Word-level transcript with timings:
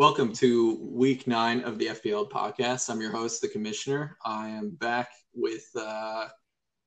Welcome 0.00 0.32
to 0.36 0.78
week 0.80 1.26
nine 1.26 1.60
of 1.60 1.76
the 1.76 1.88
FPL 1.88 2.30
podcast. 2.30 2.88
I'm 2.88 3.02
your 3.02 3.12
host, 3.12 3.42
the 3.42 3.48
commissioner. 3.48 4.16
I 4.24 4.48
am 4.48 4.70
back 4.70 5.10
with 5.34 5.66
uh, 5.76 6.26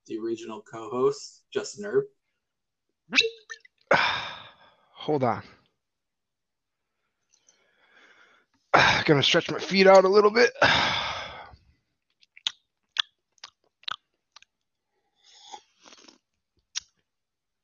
the 0.08 0.17
original 0.17 0.63
co 0.63 0.89
host, 0.89 1.44
Justin 1.54 1.86
Erb. 1.86 2.05
Hold 4.94 5.24
on. 5.24 5.44
Gonna 9.06 9.21
stretch 9.21 9.52
my 9.52 9.60
feet 9.60 9.85
out 9.85 10.06
a 10.06 10.10
little 10.10 10.31
bit. 10.31 10.49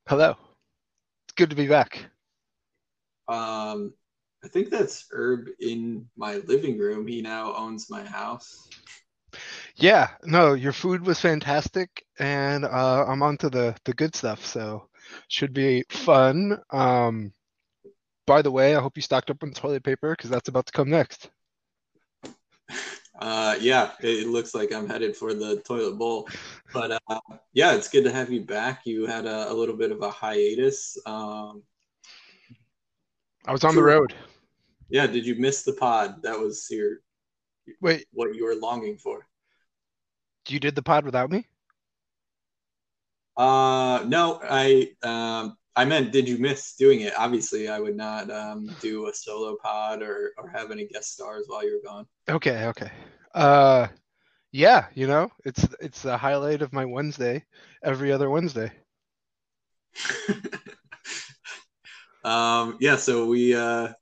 Hello. 0.06 0.36
It's 1.24 1.34
good 1.34 1.50
to 1.50 1.56
be 1.56 1.66
back. 1.66 2.04
Um, 3.26 3.94
I 4.42 4.48
think 4.48 4.70
that's 4.70 5.06
Herb 5.12 5.48
in 5.60 6.08
my 6.16 6.36
living 6.36 6.78
room. 6.78 7.06
He 7.06 7.20
now 7.20 7.54
owns 7.54 7.90
my 7.90 8.04
house. 8.04 8.68
Yeah, 9.76 10.08
no, 10.24 10.54
your 10.54 10.72
food 10.72 11.06
was 11.06 11.20
fantastic, 11.20 12.04
and 12.18 12.64
uh, 12.64 13.04
I'm 13.06 13.22
on 13.22 13.36
to 13.38 13.50
the 13.50 13.76
the 13.84 13.92
good 13.92 14.14
stuff. 14.14 14.44
So 14.44 14.88
should 15.28 15.52
be 15.52 15.84
fun. 15.90 16.58
Um, 16.70 17.32
by 18.26 18.42
the 18.42 18.50
way, 18.50 18.74
I 18.74 18.80
hope 18.80 18.96
you 18.96 19.02
stocked 19.02 19.30
up 19.30 19.42
on 19.42 19.52
toilet 19.52 19.84
paper 19.84 20.10
because 20.10 20.30
that's 20.30 20.48
about 20.48 20.66
to 20.66 20.72
come 20.72 20.90
next. 20.90 21.30
Uh, 23.18 23.56
yeah, 23.60 23.90
it 24.00 24.28
looks 24.28 24.54
like 24.54 24.72
I'm 24.72 24.88
headed 24.88 25.14
for 25.14 25.34
the 25.34 25.60
toilet 25.60 25.98
bowl. 25.98 26.28
But 26.72 27.00
uh, 27.08 27.20
yeah, 27.52 27.74
it's 27.74 27.88
good 27.88 28.04
to 28.04 28.12
have 28.12 28.30
you 28.30 28.40
back. 28.42 28.86
You 28.86 29.06
had 29.06 29.26
a, 29.26 29.50
a 29.50 29.54
little 29.54 29.76
bit 29.76 29.92
of 29.92 30.00
a 30.02 30.10
hiatus. 30.10 30.96
Um, 31.04 31.62
I 33.46 33.52
was 33.52 33.64
on 33.64 33.74
the 33.74 33.82
road. 33.82 34.14
Yeah, 34.88 35.06
did 35.06 35.24
you 35.24 35.36
miss 35.36 35.62
the 35.62 35.72
pod? 35.72 36.22
That 36.22 36.38
was 36.38 36.66
your 36.70 36.98
Wait, 37.80 38.06
what 38.12 38.34
you 38.34 38.44
were 38.44 38.56
longing 38.56 38.96
for. 38.96 39.26
you 40.48 40.58
did 40.60 40.74
the 40.74 40.82
pod 40.82 41.04
without 41.04 41.30
me? 41.30 41.46
Uh, 43.36 44.04
no, 44.06 44.40
I 44.42 44.92
um, 45.02 45.56
I 45.76 45.84
meant 45.84 46.12
did 46.12 46.28
you 46.28 46.38
miss 46.38 46.74
doing 46.74 47.00
it? 47.02 47.14
Obviously, 47.16 47.68
I 47.68 47.78
would 47.78 47.96
not 47.96 48.30
um, 48.30 48.74
do 48.80 49.08
a 49.08 49.14
solo 49.14 49.56
pod 49.62 50.02
or 50.02 50.32
or 50.36 50.48
have 50.48 50.70
any 50.70 50.86
guest 50.86 51.12
stars 51.12 51.44
while 51.46 51.64
you're 51.64 51.80
gone. 51.84 52.06
Okay, 52.28 52.66
okay. 52.66 52.90
Uh, 53.34 53.86
yeah, 54.52 54.86
you 54.94 55.06
know, 55.06 55.30
it's 55.44 55.66
it's 55.80 56.02
the 56.02 56.16
highlight 56.18 56.62
of 56.62 56.72
my 56.72 56.84
Wednesday, 56.84 57.44
every 57.84 58.10
other 58.12 58.28
Wednesday. 58.28 58.72
um, 62.24 62.76
yeah, 62.80 62.96
so 62.96 63.26
we 63.26 63.54
uh, 63.54 63.92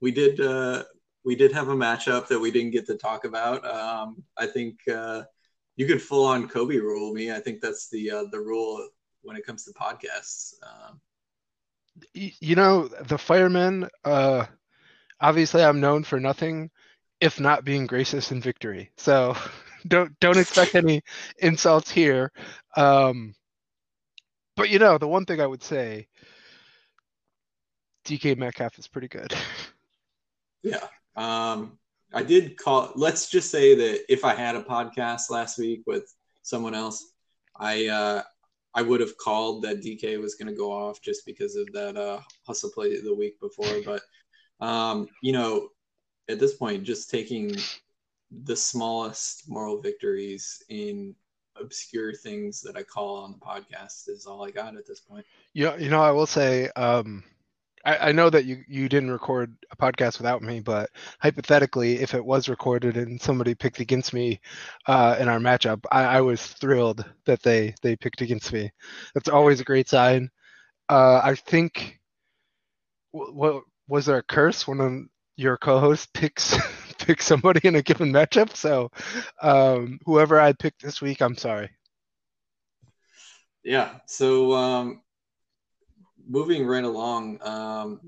we 0.00 0.10
did 0.12 0.40
uh, 0.40 0.84
we 1.24 1.36
did 1.36 1.52
have 1.52 1.68
a 1.68 1.76
matchup 1.76 2.28
that 2.28 2.38
we 2.40 2.50
didn't 2.50 2.72
get 2.72 2.86
to 2.86 2.96
talk 2.96 3.24
about. 3.24 3.64
Um, 3.66 4.22
I 4.36 4.46
think 4.46 4.80
uh, 4.88 5.22
you 5.76 5.86
could 5.86 6.02
full 6.02 6.24
on 6.26 6.48
Kobe 6.48 6.76
rule 6.78 7.12
me. 7.12 7.32
I 7.32 7.40
think 7.40 7.60
that's 7.60 7.88
the 7.90 8.10
uh, 8.10 8.24
the 8.32 8.40
rule 8.40 8.88
when 9.22 9.36
it 9.36 9.46
comes 9.46 9.64
to 9.64 9.72
podcasts. 9.72 10.54
Um, 10.62 11.00
You 12.14 12.56
know, 12.56 12.88
the 12.88 13.18
firemen. 13.18 13.88
Uh, 14.04 14.46
obviously, 15.20 15.62
I'm 15.62 15.80
known 15.80 16.04
for 16.04 16.20
nothing, 16.20 16.70
if 17.20 17.40
not 17.40 17.64
being 17.64 17.86
gracious 17.86 18.30
in 18.32 18.40
victory. 18.40 18.90
So, 18.96 19.36
don't 19.88 20.18
don't 20.20 20.38
expect 20.38 20.74
any 20.74 21.02
insults 21.38 21.90
here. 21.90 22.32
Um, 22.76 23.34
but 24.56 24.70
you 24.70 24.78
know, 24.78 24.98
the 24.98 25.08
one 25.08 25.24
thing 25.26 25.40
I 25.40 25.46
would 25.46 25.62
say, 25.62 26.08
DK 28.08 28.38
Metcalf 28.38 28.78
is 28.78 28.88
pretty 28.88 29.08
good. 29.08 29.34
yeah, 30.62 30.86
um, 31.14 31.78
I 32.14 32.22
did 32.22 32.56
call. 32.56 32.90
Let's 32.96 33.28
just 33.28 33.50
say 33.50 33.74
that 33.74 34.10
if 34.10 34.24
I 34.24 34.34
had 34.34 34.56
a 34.56 34.62
podcast 34.62 35.28
last 35.28 35.58
week 35.58 35.82
with 35.86 36.10
someone 36.42 36.74
else, 36.74 37.12
I 37.54 37.86
uh, 37.88 38.22
I 38.74 38.80
would 38.80 39.00
have 39.00 39.18
called 39.18 39.62
that 39.64 39.82
DK 39.82 40.18
was 40.18 40.36
going 40.36 40.48
to 40.48 40.56
go 40.56 40.72
off 40.72 41.02
just 41.02 41.26
because 41.26 41.54
of 41.54 41.70
that 41.74 41.98
uh, 41.98 42.20
hustle 42.46 42.70
play 42.70 42.98
the 42.98 43.14
week 43.14 43.38
before. 43.40 43.82
But 43.84 44.00
um, 44.66 45.08
you 45.22 45.32
know, 45.32 45.68
at 46.30 46.40
this 46.40 46.54
point, 46.54 46.84
just 46.84 47.10
taking 47.10 47.54
the 48.44 48.56
smallest 48.56 49.50
moral 49.50 49.82
victories 49.82 50.62
in 50.70 51.14
obscure 51.60 52.14
things 52.14 52.62
that 52.62 52.76
I 52.76 52.84
call 52.84 53.16
on 53.16 53.32
the 53.32 53.38
podcast 53.38 54.08
is 54.08 54.24
all 54.24 54.46
I 54.46 54.50
got 54.50 54.76
at 54.76 54.86
this 54.86 55.00
point. 55.00 55.26
Know, 55.54 55.76
you 55.76 55.90
know, 55.90 56.00
I 56.00 56.10
will 56.10 56.26
say, 56.26 56.68
um, 56.70 57.22
I, 57.84 58.12
know 58.12 58.30
that 58.30 58.44
you 58.44 58.62
you 58.68 58.88
didn't 58.88 59.10
record 59.10 59.56
a 59.70 59.76
podcast 59.76 60.18
without 60.18 60.42
me, 60.42 60.60
but 60.60 60.90
hypothetically, 61.20 62.00
if 62.00 62.14
it 62.14 62.24
was 62.24 62.48
recorded 62.48 62.96
and 62.96 63.20
somebody 63.20 63.54
picked 63.54 63.80
against 63.80 64.12
me 64.12 64.40
uh, 64.86 65.16
in 65.18 65.28
our 65.28 65.38
matchup, 65.38 65.84
I, 65.90 66.04
I 66.04 66.20
was 66.20 66.44
thrilled 66.44 67.04
that 67.26 67.42
they 67.42 67.74
they 67.82 67.96
picked 67.96 68.20
against 68.20 68.52
me. 68.52 68.70
That's 69.14 69.28
always 69.28 69.60
a 69.60 69.64
great 69.64 69.88
sign. 69.88 70.30
Uh, 70.88 71.20
I 71.22 71.34
think, 71.34 71.98
what 73.12 73.62
was 73.88 74.06
there 74.06 74.18
a 74.18 74.22
curse 74.22 74.66
when 74.66 74.80
um, 74.80 75.10
your 75.36 75.56
co-host 75.56 76.12
picks 76.14 76.56
picks 76.98 77.26
somebody 77.26 77.60
in 77.66 77.76
a 77.76 77.82
given 77.82 78.12
matchup? 78.12 78.56
So, 78.56 78.90
um, 79.42 79.98
whoever 80.04 80.40
I 80.40 80.52
picked 80.52 80.82
this 80.82 81.00
week, 81.00 81.20
I'm 81.22 81.36
sorry. 81.36 81.70
Yeah. 83.64 83.98
So 84.06 84.52
um, 84.54 85.02
moving 86.28 86.66
right 86.66 86.84
along, 86.84 87.42
um, 87.42 88.00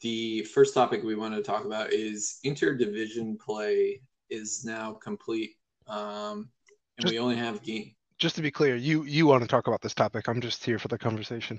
the 0.00 0.42
first 0.44 0.74
topic 0.74 1.02
we 1.02 1.14
want 1.14 1.34
to 1.34 1.42
talk 1.42 1.64
about 1.64 1.92
is 1.92 2.40
interdivision 2.44 3.38
play 3.38 4.02
is 4.28 4.64
now 4.64 4.92
complete, 4.94 5.52
um, 5.86 6.50
and 6.98 7.06
Just- 7.06 7.12
we 7.12 7.18
only 7.18 7.36
have 7.36 7.62
game. 7.62 7.94
Just 8.18 8.36
to 8.36 8.42
be 8.42 8.52
clear, 8.52 8.76
you 8.76 9.02
you 9.02 9.26
want 9.26 9.42
to 9.42 9.48
talk 9.48 9.66
about 9.66 9.80
this 9.80 9.94
topic. 9.94 10.28
I'm 10.28 10.40
just 10.40 10.64
here 10.64 10.78
for 10.78 10.86
the 10.86 10.98
conversation. 10.98 11.58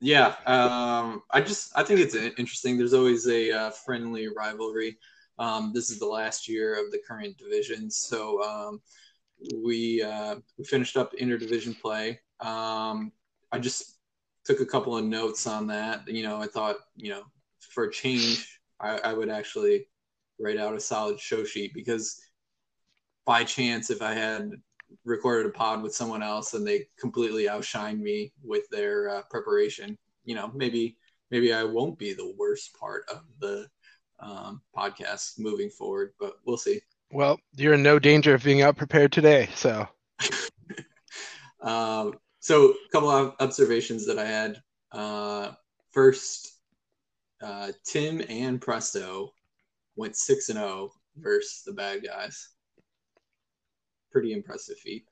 Yeah, 0.00 0.36
um, 0.46 1.22
I 1.30 1.40
just 1.40 1.72
I 1.76 1.82
think 1.82 2.00
it's 2.00 2.14
interesting. 2.14 2.78
There's 2.78 2.94
always 2.94 3.26
a 3.26 3.50
uh, 3.50 3.70
friendly 3.70 4.28
rivalry. 4.28 4.96
Um, 5.40 5.72
this 5.74 5.90
is 5.90 5.98
the 5.98 6.06
last 6.06 6.48
year 6.48 6.74
of 6.74 6.92
the 6.92 7.00
current 7.06 7.36
division, 7.36 7.90
so 7.90 8.42
um, 8.44 8.80
we 9.56 10.02
uh, 10.02 10.36
we 10.56 10.64
finished 10.64 10.96
up 10.96 11.12
interdivision 11.14 11.78
play. 11.80 12.20
Um, 12.40 13.10
I 13.50 13.58
just 13.58 13.99
took 14.44 14.60
a 14.60 14.66
couple 14.66 14.96
of 14.96 15.04
notes 15.04 15.46
on 15.46 15.66
that. 15.68 16.06
You 16.08 16.22
know, 16.22 16.40
I 16.40 16.46
thought 16.46 16.76
you 16.96 17.10
know 17.10 17.22
for 17.72 17.84
a 17.84 17.92
change, 17.92 18.60
I, 18.80 18.98
I 18.98 19.12
would 19.12 19.28
actually 19.28 19.86
write 20.38 20.58
out 20.58 20.74
a 20.74 20.80
solid 20.80 21.20
show 21.20 21.44
sheet 21.44 21.72
because 21.74 22.20
by 23.26 23.44
chance, 23.44 23.90
if 23.90 24.02
I 24.02 24.14
had 24.14 24.50
recorded 25.04 25.46
a 25.46 25.50
pod 25.50 25.82
with 25.82 25.94
someone 25.94 26.22
else 26.22 26.54
and 26.54 26.66
they 26.66 26.86
completely 26.98 27.48
outshine 27.48 28.02
me 28.02 28.32
with 28.42 28.64
their 28.70 29.08
uh, 29.08 29.22
preparation, 29.30 29.96
you 30.24 30.34
know, 30.34 30.50
maybe 30.54 30.96
maybe 31.30 31.52
I 31.52 31.64
won't 31.64 31.98
be 31.98 32.12
the 32.12 32.34
worst 32.36 32.74
part 32.78 33.04
of 33.08 33.22
the 33.40 33.68
um, 34.20 34.62
podcast 34.76 35.38
moving 35.38 35.70
forward, 35.70 36.12
but 36.18 36.34
we'll 36.44 36.56
see. 36.56 36.80
Well, 37.12 37.38
you're 37.56 37.74
in 37.74 37.82
no 37.82 37.98
danger 37.98 38.34
of 38.34 38.44
being 38.44 38.62
out 38.62 38.76
prepared 38.76 39.12
today. 39.12 39.48
So, 39.54 39.88
Um, 41.60 42.14
so, 42.40 42.70
a 42.70 42.74
couple 42.90 43.10
of 43.10 43.34
observations 43.40 44.06
that 44.06 44.18
I 44.18 44.24
had. 44.24 44.62
Uh, 44.92 45.52
first, 45.92 46.54
uh, 47.42 47.72
Tim 47.84 48.22
and 48.28 48.60
Presto 48.60 49.32
went 49.96 50.16
six 50.16 50.48
and 50.48 50.58
zero 50.58 50.90
versus 51.16 51.62
the 51.64 51.72
bad 51.72 52.02
guys. 52.04 52.48
Pretty 54.10 54.32
impressive 54.32 54.78
feat. 54.78 55.04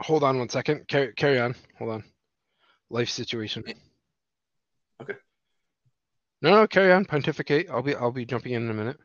hold 0.00 0.24
on 0.24 0.38
one 0.38 0.48
second. 0.48 0.88
Carry 0.88 1.12
carry 1.12 1.38
on. 1.38 1.54
Hold 1.78 1.90
on. 1.90 2.04
Life 2.90 3.10
situation. 3.10 3.62
Okay. 5.00 5.14
No, 6.42 6.50
no, 6.50 6.66
carry 6.66 6.92
on. 6.92 7.04
Pontificate. 7.04 7.70
I'll 7.70 7.82
be 7.82 7.94
I'll 7.94 8.10
be 8.10 8.24
jumping 8.24 8.52
in 8.52 8.64
in 8.64 8.70
a 8.70 8.74
minute. 8.74 8.98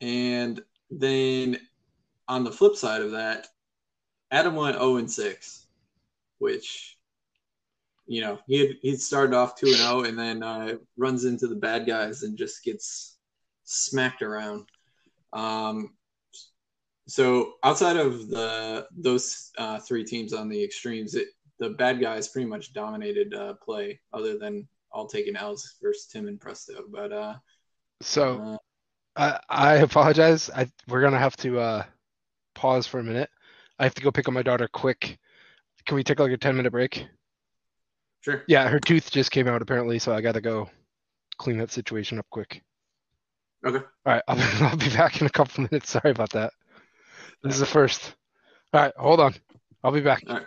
And 0.00 0.60
then 0.90 1.58
on 2.28 2.44
the 2.44 2.52
flip 2.52 2.76
side 2.76 3.02
of 3.02 3.12
that, 3.12 3.46
Adam 4.30 4.56
went 4.56 4.76
0 4.76 4.96
and 4.96 5.10
6, 5.10 5.63
which 6.38 6.96
you 8.06 8.20
know, 8.20 8.38
he 8.46 8.58
had 8.58 8.76
he 8.82 8.96
started 8.96 9.34
off 9.34 9.56
2 9.56 9.66
and 9.66 9.76
0 9.76 10.02
and 10.02 10.18
then 10.18 10.42
uh, 10.42 10.74
runs 10.96 11.24
into 11.24 11.46
the 11.46 11.56
bad 11.56 11.86
guys 11.86 12.22
and 12.22 12.36
just 12.36 12.62
gets 12.62 13.16
smacked 13.64 14.22
around. 14.22 14.68
Um, 15.32 15.94
so 17.06 17.54
outside 17.62 17.96
of 17.96 18.28
the 18.28 18.86
those 18.96 19.50
uh, 19.58 19.78
three 19.80 20.04
teams 20.04 20.32
on 20.32 20.48
the 20.48 20.62
extremes, 20.62 21.14
it, 21.14 21.28
the 21.58 21.70
bad 21.70 22.00
guys 22.00 22.28
pretty 22.28 22.48
much 22.48 22.72
dominated 22.72 23.34
uh, 23.34 23.54
play, 23.54 24.00
other 24.12 24.38
than 24.38 24.68
all 24.92 25.06
taking 25.06 25.36
L's 25.36 25.76
versus 25.82 26.06
Tim 26.06 26.28
and 26.28 26.40
Presto. 26.40 26.84
But 26.90 27.12
uh, 27.12 27.34
So 28.00 28.38
uh, 28.38 28.58
I 29.16 29.40
I 29.48 29.74
apologize. 29.76 30.50
I 30.50 30.68
we're 30.88 31.02
gonna 31.02 31.18
have 31.18 31.36
to 31.38 31.58
uh 31.58 31.84
pause 32.54 32.86
for 32.86 33.00
a 33.00 33.04
minute. 33.04 33.30
I 33.78 33.84
have 33.84 33.94
to 33.94 34.02
go 34.02 34.12
pick 34.12 34.28
up 34.28 34.34
my 34.34 34.42
daughter 34.42 34.68
quick. 34.68 35.18
Can 35.86 35.96
we 35.96 36.04
take 36.04 36.18
like 36.18 36.32
a 36.32 36.36
10 36.36 36.56
minute 36.56 36.70
break? 36.70 37.06
sure. 38.20 38.42
Yeah, 38.48 38.68
her 38.68 38.80
tooth 38.80 39.10
just 39.10 39.30
came 39.30 39.48
out 39.48 39.60
apparently, 39.60 39.98
so 39.98 40.14
I 40.14 40.20
gotta 40.20 40.40
go 40.40 40.70
clean 41.36 41.58
that 41.58 41.70
situation 41.70 42.18
up 42.18 42.26
quick. 42.30 42.62
Okay. 43.64 43.84
All 44.06 44.12
right, 44.12 44.22
I'll, 44.28 44.68
I'll 44.68 44.76
be 44.76 44.88
back 44.90 45.20
in 45.20 45.26
a 45.26 45.30
couple 45.30 45.64
minutes. 45.64 45.90
Sorry 45.90 46.10
about 46.10 46.30
that. 46.30 46.52
This 47.42 47.54
is 47.54 47.60
the 47.60 47.66
first. 47.66 48.14
All 48.72 48.80
right, 48.80 48.92
hold 48.96 49.20
on. 49.20 49.34
I'll 49.82 49.92
be 49.92 50.00
back. 50.00 50.24
All 50.28 50.36
right. 50.36 50.46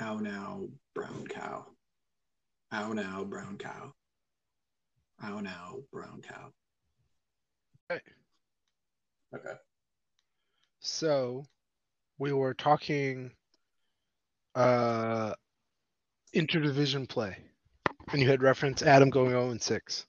Ow 0.00 0.18
now, 0.18 0.60
brown 0.94 1.26
cow. 1.28 1.66
Ow 2.72 2.92
now, 2.92 3.24
brown 3.24 3.56
cow. 3.56 3.92
Ow 5.24 5.40
now, 5.40 5.76
brown 5.92 6.20
cow. 6.22 6.52
Okay. 7.90 8.00
Okay. 9.34 9.54
So, 10.86 11.44
we 12.16 12.32
were 12.32 12.54
talking 12.54 13.32
uh 14.54 15.34
interdivision 16.32 17.08
play, 17.08 17.36
and 18.12 18.22
you 18.22 18.28
had 18.28 18.40
reference 18.40 18.82
Adam 18.82 19.10
going 19.10 19.30
0 19.30 19.50
and 19.50 19.60
6. 19.60 20.06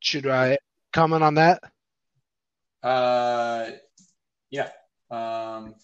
Should 0.00 0.26
I 0.26 0.56
comment 0.94 1.22
on 1.22 1.34
that? 1.34 1.62
Uh, 2.82 3.72
yeah. 4.50 4.70
Um, 5.10 5.74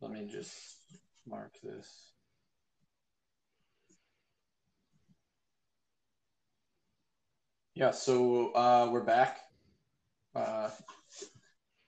let 0.00 0.10
me 0.10 0.28
just 0.30 0.56
mark 1.24 1.52
this. 1.62 1.86
Yeah, 7.74 7.92
so 7.92 8.52
uh, 8.54 8.88
we're 8.90 9.04
back. 9.04 9.38
Uh, 10.34 10.70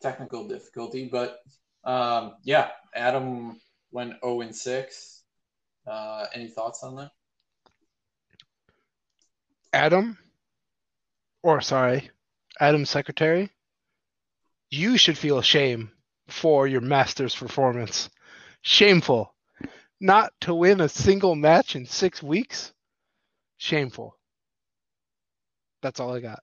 technical 0.01 0.49
difficulty, 0.49 1.09
but 1.11 1.39
um, 1.85 2.35
yeah, 2.43 2.69
Adam 2.95 3.61
went 3.93 4.15
0 4.23 4.43
and 4.43 4.55
6. 4.55 5.23
Uh, 5.87 6.27
any 6.35 6.49
thoughts 6.49 6.83
on 6.83 6.97
that? 6.97 7.11
Adam, 9.73 10.19
or 11.43 11.61
sorry, 11.61 12.11
Adam's 12.59 12.91
secretary, 12.91 13.51
you 14.69 14.97
should 14.97 15.17
feel 15.17 15.43
shame 15.43 15.91
for 16.29 16.67
your 16.67 16.81
master's 16.81 17.35
performance. 17.35 18.11
Shameful. 18.63 19.35
Not 20.01 20.33
to 20.43 20.55
win 20.55 20.81
a 20.81 20.89
single 20.89 21.35
match 21.35 21.77
in 21.77 21.87
six 21.87 22.23
weeks? 22.23 22.73
Shameful. 23.59 24.17
That's 25.83 26.01
all 26.01 26.15
I 26.15 26.21
got. 26.21 26.41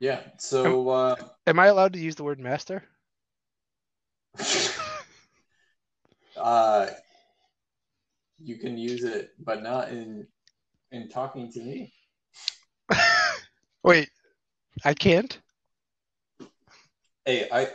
Yeah, 0.00 0.20
so 0.38 0.88
uh, 0.88 1.16
Am 1.46 1.58
I 1.58 1.66
allowed 1.66 1.92
to 1.94 1.98
use 1.98 2.14
the 2.14 2.24
word 2.24 2.40
master? 2.40 2.84
uh, 6.36 6.86
you 8.38 8.56
can 8.56 8.76
use 8.76 9.04
it, 9.04 9.30
but 9.38 9.62
not 9.62 9.88
in 9.88 10.26
in 10.90 11.08
talking 11.08 11.50
to 11.52 11.60
me. 11.60 11.92
Wait, 13.82 14.10
I 14.84 14.94
can't? 14.94 15.38
Hey, 17.24 17.48
I, 17.52 17.68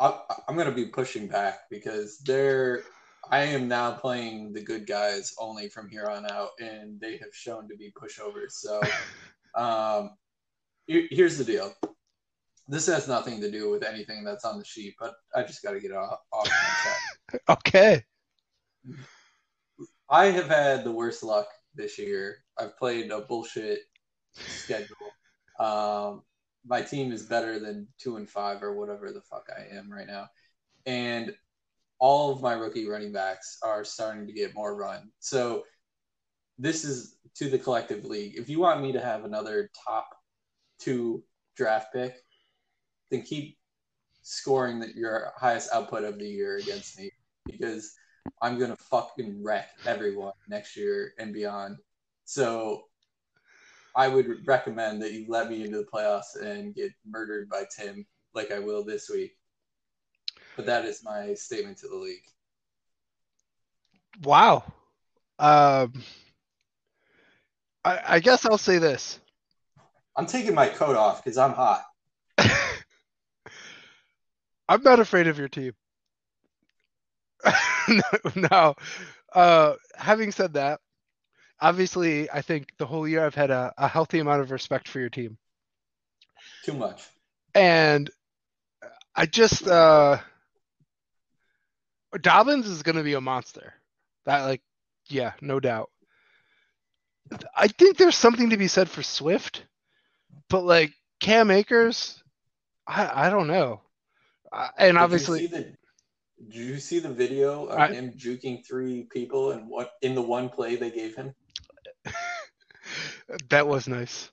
I 0.00 0.20
I'm 0.48 0.56
gonna 0.56 0.72
be 0.72 0.86
pushing 0.86 1.28
back 1.28 1.60
because 1.70 2.18
they're 2.18 2.82
I 3.30 3.40
am 3.40 3.68
now 3.68 3.92
playing 3.92 4.52
the 4.52 4.62
good 4.62 4.86
guys 4.86 5.34
only 5.38 5.68
from 5.68 5.88
here 5.88 6.06
on 6.06 6.30
out, 6.30 6.50
and 6.60 6.98
they 7.00 7.18
have 7.18 7.34
shown 7.34 7.68
to 7.68 7.76
be 7.76 7.92
pushovers. 7.92 8.52
So, 8.52 8.80
um, 9.54 10.10
here's 10.88 11.38
the 11.38 11.44
deal. 11.44 11.72
This 12.66 12.86
has 12.86 13.08
nothing 13.08 13.40
to 13.40 13.50
do 13.50 13.70
with 13.70 13.82
anything 13.82 14.24
that's 14.24 14.44
on 14.44 14.58
the 14.58 14.64
sheet, 14.64 14.94
but 14.98 15.14
I 15.34 15.42
just 15.42 15.62
got 15.62 15.72
to 15.72 15.80
get 15.80 15.92
off, 15.92 16.18
off. 16.32 16.48
Okay. 17.48 18.02
I 20.08 20.26
have 20.26 20.48
had 20.48 20.84
the 20.84 20.92
worst 20.92 21.22
luck 21.22 21.46
this 21.74 21.98
year. 21.98 22.38
I've 22.58 22.76
played 22.78 23.10
a 23.10 23.20
bullshit 23.20 23.80
schedule. 24.34 24.96
Um, 25.60 26.22
my 26.66 26.80
team 26.80 27.12
is 27.12 27.24
better 27.24 27.58
than 27.58 27.86
two 27.98 28.16
and 28.16 28.28
five 28.28 28.62
or 28.62 28.74
whatever 28.74 29.12
the 29.12 29.20
fuck 29.20 29.48
I 29.54 29.76
am 29.76 29.92
right 29.92 30.06
now, 30.06 30.28
and 30.86 31.34
all 31.98 32.32
of 32.32 32.40
my 32.40 32.54
rookie 32.54 32.88
running 32.88 33.12
backs 33.12 33.58
are 33.62 33.84
starting 33.84 34.26
to 34.26 34.32
get 34.32 34.54
more 34.54 34.76
run. 34.76 35.10
So 35.18 35.64
this 36.58 36.84
is 36.84 37.16
to 37.36 37.50
the 37.50 37.58
collective 37.58 38.04
league. 38.04 38.36
If 38.36 38.48
you 38.48 38.60
want 38.60 38.80
me 38.80 38.92
to 38.92 39.00
have 39.00 39.24
another 39.24 39.70
top 39.86 40.08
two 40.78 41.22
draft 41.56 41.92
pick, 41.92 42.14
then 43.10 43.22
keep 43.22 43.58
scoring 44.22 44.80
the, 44.80 44.88
your 44.94 45.32
highest 45.36 45.70
output 45.72 46.04
of 46.04 46.18
the 46.18 46.28
year 46.28 46.58
against 46.58 46.98
me 46.98 47.10
because 47.46 47.94
I'm 48.42 48.58
gonna 48.58 48.76
fucking 48.76 49.42
wreck 49.42 49.70
everyone 49.86 50.32
next 50.48 50.76
year 50.76 51.12
and 51.18 51.32
beyond. 51.32 51.78
So 52.24 52.84
I 53.96 54.08
would 54.08 54.46
recommend 54.46 55.02
that 55.02 55.12
you 55.12 55.26
let 55.28 55.50
me 55.50 55.64
into 55.64 55.78
the 55.78 55.86
playoffs 55.92 56.40
and 56.40 56.74
get 56.74 56.92
murdered 57.06 57.48
by 57.48 57.64
Tim 57.74 58.06
like 58.34 58.52
I 58.52 58.58
will 58.58 58.84
this 58.84 59.08
week. 59.08 59.32
But 60.56 60.66
that 60.66 60.84
is 60.84 61.02
my 61.02 61.34
statement 61.34 61.78
to 61.78 61.88
the 61.88 61.96
league. 61.96 62.22
Wow. 64.22 64.64
Um, 65.38 65.92
I, 67.84 68.00
I 68.06 68.20
guess 68.20 68.44
I'll 68.44 68.58
say 68.58 68.78
this. 68.78 69.20
I'm 70.18 70.26
taking 70.26 70.52
my 70.52 70.68
coat 70.68 70.96
off 70.96 71.22
because 71.22 71.38
I'm 71.38 71.52
hot. 71.52 71.84
I'm 74.68 74.82
not 74.82 74.98
afraid 74.98 75.28
of 75.28 75.38
your 75.38 75.46
team. 75.46 75.74
no. 78.34 78.74
Uh, 79.32 79.74
having 79.96 80.32
said 80.32 80.54
that, 80.54 80.80
obviously, 81.60 82.28
I 82.28 82.42
think 82.42 82.72
the 82.78 82.86
whole 82.86 83.06
year 83.06 83.24
I've 83.24 83.36
had 83.36 83.52
a, 83.52 83.72
a 83.78 83.86
healthy 83.86 84.18
amount 84.18 84.40
of 84.40 84.50
respect 84.50 84.88
for 84.88 84.98
your 84.98 85.08
team. 85.08 85.38
Too 86.64 86.74
much. 86.74 87.04
And 87.54 88.10
I 89.14 89.26
just, 89.26 89.68
uh, 89.68 90.18
Dobbins 92.20 92.66
is 92.66 92.82
going 92.82 92.96
to 92.96 93.04
be 93.04 93.14
a 93.14 93.20
monster. 93.20 93.72
That, 94.26 94.40
like, 94.42 94.62
yeah, 95.08 95.34
no 95.40 95.60
doubt. 95.60 95.90
I 97.56 97.68
think 97.68 97.98
there's 97.98 98.16
something 98.16 98.50
to 98.50 98.56
be 98.56 98.66
said 98.66 98.88
for 98.88 99.04
Swift, 99.04 99.62
but 100.48 100.64
like 100.64 100.92
Cam 101.20 101.50
Akers, 101.50 102.22
I, 102.86 103.26
I 103.26 103.30
don't 103.30 103.48
know. 103.48 103.82
Uh, 104.52 104.68
and 104.78 104.96
Did 104.96 105.02
obviously, 105.02 105.42
you 105.42 105.48
the, 105.48 105.58
did 106.48 106.54
you 106.54 106.78
see 106.78 106.98
the 106.98 107.12
video 107.12 107.66
of 107.66 107.78
I- 107.78 107.88
him 107.88 108.12
juking 108.12 108.66
three 108.66 109.04
people 109.10 109.52
and 109.52 109.68
what 109.68 109.92
in 110.02 110.14
the 110.14 110.22
one 110.22 110.48
play 110.48 110.76
they 110.76 110.90
gave 110.90 111.14
him? 111.16 111.34
that 113.50 113.66
was 113.66 113.88
nice. 113.88 114.30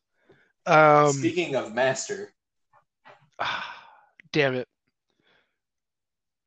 Um, 0.65 1.12
Speaking 1.12 1.55
of 1.55 1.74
master, 1.74 2.33
damn 4.31 4.55
it. 4.55 4.67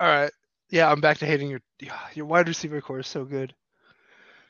All 0.01 0.09
right. 0.09 0.33
Yeah, 0.71 0.91
I'm 0.91 1.01
back 1.01 1.19
to 1.19 1.27
hating 1.27 1.51
your 1.51 1.61
your 2.15 2.27
wide 2.27 2.49
receiver 2.49 2.81
core 2.81 3.01
is 3.01 3.07
so 3.07 3.25
good. 3.25 3.55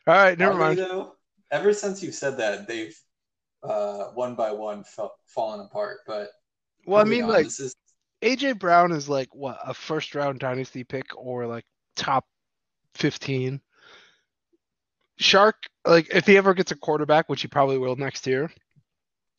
All 0.06 0.14
right, 0.14 0.38
never 0.38 0.54
they, 0.54 0.58
mind. 0.58 0.78
though? 0.78 1.14
Ever 1.50 1.72
since 1.72 2.02
you 2.02 2.12
said 2.12 2.36
that, 2.38 2.68
they've 2.68 2.98
uh, 3.62 4.06
one 4.14 4.34
by 4.34 4.52
one 4.52 4.84
fell, 4.84 5.14
fallen 5.26 5.60
apart. 5.60 5.98
But 6.06 6.28
Well, 6.86 7.00
I 7.00 7.04
mean, 7.04 7.24
on, 7.24 7.28
like 7.28 7.46
is 7.46 7.74
AJ 8.22 8.58
Brown 8.58 8.92
is 8.92 9.08
like 9.08 9.34
what 9.34 9.58
a 9.64 9.74
first 9.74 10.14
round 10.14 10.40
dynasty 10.40 10.84
pick 10.84 11.06
or 11.16 11.46
like 11.46 11.64
top 11.96 12.26
15. 12.94 13.60
Chark, 15.20 15.54
like 15.84 16.14
if 16.14 16.26
he 16.26 16.36
ever 16.36 16.54
gets 16.54 16.70
a 16.70 16.76
quarterback, 16.76 17.28
which 17.28 17.42
he 17.42 17.48
probably 17.48 17.78
will 17.78 17.96
next 17.96 18.26
year, 18.26 18.50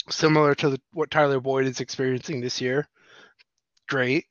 similar 0.10 0.54
to 0.56 0.72
the, 0.72 0.82
what 0.92 1.10
Tyler 1.10 1.40
Boyd 1.40 1.66
is 1.66 1.80
experiencing 1.80 2.42
this 2.42 2.60
year, 2.60 2.88
great. 3.88 4.26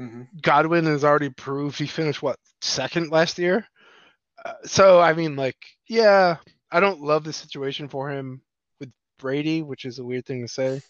Mhm. 0.00 0.26
Godwin 0.42 0.86
has 0.86 1.04
already 1.04 1.30
proved 1.30 1.78
he 1.78 1.86
finished 1.86 2.22
what 2.22 2.38
second 2.60 3.10
last 3.10 3.38
year. 3.38 3.66
Uh, 4.44 4.54
so 4.64 5.00
I 5.00 5.12
mean, 5.12 5.36
like, 5.36 5.56
yeah, 5.88 6.36
I 6.70 6.80
don't 6.80 7.00
love 7.00 7.24
the 7.24 7.32
situation 7.32 7.88
for 7.88 8.10
him 8.10 8.42
Brady, 9.18 9.62
which 9.62 9.84
is 9.84 9.98
a 9.98 10.04
weird 10.04 10.26
thing 10.26 10.42
to 10.42 10.48
say. 10.48 10.80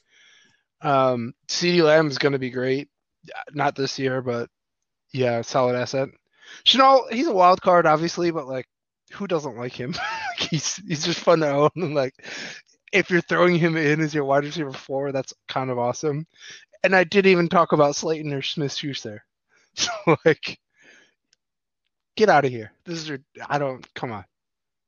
Um, 0.80 1.34
CeeDee 1.48 1.82
Lamb 1.82 2.08
is 2.08 2.18
going 2.18 2.32
to 2.32 2.38
be 2.38 2.50
great, 2.50 2.88
not 3.52 3.74
this 3.74 3.98
year, 3.98 4.22
but 4.22 4.48
yeah, 5.12 5.42
solid 5.42 5.76
asset. 5.76 6.08
Chanel, 6.64 7.06
he's 7.10 7.26
a 7.26 7.32
wild 7.32 7.60
card, 7.60 7.86
obviously, 7.86 8.30
but 8.30 8.46
like, 8.46 8.66
who 9.12 9.26
doesn't 9.26 9.56
like 9.56 9.72
him? 9.72 9.94
he's 10.38 10.76
he's 10.76 11.04
just 11.04 11.20
fun 11.20 11.40
to 11.40 11.50
own, 11.50 11.70
and 11.76 11.94
like, 11.94 12.14
if 12.92 13.10
you're 13.10 13.20
throwing 13.22 13.56
him 13.56 13.76
in 13.76 14.00
as 14.00 14.14
your 14.14 14.24
wide 14.24 14.44
receiver 14.44 14.72
four, 14.72 15.12
that's 15.12 15.34
kind 15.48 15.70
of 15.70 15.78
awesome. 15.78 16.26
And 16.84 16.94
I 16.94 17.04
didn't 17.04 17.32
even 17.32 17.48
talk 17.48 17.72
about 17.72 17.96
Slayton 17.96 18.32
or 18.32 18.42
Smith 18.42 18.74
Schuster. 18.74 19.24
So 19.74 20.16
like, 20.24 20.58
get 22.16 22.28
out 22.28 22.44
of 22.44 22.50
here. 22.50 22.72
This 22.84 22.98
is 22.98 23.08
your. 23.08 23.20
I 23.48 23.58
don't. 23.58 23.86
Come 23.94 24.10
on. 24.10 24.24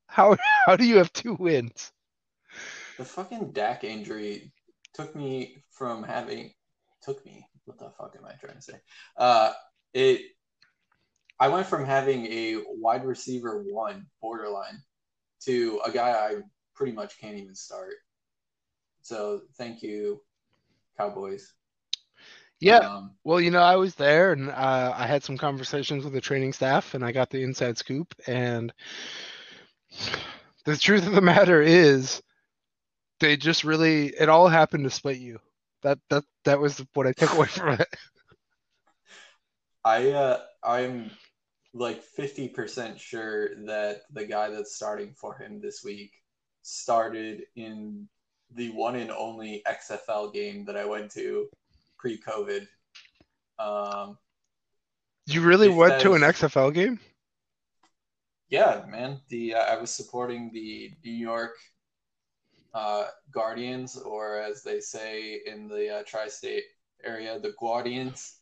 How 0.07 0.35
how 0.65 0.75
do 0.75 0.83
you 0.83 0.97
have 0.97 1.13
two 1.13 1.35
wins? 1.35 1.93
The 2.97 3.05
fucking 3.05 3.51
Dak 3.51 3.83
injury 3.83 4.51
took 4.93 5.15
me 5.15 5.63
from 5.71 6.03
having 6.03 6.51
took 7.01 7.25
me. 7.25 7.47
What 7.65 7.79
the 7.79 7.91
fuck 7.97 8.15
am 8.17 8.25
I 8.25 8.33
trying 8.33 8.55
to 8.55 8.61
say? 8.61 8.79
Uh, 9.17 9.53
it. 9.93 10.21
I 11.39 11.47
went 11.47 11.67
from 11.67 11.85
having 11.85 12.25
a 12.27 12.57
wide 12.67 13.03
receiver 13.03 13.63
one 13.67 14.05
borderline 14.21 14.83
to 15.45 15.81
a 15.85 15.91
guy 15.91 16.11
I 16.11 16.35
pretty 16.75 16.91
much 16.91 17.19
can't 17.19 17.37
even 17.37 17.55
start. 17.55 17.93
So 19.01 19.41
thank 19.57 19.81
you, 19.81 20.21
Cowboys. 20.97 21.51
Yeah. 22.59 22.77
Um, 22.77 23.15
well, 23.23 23.41
you 23.41 23.49
know, 23.49 23.63
I 23.63 23.75
was 23.75 23.95
there 23.95 24.33
and 24.33 24.49
uh, 24.51 24.93
I 24.95 25.07
had 25.07 25.23
some 25.23 25.35
conversations 25.35 26.03
with 26.03 26.13
the 26.13 26.21
training 26.21 26.53
staff 26.53 26.93
and 26.93 27.03
I 27.03 27.11
got 27.11 27.31
the 27.31 27.41
inside 27.41 27.77
scoop. 27.77 28.13
And 28.27 28.71
the 30.65 30.77
truth 30.77 31.07
of 31.07 31.13
the 31.13 31.21
matter 31.21 31.61
is, 31.61 32.21
they 33.21 33.37
just 33.37 33.63
really, 33.63 34.07
it 34.07 34.27
all 34.27 34.49
happened 34.49 34.83
to 34.83 34.89
split 34.89 35.17
you. 35.17 35.39
That 35.83 35.97
that 36.09 36.23
that 36.43 36.59
was 36.59 36.83
what 36.93 37.07
I 37.07 37.13
took 37.13 37.33
away 37.33 37.47
from 37.47 37.79
it. 37.79 37.87
I 39.83 40.11
uh, 40.11 40.39
I'm 40.63 41.09
like 41.73 42.03
50% 42.17 42.99
sure 42.99 43.55
that 43.65 44.01
the 44.11 44.25
guy 44.25 44.49
that's 44.49 44.75
starting 44.75 45.13
for 45.15 45.35
him 45.35 45.61
this 45.61 45.83
week 45.83 46.11
started 46.61 47.43
in 47.55 48.07
the 48.53 48.69
one 48.71 48.95
and 48.95 49.09
only 49.09 49.63
XFL 49.65 50.33
game 50.33 50.65
that 50.65 50.75
I 50.75 50.85
went 50.85 51.11
to 51.11 51.47
pre-COVID. 51.97 52.67
Um, 53.57 54.17
you 55.25 55.41
really 55.41 55.69
went 55.69 56.01
to 56.01 56.13
an 56.13 56.21
XFL 56.21 56.73
game? 56.73 56.99
Yeah, 58.49 58.83
man. 58.89 59.21
The 59.29 59.55
uh, 59.55 59.63
I 59.63 59.79
was 59.79 59.91
supporting 59.91 60.51
the 60.53 60.91
New 61.05 61.13
York 61.13 61.55
uh, 62.73 63.05
Guardians, 63.31 63.97
or 63.97 64.39
as 64.39 64.63
they 64.63 64.79
say 64.79 65.41
in 65.45 65.67
the 65.67 65.97
uh, 65.97 66.03
tri-state 66.05 66.63
area, 67.03 67.39
the 67.39 67.53
Guardians, 67.59 68.37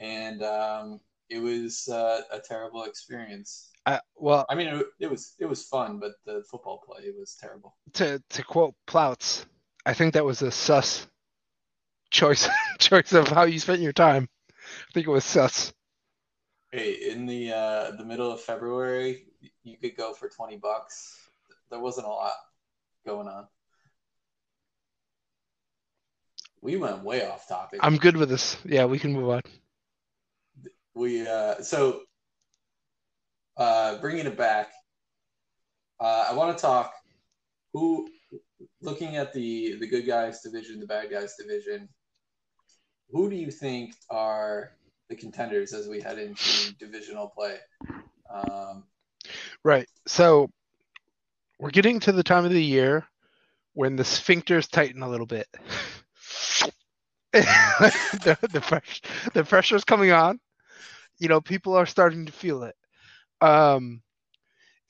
and 0.00 0.42
um, 0.42 1.00
it 1.28 1.38
was 1.38 1.88
uh, 1.88 2.22
a 2.32 2.40
terrible 2.40 2.84
experience. 2.84 3.70
Uh, 3.86 3.98
well, 4.16 4.46
I 4.48 4.54
mean, 4.54 4.68
it, 4.68 4.86
it, 5.00 5.10
was 5.10 5.34
it 5.38 5.46
was 5.46 5.64
fun, 5.64 5.98
but 5.98 6.12
the 6.24 6.42
football 6.50 6.82
play 6.86 7.04
was 7.16 7.36
terrible. 7.40 7.76
To 7.94 8.22
to 8.30 8.42
quote 8.42 8.74
Plouts, 8.86 9.46
I 9.84 9.94
think 9.94 10.14
that 10.14 10.24
was 10.24 10.42
a 10.42 10.50
sus 10.50 11.06
choice 12.10 12.48
choice 12.78 13.12
of 13.12 13.28
how 13.28 13.44
you 13.44 13.60
spent 13.60 13.82
your 13.82 13.92
time. 13.92 14.28
I 14.50 14.92
think 14.92 15.06
it 15.06 15.10
was 15.10 15.24
sus. 15.24 15.72
Hey, 16.72 17.10
in 17.10 17.26
the 17.26 17.52
uh, 17.52 17.90
the 17.92 18.04
middle 18.04 18.32
of 18.32 18.40
February, 18.40 19.26
you 19.62 19.76
could 19.76 19.96
go 19.96 20.14
for 20.14 20.28
twenty 20.28 20.56
bucks. 20.56 21.18
There 21.70 21.80
wasn't 21.80 22.06
a 22.06 22.10
lot 22.10 22.32
going 23.04 23.28
on. 23.28 23.46
We 26.60 26.76
went 26.76 27.04
way 27.04 27.26
off 27.26 27.46
topic. 27.46 27.80
I'm 27.82 27.96
good 27.96 28.16
with 28.16 28.30
this. 28.30 28.56
Yeah, 28.64 28.86
we 28.86 28.98
can 28.98 29.12
move 29.12 29.28
on. 29.28 29.42
We 30.94 31.26
uh, 31.26 31.60
so 31.60 32.00
uh, 33.56 33.98
bringing 33.98 34.26
it 34.26 34.36
back. 34.36 34.70
Uh, 36.00 36.26
I 36.30 36.34
want 36.34 36.56
to 36.56 36.62
talk 36.62 36.94
who 37.72 38.08
looking 38.80 39.16
at 39.16 39.32
the 39.32 39.76
the 39.78 39.86
good 39.86 40.06
guys 40.06 40.40
division, 40.40 40.80
the 40.80 40.86
bad 40.86 41.10
guys 41.10 41.34
division. 41.36 41.88
Who 43.10 43.28
do 43.28 43.36
you 43.36 43.50
think 43.50 43.94
are 44.08 44.72
the 45.08 45.16
contenders 45.16 45.72
as 45.72 45.86
we 45.86 46.00
head 46.00 46.18
into 46.18 46.74
divisional 46.78 47.28
play? 47.28 47.56
Um, 48.32 48.84
right. 49.62 49.86
So 50.06 50.50
we're 51.58 51.70
getting 51.70 52.00
to 52.00 52.12
the 52.12 52.22
time 52.22 52.44
of 52.44 52.52
the 52.52 52.62
year 52.62 53.06
when 53.74 53.96
the 53.96 54.02
sphincters 54.02 54.70
tighten 54.70 55.02
a 55.02 55.08
little 55.08 55.26
bit. 55.26 55.46
the, 57.32 58.38
the, 58.52 58.60
pressure, 58.60 59.02
the 59.32 59.44
pressure's 59.44 59.84
coming 59.84 60.12
on. 60.12 60.38
You 61.18 61.28
know, 61.28 61.40
people 61.40 61.74
are 61.74 61.86
starting 61.86 62.26
to 62.26 62.32
feel 62.32 62.62
it. 62.64 62.76
Um, 63.40 64.02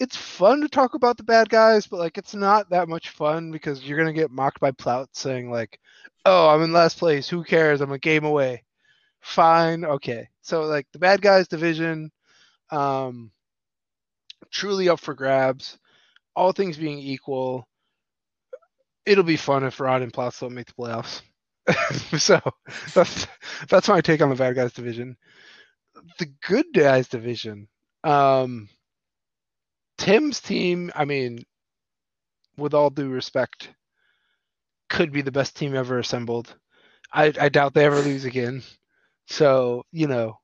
it's 0.00 0.16
fun 0.16 0.60
to 0.60 0.68
talk 0.68 0.94
about 0.94 1.16
the 1.16 1.22
bad 1.22 1.48
guys, 1.48 1.86
but 1.86 1.98
like 1.98 2.18
it's 2.18 2.34
not 2.34 2.68
that 2.70 2.88
much 2.88 3.10
fun 3.10 3.50
because 3.50 3.84
you're 3.84 3.98
gonna 3.98 4.12
get 4.12 4.30
mocked 4.30 4.60
by 4.60 4.72
Plout 4.72 5.08
saying 5.12 5.50
like, 5.50 5.78
"Oh, 6.26 6.48
I'm 6.48 6.62
in 6.62 6.72
last 6.72 6.98
place. 6.98 7.28
Who 7.28 7.44
cares? 7.44 7.80
I'm 7.80 7.92
a 7.92 7.98
game 7.98 8.24
away." 8.24 8.64
Fine, 9.20 9.84
okay. 9.84 10.28
So 10.42 10.62
like 10.62 10.86
the 10.92 10.98
bad 10.98 11.22
guys 11.22 11.48
division, 11.48 12.10
um, 12.70 13.30
truly 14.50 14.88
up 14.88 15.00
for 15.00 15.14
grabs 15.14 15.78
all 16.36 16.52
things 16.52 16.76
being 16.76 16.98
equal, 16.98 17.66
it'll 19.06 19.24
be 19.24 19.36
fun 19.36 19.64
if 19.64 19.80
Rod 19.80 20.02
and 20.02 20.12
Plouts 20.12 20.40
don't 20.40 20.54
make 20.54 20.66
the 20.66 20.72
playoffs. 20.72 21.22
so 22.18 22.40
that's 22.92 23.26
that's 23.68 23.88
my 23.88 24.00
take 24.00 24.20
on 24.20 24.28
the 24.30 24.36
bad 24.36 24.54
guys 24.54 24.72
division. 24.72 25.16
The 26.18 26.26
good 26.46 26.66
guys 26.74 27.08
division. 27.08 27.68
Um, 28.02 28.68
Tim's 29.96 30.40
team, 30.40 30.90
I 30.94 31.04
mean, 31.04 31.44
with 32.56 32.74
all 32.74 32.90
due 32.90 33.08
respect, 33.08 33.70
could 34.90 35.12
be 35.12 35.22
the 35.22 35.32
best 35.32 35.56
team 35.56 35.74
ever 35.74 35.98
assembled. 35.98 36.54
I, 37.12 37.32
I 37.40 37.48
doubt 37.48 37.74
they 37.74 37.84
ever 37.84 38.00
lose 38.00 38.24
again. 38.24 38.62
So, 39.28 39.84
you 39.92 40.06
know, 40.06 40.38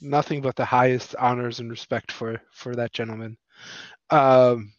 nothing 0.00 0.42
but 0.42 0.56
the 0.56 0.64
highest 0.64 1.14
honors 1.16 1.60
and 1.60 1.70
respect 1.70 2.12
for 2.12 2.40
for 2.52 2.74
that 2.76 2.92
gentleman. 2.92 3.38
Um, 4.10 4.72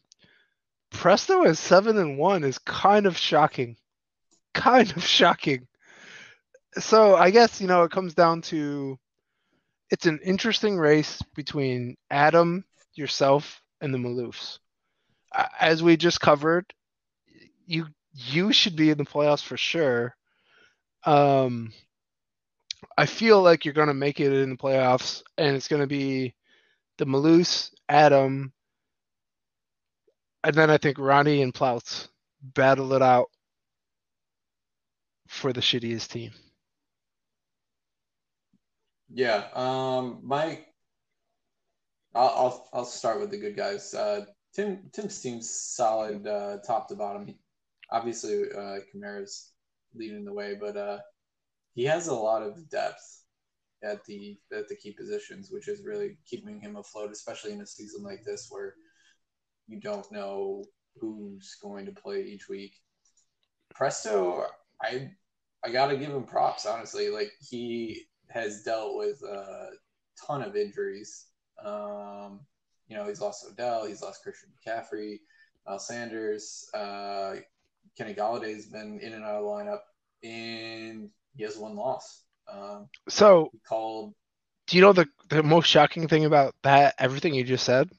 Presto 0.97 1.43
as 1.43 1.59
seven 1.59 1.97
and 1.97 2.17
one 2.17 2.43
is 2.43 2.57
kind 2.57 3.05
of 3.05 3.17
shocking. 3.17 3.77
Kind 4.53 4.95
of 4.95 5.05
shocking. 5.05 5.67
So 6.77 7.15
I 7.15 7.29
guess 7.29 7.61
you 7.61 7.67
know 7.67 7.83
it 7.83 7.91
comes 7.91 8.13
down 8.13 8.41
to 8.43 8.97
it's 9.91 10.05
an 10.05 10.19
interesting 10.23 10.77
race 10.77 11.21
between 11.35 11.95
Adam, 12.09 12.65
yourself, 12.95 13.61
and 13.81 13.93
the 13.93 13.97
Maloofs. 13.97 14.59
As 15.59 15.83
we 15.83 15.97
just 15.97 16.21
covered, 16.21 16.65
you 17.67 17.87
you 18.13 18.53
should 18.53 18.75
be 18.75 18.89
in 18.89 18.97
the 18.97 19.05
playoffs 19.05 19.43
for 19.43 19.57
sure. 19.57 20.15
Um, 21.03 21.73
I 22.97 23.05
feel 23.05 23.41
like 23.41 23.65
you're 23.65 23.73
going 23.73 23.89
to 23.89 23.93
make 23.93 24.19
it 24.19 24.31
in 24.31 24.49
the 24.49 24.57
playoffs, 24.57 25.21
and 25.37 25.55
it's 25.55 25.67
going 25.67 25.81
to 25.81 25.87
be 25.87 26.33
the 26.97 27.05
Maloofs, 27.05 27.71
Adam, 27.89 28.53
and 30.45 30.55
then 30.55 30.69
I 30.69 30.77
think 30.77 30.99
Ronnie 30.99 31.41
and 31.41 31.53
Plouts 31.53 32.07
battle 32.41 32.93
it 32.93 33.01
out 33.01 33.29
for 35.27 35.51
the 35.51 35.59
shittiest 35.59 36.09
team. 36.09 36.31
Yeah, 39.11 39.45
um, 39.55 40.19
my, 40.21 40.59
I'll, 42.13 42.29
I'll, 42.29 42.69
I'll 42.73 42.85
start 42.85 43.19
with 43.19 43.31
the 43.31 43.39
good 43.39 43.55
guys. 43.55 43.93
Uh, 43.93 44.25
Tim 44.53 44.89
Tim's 44.93 45.19
team's 45.19 45.49
solid, 45.49 46.27
uh, 46.27 46.57
top 46.65 46.87
to 46.89 46.95
bottom. 46.95 47.33
Obviously, 47.91 48.43
uh, 48.51 48.77
Kamara's 48.93 49.51
leading 49.95 50.25
the 50.25 50.33
way, 50.33 50.55
but 50.59 50.77
uh, 50.77 50.99
he 51.73 51.85
has 51.85 52.07
a 52.07 52.13
lot 52.13 52.43
of 52.43 52.69
depth 52.69 53.23
at 53.83 54.05
the 54.05 54.37
at 54.55 54.67
the 54.67 54.75
key 54.75 54.91
positions, 54.91 55.49
which 55.49 55.67
is 55.67 55.83
really 55.83 56.17
keeping 56.29 56.59
him 56.59 56.75
afloat, 56.75 57.11
especially 57.11 57.51
in 57.51 57.61
a 57.61 57.65
season 57.65 58.03
like 58.03 58.23
this 58.23 58.47
where 58.49 58.75
you 59.67 59.79
don't 59.79 60.09
know 60.11 60.63
who's 60.99 61.57
going 61.61 61.85
to 61.85 61.91
play 61.91 62.21
each 62.21 62.47
week. 62.49 62.73
Presto, 63.73 64.45
I 64.81 65.11
I 65.63 65.71
gotta 65.71 65.97
give 65.97 66.11
him 66.11 66.23
props, 66.23 66.65
honestly. 66.65 67.09
Like 67.09 67.31
he 67.41 68.03
has 68.29 68.63
dealt 68.63 68.97
with 68.97 69.21
a 69.23 69.69
ton 70.25 70.41
of 70.41 70.55
injuries. 70.55 71.25
Um, 71.63 72.41
you 72.87 72.95
know, 72.95 73.07
he's 73.07 73.21
lost 73.21 73.45
Odell, 73.49 73.85
he's 73.85 74.01
lost 74.01 74.23
Christian 74.23 74.49
McCaffrey, 74.55 75.19
Miles 75.65 75.87
Sanders, 75.87 76.69
uh, 76.73 77.35
Kenny 77.97 78.13
Golladay's 78.13 78.67
been 78.67 78.99
in 79.01 79.13
and 79.13 79.23
out 79.23 79.35
of 79.35 79.43
the 79.43 79.49
lineup, 79.49 79.79
and 80.23 81.09
he 81.35 81.43
has 81.43 81.57
one 81.57 81.75
loss. 81.75 82.23
Um, 82.51 82.87
so 83.09 83.51
called. 83.67 84.13
Do 84.67 84.77
you 84.77 84.81
know 84.81 84.93
the 84.93 85.07
the 85.29 85.43
most 85.43 85.67
shocking 85.67 86.07
thing 86.07 86.25
about 86.25 86.55
that? 86.63 86.95
Everything 86.99 87.33
you 87.33 87.43
just 87.43 87.65
said. 87.65 87.89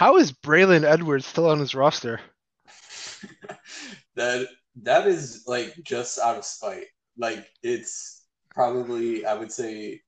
How 0.00 0.16
is 0.16 0.32
Bryan 0.32 0.82
Edwards 0.82 1.26
still 1.26 1.46
on 1.50 1.58
his 1.58 1.74
roster? 1.74 2.22
that 4.16 4.48
that 4.76 5.06
is 5.06 5.44
like 5.46 5.74
just 5.82 6.18
out 6.18 6.38
of 6.38 6.44
spite. 6.46 6.86
Like 7.18 7.46
it's 7.62 8.24
probably 8.48 9.26
I 9.26 9.34
would 9.34 9.52
say 9.52 10.00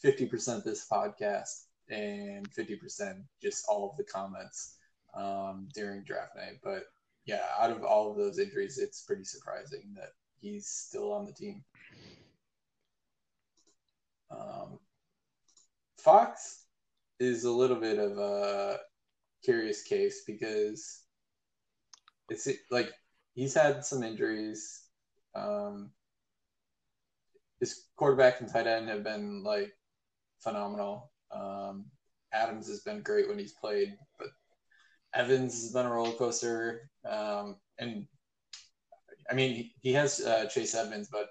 fifty 0.00 0.26
percent 0.26 0.64
this 0.64 0.86
podcast 0.88 1.64
and 1.88 2.48
fifty 2.52 2.76
percent 2.76 3.24
just 3.42 3.64
all 3.68 3.90
of 3.90 3.96
the 3.96 4.04
comments 4.04 4.76
um, 5.16 5.66
during 5.74 6.04
draft 6.04 6.36
night. 6.36 6.60
But 6.62 6.84
yeah, 7.24 7.42
out 7.58 7.72
of 7.72 7.82
all 7.82 8.08
of 8.08 8.16
those 8.16 8.38
injuries, 8.38 8.78
it's 8.78 9.02
pretty 9.02 9.24
surprising 9.24 9.92
that 9.96 10.10
he's 10.38 10.68
still 10.68 11.12
on 11.12 11.26
the 11.26 11.32
team. 11.32 11.64
Um, 14.30 14.78
Fox 15.98 16.66
is 17.18 17.42
a 17.42 17.50
little 17.50 17.80
bit 17.80 17.98
of 17.98 18.16
a 18.16 18.78
curious 19.44 19.82
case 19.82 20.22
because 20.26 21.02
it's 22.28 22.48
like 22.70 22.90
he's 23.34 23.54
had 23.54 23.84
some 23.84 24.02
injuries. 24.02 24.82
Um, 25.34 25.90
his 27.58 27.84
quarterback 27.96 28.40
and 28.40 28.50
tight 28.50 28.66
end 28.66 28.88
have 28.88 29.04
been 29.04 29.42
like 29.42 29.72
phenomenal. 30.40 31.10
Um, 31.30 31.86
Adams 32.32 32.68
has 32.68 32.80
been 32.80 33.02
great 33.02 33.28
when 33.28 33.38
he's 33.38 33.52
played, 33.52 33.96
but 34.18 34.28
Evans 35.14 35.60
has 35.62 35.72
been 35.72 35.86
a 35.86 35.90
roller 35.90 36.12
coaster. 36.12 36.90
Um, 37.08 37.56
and 37.78 38.06
I 39.30 39.34
mean, 39.34 39.70
he 39.80 39.92
has 39.92 40.20
uh, 40.20 40.46
Chase 40.46 40.74
Edmonds, 40.74 41.08
but 41.10 41.28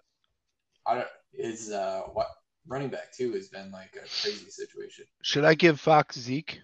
I 0.86 0.96
don't, 0.96 1.08
his 1.34 1.72
uh, 1.72 2.02
what 2.14 2.28
running 2.68 2.90
back 2.90 3.14
too 3.14 3.34
has 3.34 3.50
been 3.50 3.72
like 3.72 3.96
a 3.96 4.08
crazy 4.22 4.50
situation. 4.50 5.06
Should 5.24 5.46
I 5.46 5.54
give 5.56 5.80
Fox 5.80 6.18
Zeke? 6.18 6.62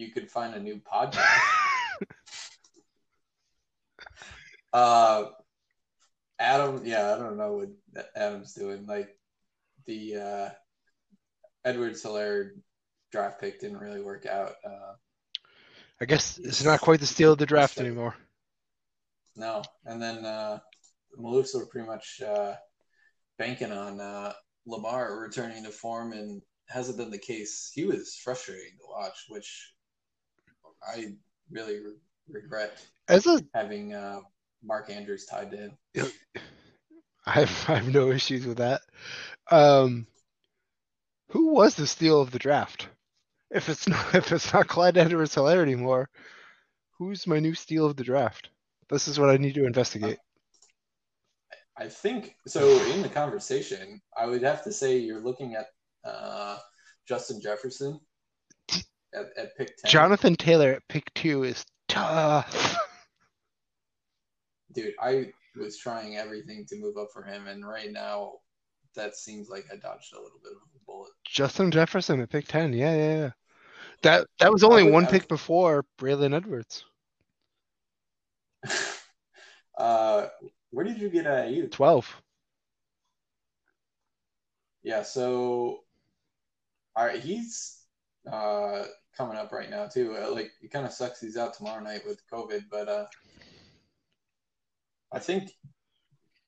You 0.00 0.10
could 0.10 0.30
find 0.30 0.54
a 0.54 0.58
new 0.58 0.80
podcast. 0.80 1.28
uh, 4.72 5.24
Adam, 6.38 6.80
yeah, 6.86 7.14
I 7.14 7.18
don't 7.18 7.36
know 7.36 7.66
what 7.92 8.08
Adam's 8.16 8.54
doing. 8.54 8.86
Like 8.86 9.14
the 9.86 10.16
uh, 10.16 10.48
Edwards-Helaire 11.66 12.52
draft 13.12 13.42
pick 13.42 13.60
didn't 13.60 13.76
really 13.76 14.00
work 14.00 14.24
out. 14.24 14.54
Uh, 14.64 14.94
I 16.00 16.06
guess 16.06 16.38
it's 16.38 16.64
not 16.64 16.80
quite 16.80 17.00
the 17.00 17.06
steal 17.06 17.32
of 17.32 17.38
the 17.38 17.44
draft 17.44 17.78
anymore. 17.78 18.16
No, 19.36 19.60
and 19.84 20.00
then 20.00 20.24
uh, 20.24 20.60
the 21.12 21.22
Maloofs 21.22 21.54
were 21.54 21.66
pretty 21.66 21.86
much 21.86 22.22
uh, 22.26 22.54
banking 23.38 23.70
on 23.70 24.00
uh, 24.00 24.32
Lamar 24.64 25.20
returning 25.20 25.62
to 25.64 25.70
form, 25.70 26.12
and 26.12 26.40
hasn't 26.70 26.96
been 26.96 27.10
the 27.10 27.18
case. 27.18 27.70
He 27.74 27.84
was 27.84 28.18
frustrating 28.24 28.78
to 28.78 28.86
watch, 28.88 29.26
which 29.28 29.74
I 30.86 31.14
really 31.50 31.80
re- 31.80 31.96
regret 32.28 32.78
as 33.08 33.26
a 33.26 33.42
having 33.54 33.94
uh, 33.94 34.20
Mark 34.62 34.90
Andrews 34.90 35.26
tied 35.26 35.50
to 35.50 35.56
him. 35.56 35.76
I 37.26 37.40
have, 37.40 37.64
I 37.68 37.74
have 37.76 37.92
no 37.92 38.10
issues 38.10 38.46
with 38.46 38.58
that. 38.58 38.80
Um, 39.50 40.06
who 41.30 41.52
was 41.52 41.74
the 41.74 41.86
steal 41.86 42.20
of 42.20 42.30
the 42.30 42.38
draft? 42.38 42.88
If 43.50 43.68
it's 43.68 43.88
not 43.88 44.14
if 44.14 44.32
it's 44.32 44.52
not 44.52 44.68
Clyde 44.68 44.96
Edwards-Helaire 44.96 45.62
anymore, 45.62 46.08
who's 46.98 47.26
my 47.26 47.40
new 47.40 47.54
steal 47.54 47.86
of 47.86 47.96
the 47.96 48.04
draft? 48.04 48.50
This 48.88 49.08
is 49.08 49.18
what 49.18 49.30
I 49.30 49.36
need 49.36 49.54
to 49.54 49.66
investigate. 49.66 50.18
I 51.76 51.88
think 51.88 52.36
so. 52.46 52.68
In 52.92 53.02
the 53.02 53.08
conversation, 53.08 54.02
I 54.16 54.26
would 54.26 54.42
have 54.42 54.62
to 54.64 54.72
say 54.72 54.98
you're 54.98 55.20
looking 55.20 55.54
at 55.54 55.66
uh, 56.04 56.58
Justin 57.08 57.40
Jefferson 57.40 58.00
at, 59.14 59.26
at 59.36 59.56
pick 59.56 59.76
ten. 59.76 59.90
Jonathan 59.90 60.36
Taylor 60.36 60.72
at 60.72 60.82
pick 60.88 61.12
two 61.14 61.44
is 61.44 61.64
tough. 61.88 62.76
Dude, 64.72 64.94
I 65.00 65.32
was 65.56 65.78
trying 65.78 66.16
everything 66.16 66.64
to 66.68 66.76
move 66.76 66.96
up 66.96 67.08
for 67.12 67.22
him, 67.22 67.48
and 67.48 67.66
right 67.66 67.90
now, 67.90 68.34
that 68.94 69.16
seems 69.16 69.48
like 69.48 69.64
I 69.72 69.76
dodged 69.76 70.12
a 70.12 70.16
little 70.16 70.38
bit 70.42 70.52
of 70.52 70.58
a 70.58 70.84
bullet. 70.86 71.10
Justin 71.26 71.70
Jefferson 71.70 72.20
at 72.20 72.30
pick 72.30 72.46
ten, 72.46 72.72
yeah, 72.72 72.94
yeah, 72.94 73.16
yeah. 73.16 73.30
That 74.02 74.26
that 74.38 74.52
was 74.52 74.64
only 74.64 74.84
would, 74.84 74.92
one 74.92 75.06
pick 75.06 75.28
before 75.28 75.84
Bryan 75.98 76.32
Edwards. 76.32 76.84
uh, 79.78 80.28
where 80.70 80.84
did 80.84 80.98
you 80.98 81.10
get 81.10 81.26
at 81.26 81.50
you? 81.50 81.66
Twelve. 81.68 82.14
Yeah, 84.82 85.02
so 85.02 85.80
all 86.96 87.04
right, 87.06 87.20
he's 87.20 87.78
uh 88.30 88.84
coming 89.20 89.36
up 89.36 89.52
right 89.52 89.68
now 89.68 89.86
too. 89.86 90.16
Uh, 90.16 90.32
like 90.32 90.50
it 90.62 90.70
kind 90.70 90.86
of 90.86 90.92
sucks 90.92 91.20
he's 91.20 91.36
out 91.36 91.52
tomorrow 91.52 91.82
night 91.82 92.00
with 92.06 92.22
COVID, 92.32 92.64
but 92.70 92.88
uh 92.88 93.04
I 95.12 95.18
think 95.18 95.50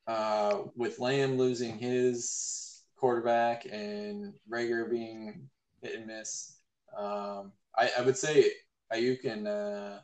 uh 0.07 0.63
with 0.75 0.99
Lamb 0.99 1.37
losing 1.37 1.79
his 1.79 2.83
quarterback 2.97 3.67
and 3.71 4.33
Reagor 4.51 4.91
being 4.91 5.51
hit 5.83 5.97
and 5.97 6.07
miss, 6.07 6.57
um 6.97 7.53
I, 7.77 7.91
I 7.99 8.01
would 8.01 8.17
say 8.17 8.53
Aiyuk 8.91 9.27
and 9.27 9.47
uh 9.47 9.99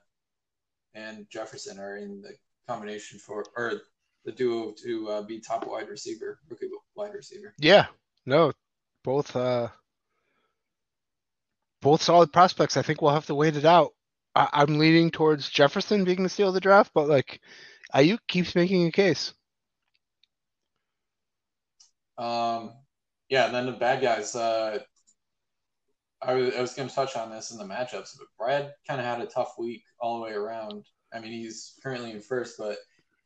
and 0.92 1.26
Jefferson 1.30 1.78
are 1.80 1.96
in 1.96 2.20
the 2.20 2.34
combination 2.68 3.18
for 3.18 3.46
or 3.56 3.80
the 4.26 4.32
duo 4.32 4.74
to 4.84 5.08
uh, 5.08 5.22
be 5.22 5.40
top 5.40 5.66
wide 5.66 5.88
receiver, 5.88 6.38
rookie 6.50 6.66
wide 6.94 7.14
receiver. 7.14 7.54
Yeah, 7.58 7.86
no, 8.26 8.52
both 9.04 9.34
uh, 9.34 9.68
both 11.80 12.02
solid 12.02 12.32
prospects. 12.32 12.76
I 12.76 12.82
think 12.82 13.00
we'll 13.00 13.12
have 13.12 13.26
to 13.26 13.34
wait 13.34 13.56
it 13.56 13.64
out. 13.64 13.92
I- 14.34 14.62
am 14.62 14.78
leaning 14.78 15.10
towards 15.10 15.48
Jefferson 15.48 16.04
being 16.04 16.22
the 16.22 16.28
steal 16.28 16.48
of 16.48 16.54
the 16.54 16.60
draft, 16.60 16.92
but 16.94 17.08
like 17.08 17.40
Aiyuk 17.94 18.20
keeps 18.28 18.54
making 18.54 18.86
a 18.86 18.92
case. 18.92 19.34
Um, 22.16 22.72
yeah, 23.28 23.46
and 23.46 23.54
then 23.54 23.66
the 23.66 23.72
bad 23.72 24.02
guys. 24.02 24.34
Uh, 24.34 24.80
I 26.20 26.34
was, 26.34 26.54
I 26.54 26.60
was 26.60 26.74
going 26.74 26.88
to 26.88 26.94
touch 26.94 27.16
on 27.16 27.30
this 27.30 27.52
in 27.52 27.58
the 27.58 27.64
matchups, 27.64 28.18
but 28.18 28.26
Brad 28.36 28.74
kind 28.86 29.00
of 29.00 29.06
had 29.06 29.20
a 29.20 29.26
tough 29.26 29.54
week 29.56 29.84
all 30.00 30.16
the 30.16 30.24
way 30.24 30.32
around. 30.32 30.84
I 31.12 31.20
mean, 31.20 31.32
he's 31.32 31.74
currently 31.82 32.10
in 32.10 32.20
first, 32.20 32.58
but 32.58 32.76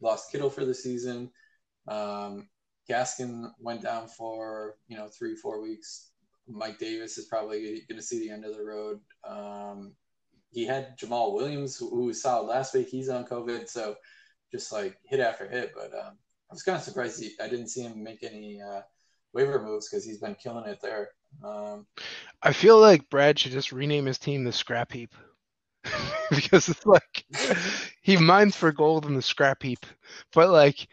lost 0.00 0.30
Kittle 0.30 0.50
for 0.50 0.64
the 0.64 0.74
season. 0.74 1.30
Um, 1.88 2.48
Gaskin 2.88 3.50
went 3.58 3.82
down 3.82 4.08
for 4.08 4.76
you 4.88 4.96
know 4.96 5.08
three 5.08 5.34
four 5.36 5.62
weeks. 5.62 6.11
Mike 6.52 6.78
Davis 6.78 7.18
is 7.18 7.26
probably 7.26 7.82
going 7.88 7.98
to 7.98 8.02
see 8.02 8.20
the 8.20 8.30
end 8.30 8.44
of 8.44 8.56
the 8.56 8.64
road. 8.64 9.00
Um, 9.24 9.92
he 10.50 10.66
had 10.66 10.98
Jamaal 10.98 11.34
Williams, 11.34 11.76
who, 11.76 12.04
was 12.04 12.24
last 12.24 12.74
week. 12.74 12.88
He's 12.88 13.08
on 13.08 13.24
COVID, 13.24 13.68
so 13.68 13.96
just 14.50 14.72
like 14.72 14.96
hit 15.04 15.20
after 15.20 15.48
hit. 15.48 15.72
But 15.74 15.92
um, 15.94 16.18
I 16.50 16.54
was 16.54 16.62
kind 16.62 16.76
of 16.76 16.84
surprised 16.84 17.22
he, 17.22 17.32
I 17.40 17.48
didn't 17.48 17.68
see 17.68 17.82
him 17.82 18.02
make 18.02 18.22
any 18.22 18.60
uh, 18.60 18.82
waiver 19.32 19.62
moves 19.62 19.88
because 19.88 20.04
he's 20.04 20.18
been 20.18 20.34
killing 20.34 20.66
it 20.66 20.80
there. 20.82 21.10
Um, 21.42 21.86
I 22.42 22.52
feel 22.52 22.78
like 22.78 23.08
Brad 23.08 23.38
should 23.38 23.52
just 23.52 23.72
rename 23.72 24.04
his 24.04 24.18
team 24.18 24.44
the 24.44 24.52
Scrap 24.52 24.92
Heap. 24.92 25.14
because 26.30 26.68
it's 26.68 26.86
like 26.86 27.24
he 28.02 28.16
mines 28.16 28.56
for 28.56 28.72
gold 28.72 29.06
in 29.06 29.14
the 29.14 29.22
scrap 29.22 29.62
heap. 29.62 29.84
But 30.32 30.50
like 30.50 30.86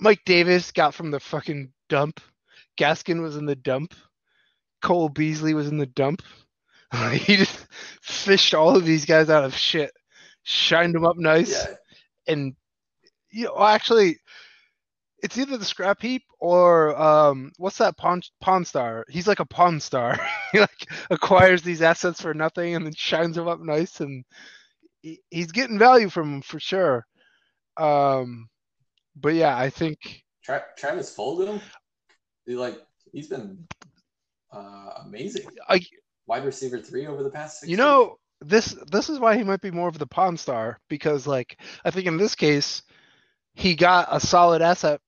Mike 0.00 0.20
Davis 0.24 0.70
got 0.70 0.94
from 0.94 1.10
the 1.10 1.20
fucking 1.20 1.72
dump. 1.88 2.20
Gaskin 2.78 3.20
was 3.20 3.36
in 3.36 3.46
the 3.46 3.56
dump. 3.56 3.94
Cole 4.82 5.08
Beasley 5.08 5.54
was 5.54 5.68
in 5.68 5.78
the 5.78 5.86
dump. 5.86 6.22
he 7.12 7.36
just 7.36 7.66
fished 8.02 8.54
all 8.54 8.76
of 8.76 8.84
these 8.84 9.04
guys 9.04 9.28
out 9.28 9.44
of 9.44 9.54
shit, 9.54 9.92
shined 10.42 10.94
them 10.94 11.04
up 11.04 11.16
nice, 11.16 11.52
yeah. 11.52 11.74
and 12.26 12.54
you 13.30 13.44
know 13.44 13.62
actually 13.62 14.18
it's 15.22 15.36
either 15.36 15.56
the 15.56 15.64
scrap 15.64 16.00
heap 16.00 16.22
or 16.38 17.00
um, 17.00 17.52
what's 17.56 17.78
that 17.78 17.96
pawn 17.96 18.22
pawn 18.40 18.64
star? 18.64 19.04
He's 19.08 19.26
like 19.26 19.40
a 19.40 19.46
pawn 19.46 19.80
star. 19.80 20.18
he 20.52 20.60
like 20.60 20.86
acquires 21.10 21.62
these 21.62 21.82
assets 21.82 22.20
for 22.20 22.34
nothing 22.34 22.74
and 22.74 22.86
then 22.86 22.94
shines 22.94 23.36
them 23.36 23.48
up 23.48 23.60
nice, 23.60 24.00
and 24.00 24.24
he, 25.02 25.20
he's 25.30 25.52
getting 25.52 25.78
value 25.78 26.08
from 26.08 26.32
them 26.32 26.42
for 26.42 26.60
sure. 26.60 27.06
Um, 27.76 28.48
but 29.16 29.34
yeah, 29.34 29.56
I 29.56 29.70
think 29.70 30.22
Tra- 30.42 30.64
Travis 30.76 31.14
Fulgham, 31.14 31.60
he 32.46 32.54
like 32.54 32.78
he's 33.12 33.28
been 33.28 33.66
uh, 34.52 34.90
amazing. 35.04 35.46
I, 35.68 35.80
Wide 36.26 36.44
receiver 36.44 36.78
three 36.78 37.06
over 37.06 37.22
the 37.22 37.30
past. 37.30 37.66
you 37.66 37.76
know 37.76 38.16
this 38.40 38.76
this 38.90 39.08
is 39.08 39.18
why 39.18 39.36
he 39.36 39.42
might 39.42 39.60
be 39.60 39.70
more 39.70 39.88
of 39.88 39.98
the 39.98 40.06
pawn 40.06 40.36
star 40.36 40.78
because 40.88 41.26
like 41.26 41.58
I 41.84 41.90
think 41.90 42.06
in 42.06 42.16
this 42.16 42.34
case 42.34 42.82
he 43.54 43.74
got 43.74 44.08
a 44.10 44.20
solid 44.20 44.62
asset 44.62 45.00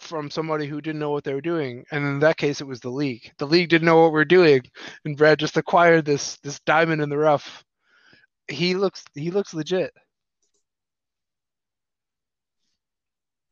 from 0.00 0.30
somebody 0.30 0.66
who 0.66 0.80
didn't 0.80 0.98
know 0.98 1.10
what 1.10 1.24
they 1.24 1.34
were 1.34 1.40
doing. 1.42 1.84
And 1.92 2.04
in 2.04 2.18
that 2.20 2.38
case, 2.38 2.60
it 2.60 2.66
was 2.66 2.80
the 2.80 2.88
league. 2.90 3.30
The 3.38 3.46
league 3.46 3.68
didn't 3.68 3.84
know 3.84 4.00
what 4.02 4.12
we 4.12 4.20
are 4.20 4.24
doing, 4.24 4.62
and 5.04 5.16
Brad 5.16 5.38
just 5.38 5.56
acquired 5.56 6.04
this 6.04 6.38
this 6.38 6.58
diamond 6.60 7.02
in 7.02 7.10
the 7.10 7.18
rough. 7.18 7.62
He 8.48 8.74
looks 8.74 9.04
he 9.14 9.30
looks 9.30 9.54
legit. 9.54 9.92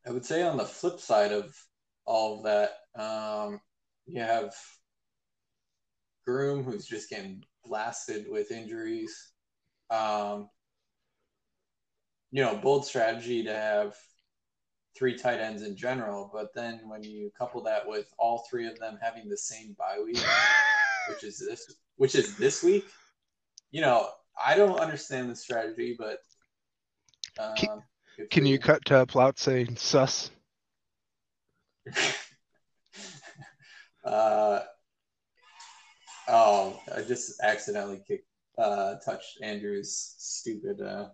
I 0.07 0.11
would 0.11 0.25
say 0.25 0.43
on 0.43 0.57
the 0.57 0.65
flip 0.65 1.01
side 1.01 1.33
of 1.33 1.55
all 2.07 2.39
of 2.39 2.45
that, 2.45 2.71
um, 3.01 3.61
you 4.07 4.23
have 4.23 4.55
Groom, 6.29 6.63
who's 6.63 6.85
just 6.85 7.09
getting 7.09 7.43
blasted 7.65 8.27
with 8.31 8.51
injuries. 8.51 9.31
Um, 9.89 10.51
you 12.31 12.45
know, 12.45 12.55
bold 12.55 12.85
strategy 12.85 13.43
to 13.45 13.55
have 13.55 13.95
three 14.95 15.17
tight 15.17 15.41
ends 15.41 15.63
in 15.63 15.75
general, 15.75 16.29
but 16.31 16.49
then 16.55 16.83
when 16.87 17.03
you 17.03 17.31
couple 17.39 17.63
that 17.63 17.89
with 17.89 18.13
all 18.19 18.45
three 18.51 18.67
of 18.67 18.79
them 18.79 18.99
having 19.01 19.27
the 19.31 19.39
same 19.39 19.75
bye 19.79 20.03
week, 20.05 20.19
which 21.09 21.25
is 21.25 21.39
this, 21.39 21.75
which 21.97 22.15
is 22.15 22.37
this 22.37 22.63
week, 22.63 22.85
you 23.71 23.81
know, 23.81 24.11
I 24.45 24.55
don't 24.55 24.79
understand 24.79 25.31
the 25.31 25.35
strategy, 25.35 25.97
but 25.99 26.19
um, 27.39 27.55
can, 27.57 27.83
can 28.31 28.45
you 28.45 28.59
cut 28.59 28.85
to 28.85 29.07
Plout 29.07 29.39
saying 29.39 29.77
sus? 29.77 30.31
uh, 34.05 34.61
oh, 36.29 36.81
I 36.95 37.03
just 37.03 37.41
accidentally 37.43 38.01
kicked, 38.07 38.29
uh, 38.59 38.97
touched 39.05 39.39
Andrew's 39.43 40.15
stupid 40.19 40.81
uh, 40.81 41.09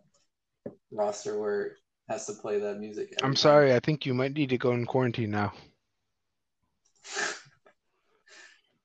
roster 0.90 1.38
where 1.38 1.62
it 1.62 1.72
has 2.09 2.27
to 2.27 2.35
play 2.35 2.59
that 2.61 2.79
music. 2.79 3.14
I'm 3.22 3.37
sorry. 3.37 3.74
I 3.74 3.81
think 3.81 4.07
you 4.07 4.14
might 4.14 4.33
need 4.35 4.50
to 4.50 4.59
go 4.59 4.72
in 4.72 4.87
quarantine 4.87 5.31
now. 5.31 5.53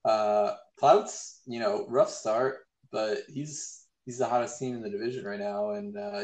Uh, 0.05 0.55
Clouds, 0.77 1.41
you 1.45 1.59
know, 1.59 1.85
rough 1.89 2.09
start, 2.09 2.59
but 2.89 3.17
he's 3.27 3.85
he's 4.05 4.17
the 4.17 4.25
hottest 4.25 4.57
team 4.57 4.75
in 4.75 4.81
the 4.81 4.89
division 4.89 5.25
right 5.25 5.39
now, 5.39 5.71
and 5.71 5.97
uh, 5.97 6.21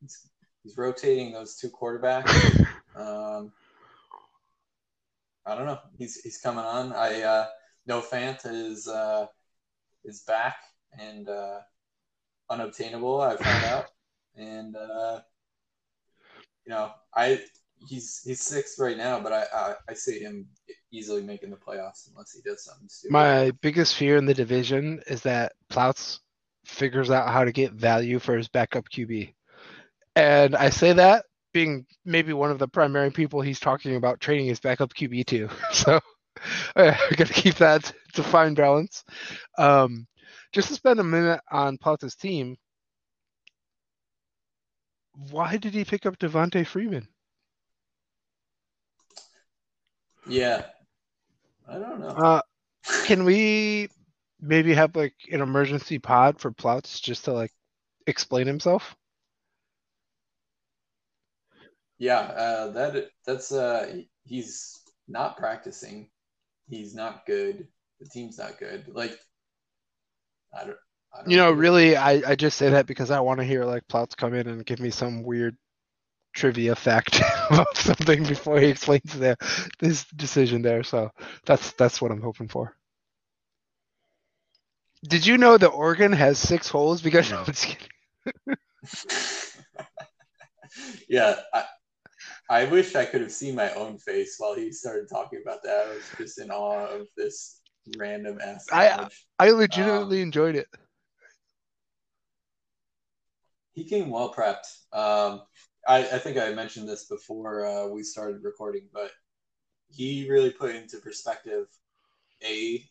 he's, 0.00 0.28
he's 0.64 0.76
rotating 0.76 1.32
those 1.32 1.56
two 1.56 1.70
quarterbacks. 1.70 2.28
um, 2.96 3.52
I 5.46 5.54
don't 5.54 5.66
know. 5.66 5.78
He's 5.96 6.20
he's 6.22 6.38
coming 6.38 6.64
on. 6.64 6.92
I 6.92 7.22
uh, 7.22 7.46
know 7.86 8.00
Fant 8.00 8.40
is 8.44 8.88
uh, 8.88 9.26
is 10.04 10.20
back 10.20 10.56
and 10.98 11.28
uh, 11.28 11.60
unobtainable. 12.50 13.20
I 13.20 13.36
found 13.36 13.64
out, 13.64 13.86
and 14.36 14.76
uh, 14.76 15.20
you 16.64 16.70
know, 16.70 16.90
I 17.14 17.40
he's 17.86 18.22
he's 18.24 18.40
sixth 18.40 18.78
right 18.78 18.96
now, 18.96 19.20
but 19.20 19.32
I, 19.32 19.44
I, 19.54 19.74
I 19.90 19.94
see 19.94 20.20
him 20.20 20.46
easily 20.90 21.22
making 21.22 21.50
the 21.50 21.56
playoffs 21.56 22.08
unless 22.10 22.32
he 22.32 22.40
does 22.48 22.64
something 22.64 22.88
stupid. 22.88 23.12
My 23.12 23.50
biggest 23.60 23.96
fear 23.96 24.16
in 24.16 24.26
the 24.26 24.34
division 24.34 25.00
is 25.06 25.22
that 25.22 25.52
Plouts 25.68 26.20
figures 26.64 27.10
out 27.10 27.28
how 27.28 27.44
to 27.44 27.52
get 27.52 27.72
value 27.72 28.18
for 28.18 28.36
his 28.36 28.48
backup 28.48 28.88
QB, 28.88 29.34
and 30.16 30.56
I 30.56 30.70
say 30.70 30.92
that 30.92 31.26
being 31.52 31.86
maybe 32.04 32.32
one 32.32 32.50
of 32.50 32.58
the 32.58 32.68
primary 32.68 33.10
people 33.10 33.40
he's 33.40 33.60
talking 33.60 33.96
about 33.96 34.20
trading 34.20 34.46
his 34.46 34.60
backup 34.60 34.92
QB 34.92 35.26
to. 35.26 35.48
So 35.72 36.00
I 36.76 36.96
got 37.16 37.26
to 37.28 37.32
keep 37.32 37.56
that 37.56 37.92
to 38.14 38.22
fine 38.22 38.54
balance. 38.54 39.04
Um, 39.58 40.06
just 40.52 40.68
to 40.68 40.74
spend 40.74 41.00
a 41.00 41.04
minute 41.04 41.40
on 41.50 41.78
Plouts' 41.78 42.14
team. 42.14 42.56
Why 45.30 45.56
did 45.56 45.74
he 45.74 45.84
pick 45.84 46.06
up 46.06 46.18
Devonta 46.18 46.66
Freeman? 46.66 47.08
Yeah. 50.26 50.64
I 51.68 51.78
don't 51.78 52.00
know. 52.00 52.08
Uh, 52.08 52.42
can 53.04 53.24
we 53.24 53.88
maybe 54.40 54.74
have 54.74 54.94
like 54.96 55.14
an 55.30 55.40
emergency 55.40 55.98
pod 55.98 56.40
for 56.40 56.50
Plouts 56.50 57.00
just 57.00 57.24
to 57.24 57.32
like 57.32 57.52
explain 58.06 58.46
himself? 58.46 58.94
Yeah, 61.98 62.18
uh, 62.18 62.70
that 62.72 63.08
that's 63.26 63.52
uh 63.52 64.00
he's 64.24 64.80
not 65.08 65.36
practicing. 65.36 66.10
He's 66.68 66.94
not 66.94 67.26
good. 67.26 67.68
The 68.00 68.08
team's 68.08 68.38
not 68.38 68.58
good. 68.58 68.86
Like 68.88 69.18
I 70.52 70.64
don't, 70.64 70.76
I 71.12 71.22
don't 71.22 71.30
You 71.30 71.36
know, 71.36 71.52
really, 71.52 71.96
I, 71.96 72.32
I 72.32 72.34
just 72.36 72.56
say 72.56 72.70
that 72.70 72.86
because 72.86 73.10
I 73.10 73.20
want 73.20 73.40
to 73.40 73.44
hear 73.44 73.64
like 73.64 73.86
Plouts 73.88 74.14
come 74.14 74.34
in 74.34 74.46
and 74.48 74.64
give 74.66 74.80
me 74.80 74.90
some 74.90 75.22
weird 75.22 75.56
trivia 76.34 76.74
fact 76.74 77.20
about 77.50 77.76
something 77.76 78.24
before 78.24 78.60
he 78.60 78.68
explains 78.68 79.12
the, 79.14 79.36
this 79.78 80.04
decision 80.16 80.62
there. 80.62 80.82
So 80.82 81.10
that's 81.46 81.72
that's 81.72 82.00
what 82.02 82.10
I'm 82.12 82.22
hoping 82.22 82.48
for. 82.48 82.76
Did 85.06 85.26
you 85.26 85.38
know 85.38 85.58
the 85.58 85.68
organ 85.68 86.12
has 86.12 86.38
six 86.38 86.68
holes? 86.68 87.02
Because 87.02 87.30
no, 87.30 87.38
I'm 87.40 87.46
just 87.46 87.66
kidding. 87.66 87.88
yeah, 91.08 91.36
I, 91.52 91.64
I 92.50 92.66
wish 92.66 92.94
I 92.94 93.06
could 93.06 93.22
have 93.22 93.32
seen 93.32 93.54
my 93.54 93.70
own 93.72 93.98
face 93.98 94.36
while 94.38 94.54
he 94.54 94.70
started 94.70 95.08
talking 95.08 95.40
about 95.42 95.62
that. 95.62 95.86
I 95.86 95.94
was 95.94 96.04
just 96.18 96.38
in 96.38 96.50
awe 96.50 96.86
of 96.86 97.06
this 97.16 97.60
random 97.96 98.38
ass. 98.40 98.66
I 98.70 99.08
I 99.38 99.50
legitimately 99.50 100.18
um, 100.18 100.24
enjoyed 100.24 100.56
it. 100.56 100.66
He 103.72 103.84
came 103.84 104.10
well 104.10 104.32
prepped. 104.32 104.66
Um, 104.92 105.42
I, 105.86 105.98
I 105.98 106.18
think 106.18 106.38
I 106.38 106.52
mentioned 106.52 106.88
this 106.88 107.06
before 107.06 107.66
uh, 107.66 107.86
we 107.88 108.02
started 108.02 108.44
recording, 108.44 108.88
but 108.92 109.10
he 109.90 110.28
really 110.30 110.50
put 110.50 110.74
into 110.74 110.98
perspective 110.98 111.66
a 112.42 112.84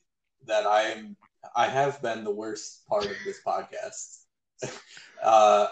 that 0.46 0.66
I 0.66 0.84
am 0.84 1.16
I 1.56 1.68
have 1.68 2.02
been 2.02 2.24
the 2.24 2.34
worst 2.34 2.86
part 2.88 3.06
of 3.06 3.16
this 3.26 3.40
podcast. 3.46 4.24
uh, 5.24 5.68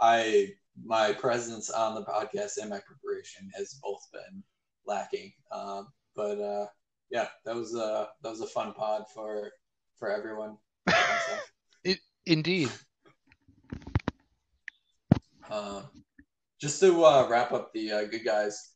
I 0.00 0.50
my 0.84 1.12
presence 1.12 1.70
on 1.70 1.94
the 1.94 2.04
podcast 2.04 2.58
and 2.60 2.70
my 2.70 2.80
preparation 2.80 3.50
has 3.54 3.78
both 3.82 4.06
been 4.12 4.42
lacking. 4.86 5.32
Um, 5.50 5.88
but 6.14 6.40
uh, 6.40 6.66
yeah, 7.10 7.28
that 7.44 7.54
was 7.54 7.74
a 7.74 8.08
that 8.22 8.30
was 8.30 8.40
a 8.40 8.46
fun 8.46 8.72
pod 8.72 9.04
for 9.14 9.50
for 9.98 10.10
everyone. 10.10 10.56
it, 11.84 11.98
indeed. 12.26 12.70
Uh, 15.50 15.82
just 16.60 16.80
to 16.80 17.04
uh, 17.04 17.26
wrap 17.28 17.52
up 17.52 17.72
the 17.72 17.92
uh, 17.92 18.04
good 18.04 18.24
guys, 18.24 18.70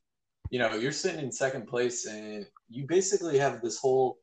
you 0.50 0.58
know, 0.58 0.74
you're 0.74 0.92
sitting 0.92 1.20
in 1.20 1.32
second 1.32 1.66
place, 1.66 2.06
and 2.06 2.46
you 2.68 2.86
basically 2.86 3.38
have 3.38 3.62
this 3.62 3.78
whole 3.78 4.18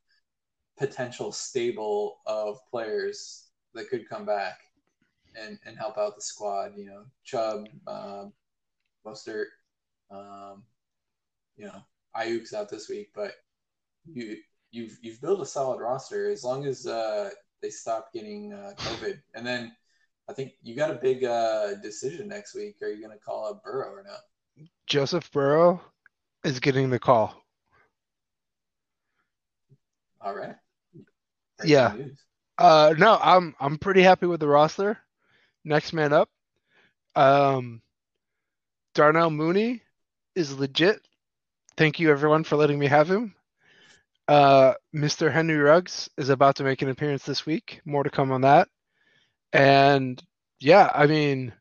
potential 0.77 1.31
stable 1.31 2.17
of 2.25 2.57
players 2.69 3.47
that 3.73 3.89
could 3.89 4.07
come 4.07 4.25
back 4.25 4.59
and, 5.41 5.59
and 5.65 5.77
help 5.77 5.97
out 5.97 6.15
the 6.15 6.21
squad. 6.21 6.73
You 6.75 6.85
know, 6.85 7.03
Chubb, 7.23 7.67
um, 7.87 8.33
Mostert, 9.05 9.47
um, 10.11 10.63
you 11.55 11.65
know, 11.65 11.81
Aiyuk's 12.15 12.53
out 12.53 12.69
this 12.69 12.89
week, 12.89 13.09
but 13.13 13.33
you 14.05 14.37
you've 14.71 14.97
you've 15.01 15.21
built 15.21 15.41
a 15.41 15.45
solid 15.45 15.79
roster 15.79 16.29
as 16.29 16.43
long 16.43 16.65
as 16.65 16.85
uh, 16.87 17.29
they 17.61 17.69
stop 17.69 18.11
getting 18.13 18.53
uh, 18.53 18.73
COVID, 18.77 19.19
and 19.35 19.45
then 19.45 19.71
I 20.29 20.33
think 20.33 20.53
you 20.61 20.75
got 20.75 20.91
a 20.91 20.95
big 20.95 21.23
uh, 21.23 21.75
decision 21.81 22.27
next 22.27 22.55
week. 22.55 22.75
Are 22.81 22.89
you 22.89 23.05
going 23.05 23.17
to 23.17 23.23
call 23.23 23.47
up 23.47 23.63
Burrow 23.63 23.91
or 23.91 24.03
not? 24.03 24.67
Joseph 24.87 25.31
Burrow 25.31 25.81
is 26.43 26.59
getting 26.59 26.89
the 26.89 26.99
call. 26.99 27.41
All 30.21 30.35
right. 30.35 30.55
Great 31.59 31.69
yeah. 31.69 31.93
Uh, 32.57 32.93
no, 32.97 33.19
I'm 33.21 33.55
I'm 33.59 33.77
pretty 33.77 34.01
happy 34.01 34.25
with 34.25 34.39
the 34.39 34.47
roster. 34.47 34.97
Next 35.63 35.93
man 35.93 36.13
up. 36.13 36.29
Um, 37.15 37.81
Darnell 38.93 39.29
Mooney 39.29 39.81
is 40.35 40.57
legit. 40.57 40.99
Thank 41.77 41.99
you 41.99 42.11
everyone 42.11 42.43
for 42.43 42.55
letting 42.55 42.77
me 42.77 42.87
have 42.87 43.09
him. 43.09 43.35
Uh, 44.27 44.73
Mr. 44.95 45.31
Henry 45.31 45.57
Ruggs 45.57 46.09
is 46.17 46.29
about 46.29 46.55
to 46.57 46.63
make 46.63 46.81
an 46.81 46.89
appearance 46.89 47.23
this 47.23 47.45
week. 47.45 47.81
More 47.85 48.03
to 48.03 48.09
come 48.09 48.31
on 48.31 48.41
that. 48.41 48.69
And 49.51 50.21
yeah, 50.59 50.89
I 50.93 51.07
mean, 51.07 51.53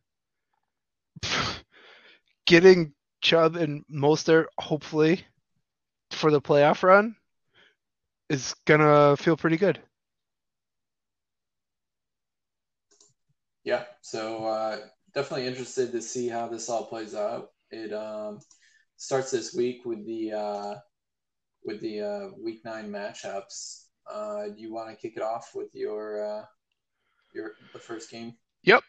getting 2.47 2.93
Chubb 3.21 3.57
and 3.57 3.85
Mostert 3.93 4.47
hopefully 4.59 5.25
for 6.11 6.31
the 6.31 6.41
playoff 6.41 6.83
run 6.83 7.17
is 8.29 8.55
gonna 8.67 9.17
feel 9.17 9.37
pretty 9.37 9.57
good. 9.57 9.81
Yeah, 13.65 13.85
so 14.01 14.45
uh, 14.45 14.79
definitely 15.15 15.47
interested 15.47 15.93
to 15.93 16.03
see 16.03 16.29
how 16.29 16.49
this 16.49 16.69
all 16.69 16.87
plays 16.87 17.15
out. 17.15 17.51
It 17.71 17.93
um, 17.93 18.41
starts 18.97 19.31
this 19.31 19.55
week 19.55 19.85
with 19.85 20.05
the 20.07 20.33
uh, 20.33 20.75
with 21.65 21.81
the 21.81 22.01
uh, 22.01 22.29
week 22.43 22.65
nine 22.65 22.91
matchups. 22.91 23.85
Uh, 24.11 24.49
do 24.49 24.61
you 24.61 24.73
want 24.73 24.91
to 24.91 24.97
kick 24.97 25.17
it 25.17 25.23
off 25.23 25.53
with 25.55 25.69
your 25.75 26.25
uh, 26.25 26.45
your 27.35 27.53
the 27.73 27.79
first 27.79 28.11
game? 28.11 28.35
Yep. 28.65 28.83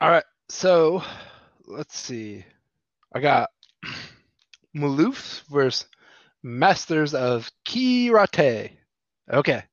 All 0.00 0.10
right. 0.10 0.24
So 0.48 1.02
let's 1.66 1.98
see. 1.98 2.44
I 3.14 3.20
got 3.20 3.50
Maloof 4.76 5.42
versus 5.48 5.86
Masters 6.42 7.14
of 7.14 7.50
Kirate. 7.66 8.72
Okay. 9.32 9.64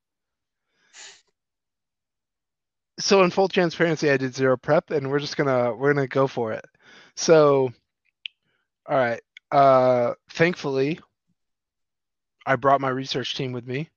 So 2.99 3.23
in 3.23 3.31
full 3.31 3.47
transparency, 3.47 4.09
I 4.09 4.17
did 4.17 4.35
zero 4.35 4.57
prep, 4.57 4.91
and 4.91 5.09
we're 5.09 5.19
just 5.19 5.37
gonna 5.37 5.73
we're 5.73 5.93
gonna 5.93 6.07
go 6.07 6.27
for 6.27 6.51
it. 6.51 6.65
So, 7.15 7.71
all 8.87 8.97
right. 8.97 9.21
Uh, 9.51 10.13
thankfully, 10.31 10.99
I 12.45 12.55
brought 12.57 12.81
my 12.81 12.89
research 12.89 13.35
team 13.35 13.53
with 13.53 13.65
me, 13.65 13.89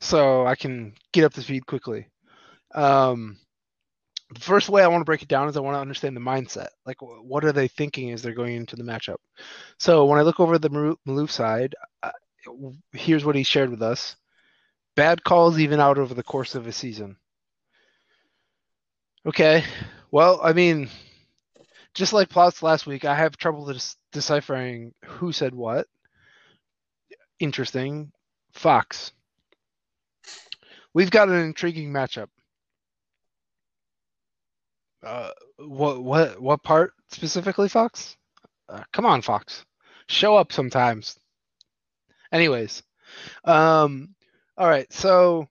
so 0.00 0.46
I 0.46 0.54
can 0.54 0.94
get 1.12 1.24
up 1.24 1.34
to 1.34 1.42
speed 1.42 1.66
quickly. 1.66 2.08
Um, 2.74 3.36
the 4.32 4.40
first 4.40 4.68
way 4.68 4.82
I 4.82 4.88
want 4.88 5.00
to 5.02 5.06
break 5.06 5.22
it 5.22 5.28
down 5.28 5.48
is 5.48 5.56
I 5.56 5.60
want 5.60 5.76
to 5.76 5.80
understand 5.80 6.16
the 6.16 6.20
mindset. 6.20 6.68
Like, 6.84 6.98
what 7.00 7.44
are 7.44 7.52
they 7.52 7.68
thinking 7.68 8.12
as 8.12 8.22
they're 8.22 8.32
going 8.32 8.56
into 8.56 8.76
the 8.76 8.82
matchup? 8.82 9.16
So 9.78 10.04
when 10.06 10.18
I 10.18 10.22
look 10.22 10.40
over 10.40 10.58
the 10.58 10.70
Maloof 10.70 11.30
side, 11.30 11.74
uh, 12.02 12.10
here's 12.92 13.24
what 13.24 13.36
he 13.36 13.42
shared 13.42 13.70
with 13.70 13.82
us: 13.82 14.16
bad 14.94 15.24
calls 15.24 15.58
even 15.58 15.80
out 15.80 15.98
over 15.98 16.14
the 16.14 16.22
course 16.22 16.54
of 16.54 16.66
a 16.66 16.72
season. 16.72 17.16
Okay, 19.26 19.64
well, 20.12 20.40
I 20.42 20.52
mean, 20.52 20.88
just 21.94 22.12
like 22.12 22.28
Plouts 22.28 22.62
last 22.62 22.86
week, 22.86 23.04
I 23.04 23.14
have 23.16 23.36
trouble 23.36 23.72
deciphering 24.12 24.94
who 25.04 25.32
said 25.32 25.54
what. 25.54 25.88
Interesting. 27.40 28.12
Fox. 28.52 29.12
We've 30.94 31.10
got 31.10 31.28
an 31.28 31.36
intriguing 31.40 31.92
matchup. 31.92 32.28
Uh, 35.02 35.30
what 35.58 36.02
what 36.02 36.40
what 36.40 36.62
part 36.62 36.92
specifically, 37.10 37.68
Fox? 37.68 38.16
Uh, 38.68 38.82
come 38.92 39.06
on, 39.06 39.22
Fox, 39.22 39.64
show 40.08 40.36
up 40.36 40.52
sometimes. 40.52 41.18
Anyways, 42.32 42.82
um, 43.44 44.14
All 44.56 44.68
right, 44.68 44.90
so 44.92 45.48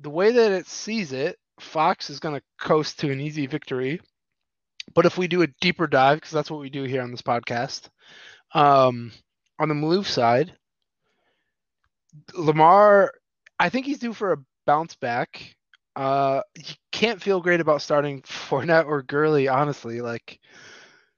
the 0.00 0.10
way 0.10 0.32
that 0.32 0.52
it 0.52 0.66
sees 0.66 1.12
it, 1.12 1.38
Fox 1.60 2.10
is 2.10 2.20
going 2.20 2.34
to 2.34 2.42
coast 2.58 3.00
to 3.00 3.10
an 3.10 3.20
easy 3.20 3.46
victory. 3.46 4.00
But 4.94 5.06
if 5.06 5.18
we 5.18 5.28
do 5.28 5.42
a 5.42 5.48
deeper 5.60 5.86
dive, 5.86 6.18
because 6.18 6.30
that's 6.30 6.50
what 6.50 6.60
we 6.60 6.70
do 6.70 6.84
here 6.84 7.02
on 7.02 7.10
this 7.10 7.22
podcast, 7.22 7.88
um, 8.54 9.12
on 9.58 9.68
the 9.68 9.74
Maloof 9.74 10.06
side, 10.06 10.54
Lamar, 12.34 13.12
I 13.58 13.68
think 13.68 13.86
he's 13.86 13.98
due 13.98 14.12
for 14.12 14.32
a 14.32 14.38
bounce 14.66 14.96
back. 14.96 15.54
Uh, 15.94 16.42
you 16.56 16.74
can't 16.92 17.20
feel 17.20 17.40
great 17.40 17.60
about 17.60 17.82
starting 17.82 18.22
Fournette 18.26 18.86
or 18.86 19.02
Gurley, 19.02 19.48
honestly. 19.48 20.00
Like, 20.00 20.38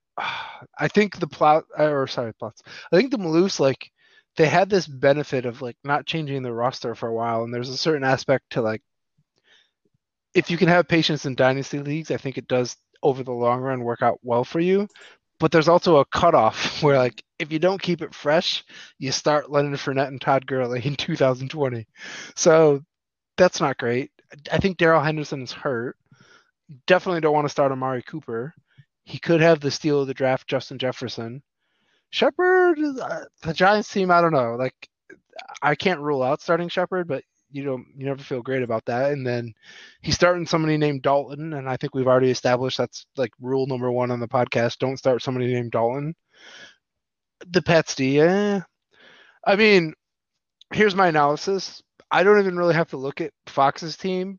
I 0.17 0.89
think 0.89 1.19
the 1.19 1.29
plot, 1.29 1.65
or 1.77 2.07
sorry, 2.07 2.35
plots. 2.35 2.63
I 2.93 2.97
think 2.97 3.11
the 3.11 3.19
Maloofs, 3.19 3.61
like, 3.61 3.91
they 4.37 4.47
had 4.47 4.71
this 4.71 4.87
benefit 4.87 5.45
of 5.45 5.61
like 5.61 5.77
not 5.85 6.07
changing 6.07 6.43
the 6.43 6.53
roster 6.53 6.95
for 6.95 7.09
a 7.09 7.15
while, 7.15 7.43
and 7.45 7.53
there's 7.53 7.69
a 7.69 7.77
certain 7.77 8.05
aspect 8.05 8.45
to 8.51 8.63
like, 8.63 8.83
if 10.35 10.51
you 10.51 10.57
can 10.57 10.69
have 10.69 10.89
patience 10.89 11.27
in 11.27 11.35
dynasty 11.35 11.79
leagues, 11.81 12.11
I 12.11 12.17
think 12.17 12.39
it 12.39 12.49
does 12.49 12.77
over 13.03 13.23
the 13.23 13.33
long 13.33 13.61
run 13.61 13.83
work 13.83 14.03
out 14.03 14.19
well 14.23 14.45
for 14.45 14.61
you. 14.61 14.87
But 15.39 15.53
there's 15.53 15.69
also 15.69 15.97
a 15.97 16.05
cutoff 16.05 16.83
where 16.83 16.99
like 16.99 17.23
if 17.39 17.51
you 17.51 17.59
don't 17.59 17.81
keep 17.83 18.03
it 18.03 18.15
fresh, 18.15 18.65
you 18.99 19.11
start 19.11 19.51
Leonard 19.51 19.79
Fournette 19.79 20.09
and 20.09 20.21
Todd 20.21 20.47
Gurley 20.47 20.85
in 20.85 20.95
2020. 20.97 21.87
So 22.37 22.83
that's 23.37 23.61
not 23.61 23.79
great. 23.79 24.11
I 24.53 24.59
think 24.59 24.77
Darrell 24.77 25.03
Henderson 25.03 25.43
is 25.43 25.53
hurt. 25.53 25.97
Definitely 26.87 27.23
don't 27.23 27.35
want 27.35 27.47
to 27.47 27.51
start 27.51 27.73
Amari 27.73 28.03
Cooper. 28.03 28.55
He 29.05 29.19
could 29.19 29.41
have 29.41 29.61
the 29.61 29.71
steal 29.71 30.03
of 30.03 30.07
the 30.07 30.15
draft, 30.15 30.47
Justin 30.47 30.79
Jefferson. 30.79 31.43
Shepard, 32.11 32.79
uh, 32.79 33.25
the 33.43 33.53
Giants 33.55 33.93
team, 33.93 34.11
I 34.11 34.21
don't 34.21 34.33
know. 34.33 34.55
Like, 34.57 34.75
I 35.63 35.75
can't 35.75 36.01
rule 36.01 36.23
out 36.23 36.43
starting 36.43 36.69
Shepard, 36.69 37.09
but 37.09 37.25
you 37.51 37.65
don't, 37.65 37.87
you 37.97 38.07
never 38.07 38.23
feel 38.23 38.43
great 38.43 38.63
about 38.63 38.85
that. 38.87 39.13
And 39.13 39.27
then 39.27 39.55
he's 40.03 40.15
starting 40.15 40.47
somebody 40.47 40.77
named 40.77 41.03
Dalton, 41.03 41.53
and 41.55 41.69
I 41.69 41.77
think 41.77 41.95
we've 41.95 42.07
already 42.07 42.31
established 42.31 42.79
that's 42.79 43.07
like 43.17 43.33
rule 43.41 43.67
number 43.67 43.91
one 43.91 44.11
on 44.11 44.21
the 44.21 44.29
podcast: 44.29 44.79
don't 44.79 44.99
start 44.99 45.23
somebody 45.23 45.53
named 45.53 45.73
Dalton. 45.73 46.15
The 47.49 47.63
Pats 47.63 47.95
D, 47.95 48.19
yeah. 48.19 48.63
I 49.47 49.57
mean, 49.57 49.95
here's 50.73 50.95
my 50.95 51.09
analysis. 51.09 51.83
I 52.11 52.23
don't 52.23 52.41
even 52.41 52.57
really 52.57 52.75
have 52.75 52.91
to 52.91 52.97
look 52.97 53.21
at 53.21 53.33
Fox's 53.47 53.97
team. 53.97 54.39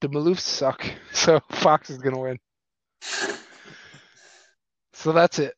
The 0.00 0.08
Maloofs 0.08 0.40
suck, 0.40 0.84
so 1.12 1.40
Fox 1.50 1.90
is 1.90 1.98
gonna 1.98 2.18
win. 2.18 2.38
So 4.92 5.12
that's 5.12 5.38
it. 5.38 5.54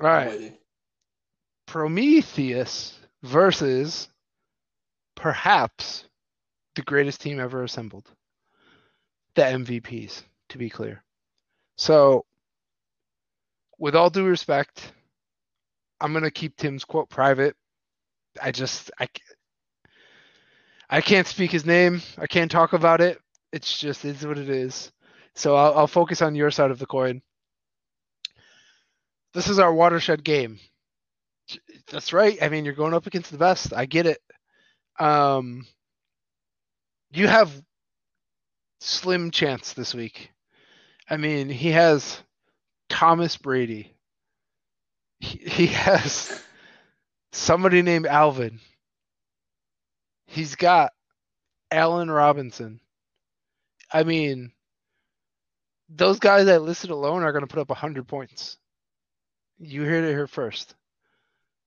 All 0.00 0.06
right. 0.06 0.56
Prometheus 1.66 2.98
versus 3.22 4.08
perhaps 5.16 6.04
the 6.76 6.82
greatest 6.82 7.20
team 7.20 7.40
ever 7.40 7.64
assembled. 7.64 8.08
The 9.34 9.42
MVPs, 9.42 10.22
to 10.50 10.58
be 10.58 10.70
clear. 10.70 11.02
So, 11.76 12.24
with 13.78 13.96
all 13.96 14.08
due 14.08 14.24
respect, 14.24 14.92
I'm 16.00 16.12
going 16.12 16.24
to 16.24 16.30
keep 16.30 16.56
Tim's 16.56 16.84
quote 16.84 17.10
private. 17.10 17.56
I 18.40 18.52
just, 18.52 18.90
I, 19.00 19.08
I 20.88 21.00
can't 21.00 21.26
speak 21.26 21.50
his 21.50 21.66
name. 21.66 22.02
I 22.16 22.26
can't 22.26 22.50
talk 22.50 22.72
about 22.72 23.00
it. 23.00 23.18
It's 23.52 23.78
just 23.78 24.04
is 24.04 24.26
what 24.26 24.38
it 24.38 24.48
is. 24.48 24.92
So 25.34 25.54
I'll, 25.54 25.78
I'll 25.78 25.86
focus 25.86 26.22
on 26.22 26.34
your 26.34 26.50
side 26.50 26.70
of 26.70 26.78
the 26.78 26.86
coin. 26.86 27.22
This 29.34 29.48
is 29.48 29.58
our 29.58 29.72
watershed 29.72 30.24
game. 30.24 30.58
That's 31.90 32.12
right. 32.12 32.38
I 32.42 32.48
mean, 32.48 32.64
you're 32.64 32.74
going 32.74 32.94
up 32.94 33.06
against 33.06 33.30
the 33.30 33.38
best. 33.38 33.72
I 33.74 33.86
get 33.86 34.06
it. 34.06 34.18
Um, 34.98 35.66
you 37.12 37.28
have 37.28 37.52
slim 38.80 39.30
chance 39.30 39.72
this 39.72 39.94
week. 39.94 40.30
I 41.08 41.16
mean, 41.16 41.48
he 41.48 41.70
has 41.70 42.20
Thomas 42.88 43.36
Brady. 43.36 43.94
He, 45.20 45.38
he 45.38 45.66
has 45.68 46.42
somebody 47.32 47.82
named 47.82 48.06
Alvin. 48.06 48.60
He's 50.26 50.56
got 50.56 50.92
Allen 51.70 52.10
Robinson. 52.10 52.80
I 53.92 54.02
mean, 54.02 54.52
those 55.88 56.18
guys 56.18 56.46
that 56.46 56.62
listed 56.62 56.90
alone 56.90 57.22
are 57.22 57.32
going 57.32 57.46
to 57.46 57.52
put 57.52 57.60
up 57.60 57.68
100 57.68 58.08
points. 58.08 58.58
You 59.58 59.84
heard 59.84 60.04
it 60.04 60.10
here 60.10 60.26
first. 60.26 60.74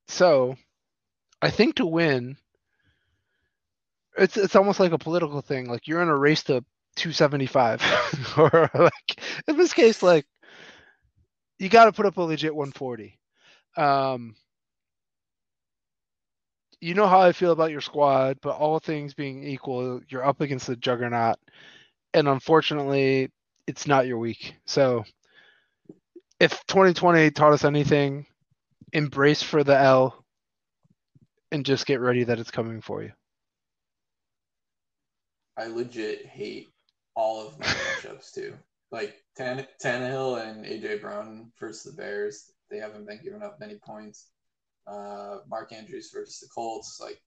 So, 0.07 0.57
I 1.41 1.49
think 1.49 1.75
to 1.75 1.85
win, 1.85 2.37
it's 4.17 4.37
it's 4.37 4.55
almost 4.55 4.79
like 4.79 4.91
a 4.91 4.97
political 4.97 5.41
thing. 5.41 5.69
Like 5.69 5.87
you're 5.87 6.01
in 6.01 6.09
a 6.09 6.17
race 6.17 6.43
to 6.43 6.63
275, 6.95 7.81
or 8.37 8.69
like 8.73 9.21
in 9.47 9.57
this 9.57 9.73
case, 9.73 10.03
like 10.03 10.25
you 11.59 11.69
got 11.69 11.85
to 11.85 11.91
put 11.91 12.05
up 12.05 12.17
a 12.17 12.21
legit 12.21 12.55
140. 12.55 13.19
Um, 13.77 14.35
you 16.81 16.93
know 16.93 17.07
how 17.07 17.21
I 17.21 17.33
feel 17.33 17.51
about 17.51 17.71
your 17.71 17.81
squad, 17.81 18.37
but 18.41 18.55
all 18.55 18.79
things 18.79 19.13
being 19.13 19.43
equal, 19.43 20.01
you're 20.09 20.25
up 20.25 20.41
against 20.41 20.67
the 20.67 20.75
juggernaut, 20.77 21.37
and 22.13 22.27
unfortunately, 22.27 23.29
it's 23.67 23.87
not 23.87 24.07
your 24.07 24.17
week. 24.17 24.55
So, 24.65 25.03
if 26.39 26.51
2020 26.67 27.31
taught 27.31 27.53
us 27.53 27.65
anything, 27.65 28.25
embrace 28.93 29.43
for 29.43 29.63
the 29.63 29.77
L, 29.77 30.23
and 31.51 31.65
just 31.65 31.85
get 31.85 31.99
ready 31.99 32.23
that 32.23 32.39
it's 32.39 32.51
coming 32.51 32.81
for 32.81 33.03
you. 33.03 33.11
I 35.59 35.67
legit 35.67 36.25
hate 36.25 36.69
all 37.15 37.45
of 37.45 37.59
my 37.59 37.65
matchups 37.65 38.33
too. 38.33 38.53
Like 38.91 39.15
Tan- 39.37 39.67
Tannehill 39.83 40.41
and 40.41 40.65
AJ 40.65 41.01
Brown 41.01 41.51
versus 41.59 41.83
the 41.83 42.01
Bears, 42.01 42.51
they 42.71 42.77
haven't 42.77 43.05
been 43.05 43.19
giving 43.23 43.43
up 43.43 43.59
many 43.59 43.75
points 43.75 44.29
uh, 44.89 45.39
Mark 45.47 45.71
Andrews 45.71 46.11
versus 46.13 46.39
the 46.39 46.47
Colts. 46.53 46.99
Like 47.01 47.21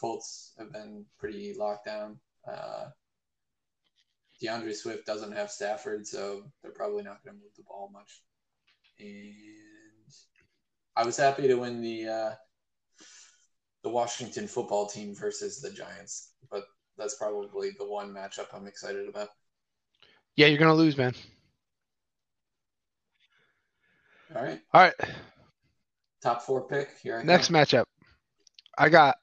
Colts 0.00 0.54
have 0.58 0.72
been 0.72 1.04
pretty 1.18 1.54
locked 1.58 1.86
down. 1.86 2.18
Uh, 2.50 2.86
D'Andre 4.40 4.72
Swift 4.72 5.06
doesn't 5.06 5.32
have 5.32 5.50
Stafford, 5.50 6.06
so 6.06 6.42
they're 6.62 6.72
probably 6.72 7.02
not 7.02 7.24
going 7.24 7.36
to 7.36 7.42
move 7.42 7.52
the 7.56 7.64
ball 7.64 7.90
much. 7.92 8.22
And 9.00 10.12
I 10.94 11.04
was 11.04 11.16
happy 11.16 11.48
to 11.48 11.54
win 11.54 11.80
the 11.80 12.08
uh, 12.08 12.34
the 13.82 13.90
Washington 13.90 14.46
football 14.46 14.86
team 14.86 15.14
versus 15.14 15.60
the 15.60 15.70
Giants, 15.70 16.32
but 16.50 16.64
that's 16.98 17.16
probably 17.16 17.70
the 17.78 17.86
one 17.86 18.12
matchup 18.12 18.46
I'm 18.54 18.66
excited 18.66 19.08
about. 19.08 19.28
Yeah, 20.36 20.46
you're 20.46 20.58
going 20.58 20.70
to 20.70 20.74
lose, 20.74 20.96
man. 20.96 21.14
All 24.34 24.42
right. 24.42 24.60
All 24.74 24.80
right. 24.82 24.94
Top 26.22 26.42
four 26.42 26.66
pick. 26.66 26.90
Here 27.02 27.18
I 27.18 27.22
Next 27.22 27.48
go. 27.48 27.54
matchup. 27.54 27.84
I 28.76 28.88
got 28.88 29.16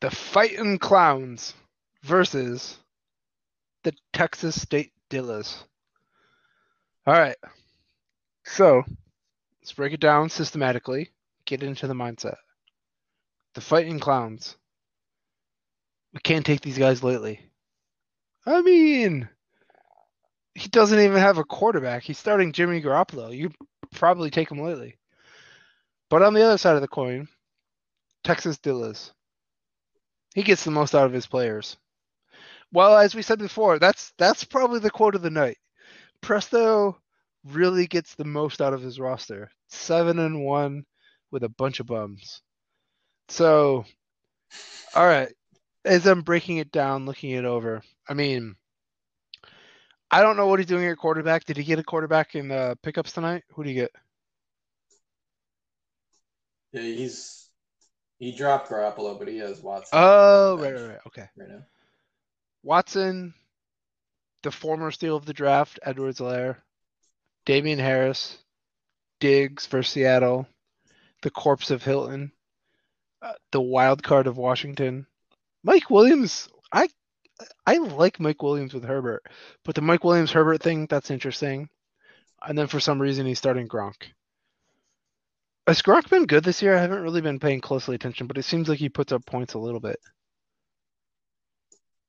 the 0.00 0.10
Fighting 0.10 0.78
Clowns 0.78 1.54
versus 2.02 2.78
the 3.84 3.92
Texas 4.12 4.60
State 4.60 4.92
Dillas. 5.10 5.56
All 7.06 7.14
right. 7.14 7.36
So 8.44 8.82
let's 9.60 9.72
break 9.72 9.92
it 9.92 10.00
down 10.00 10.30
systematically, 10.30 11.10
get 11.44 11.62
into 11.62 11.86
the 11.86 11.94
mindset. 11.94 12.36
The 13.54 13.60
Fighting 13.60 13.98
Clowns. 13.98 14.56
We 16.18 16.22
can't 16.22 16.44
take 16.44 16.62
these 16.62 16.78
guys 16.78 17.04
lightly. 17.04 17.38
I 18.44 18.60
mean, 18.62 19.28
he 20.56 20.68
doesn't 20.68 20.98
even 20.98 21.18
have 21.18 21.38
a 21.38 21.44
quarterback. 21.44 22.02
He's 22.02 22.18
starting 22.18 22.50
Jimmy 22.50 22.82
Garoppolo. 22.82 23.32
You 23.32 23.52
probably 23.94 24.28
take 24.28 24.50
him 24.50 24.58
lightly. 24.58 24.98
But 26.10 26.22
on 26.22 26.34
the 26.34 26.42
other 26.42 26.58
side 26.58 26.74
of 26.74 26.80
the 26.80 26.88
coin, 26.88 27.28
Texas 28.24 28.58
Dillas. 28.58 29.12
He 30.34 30.42
gets 30.42 30.64
the 30.64 30.72
most 30.72 30.92
out 30.92 31.06
of 31.06 31.12
his 31.12 31.28
players. 31.28 31.76
Well, 32.72 32.98
as 32.98 33.14
we 33.14 33.22
said 33.22 33.38
before, 33.38 33.78
that's 33.78 34.12
that's 34.18 34.42
probably 34.42 34.80
the 34.80 34.90
quote 34.90 35.14
of 35.14 35.22
the 35.22 35.30
night. 35.30 35.58
Presto 36.20 36.98
really 37.44 37.86
gets 37.86 38.16
the 38.16 38.24
most 38.24 38.60
out 38.60 38.74
of 38.74 38.82
his 38.82 38.98
roster. 38.98 39.52
Seven 39.68 40.18
and 40.18 40.44
one 40.44 40.84
with 41.30 41.44
a 41.44 41.48
bunch 41.48 41.78
of 41.78 41.86
bums. 41.86 42.42
So, 43.28 43.84
all 44.96 45.06
right. 45.06 45.32
As 45.84 46.06
I'm 46.06 46.22
breaking 46.22 46.58
it 46.58 46.72
down, 46.72 47.06
looking 47.06 47.30
it 47.30 47.44
over, 47.44 47.82
I 48.08 48.14
mean, 48.14 48.56
I 50.10 50.22
don't 50.22 50.36
know 50.36 50.46
what 50.46 50.58
he's 50.58 50.68
doing 50.68 50.86
at 50.86 50.96
quarterback. 50.96 51.44
Did 51.44 51.56
he 51.56 51.64
get 51.64 51.78
a 51.78 51.84
quarterback 51.84 52.34
in 52.34 52.48
the 52.48 52.76
pickups 52.82 53.12
tonight? 53.12 53.44
Who 53.54 53.64
do 53.64 53.70
you 53.70 53.74
get? 53.74 53.92
Yeah, 56.72 56.82
he's 56.82 57.48
he 58.18 58.32
dropped 58.32 58.70
Garoppolo, 58.70 59.18
but 59.18 59.28
he 59.28 59.38
has 59.38 59.60
Watson. 59.60 59.90
Oh, 59.92 60.58
right, 60.58 60.74
right, 60.74 60.88
right. 60.88 60.98
Okay. 61.06 61.28
Right 61.36 61.48
now. 61.48 61.62
Watson, 62.62 63.34
the 64.42 64.50
former 64.50 64.90
steal 64.90 65.16
of 65.16 65.24
the 65.24 65.32
draft, 65.32 65.78
Edwards 65.82 66.20
Lair, 66.20 66.58
Damien 67.46 67.78
Harris, 67.78 68.36
Diggs 69.20 69.66
for 69.66 69.82
Seattle, 69.82 70.48
the 71.22 71.30
corpse 71.30 71.70
of 71.70 71.84
Hilton, 71.84 72.32
uh, 73.22 73.32
the 73.52 73.60
wild 73.60 74.02
card 74.02 74.26
of 74.26 74.36
Washington, 74.36 75.06
Mike 75.62 75.90
Williams, 75.90 76.48
I 76.72 76.88
I 77.66 77.78
like 77.78 78.18
Mike 78.20 78.42
Williams 78.42 78.74
with 78.74 78.84
Herbert, 78.84 79.22
but 79.64 79.74
the 79.74 79.80
Mike 79.80 80.04
Williams 80.04 80.32
Herbert 80.32 80.62
thing 80.62 80.86
that's 80.86 81.10
interesting. 81.10 81.68
And 82.42 82.56
then 82.56 82.68
for 82.68 82.80
some 82.80 83.00
reason 83.00 83.26
he's 83.26 83.38
starting 83.38 83.68
Gronk. 83.68 83.94
Has 85.66 85.82
Gronk 85.82 86.08
been 86.08 86.26
good 86.26 86.44
this 86.44 86.62
year? 86.62 86.76
I 86.76 86.80
haven't 86.80 87.02
really 87.02 87.20
been 87.20 87.40
paying 87.40 87.60
closely 87.60 87.94
attention, 87.94 88.26
but 88.26 88.38
it 88.38 88.44
seems 88.44 88.68
like 88.68 88.78
he 88.78 88.88
puts 88.88 89.12
up 89.12 89.26
points 89.26 89.54
a 89.54 89.58
little 89.58 89.80
bit. 89.80 89.98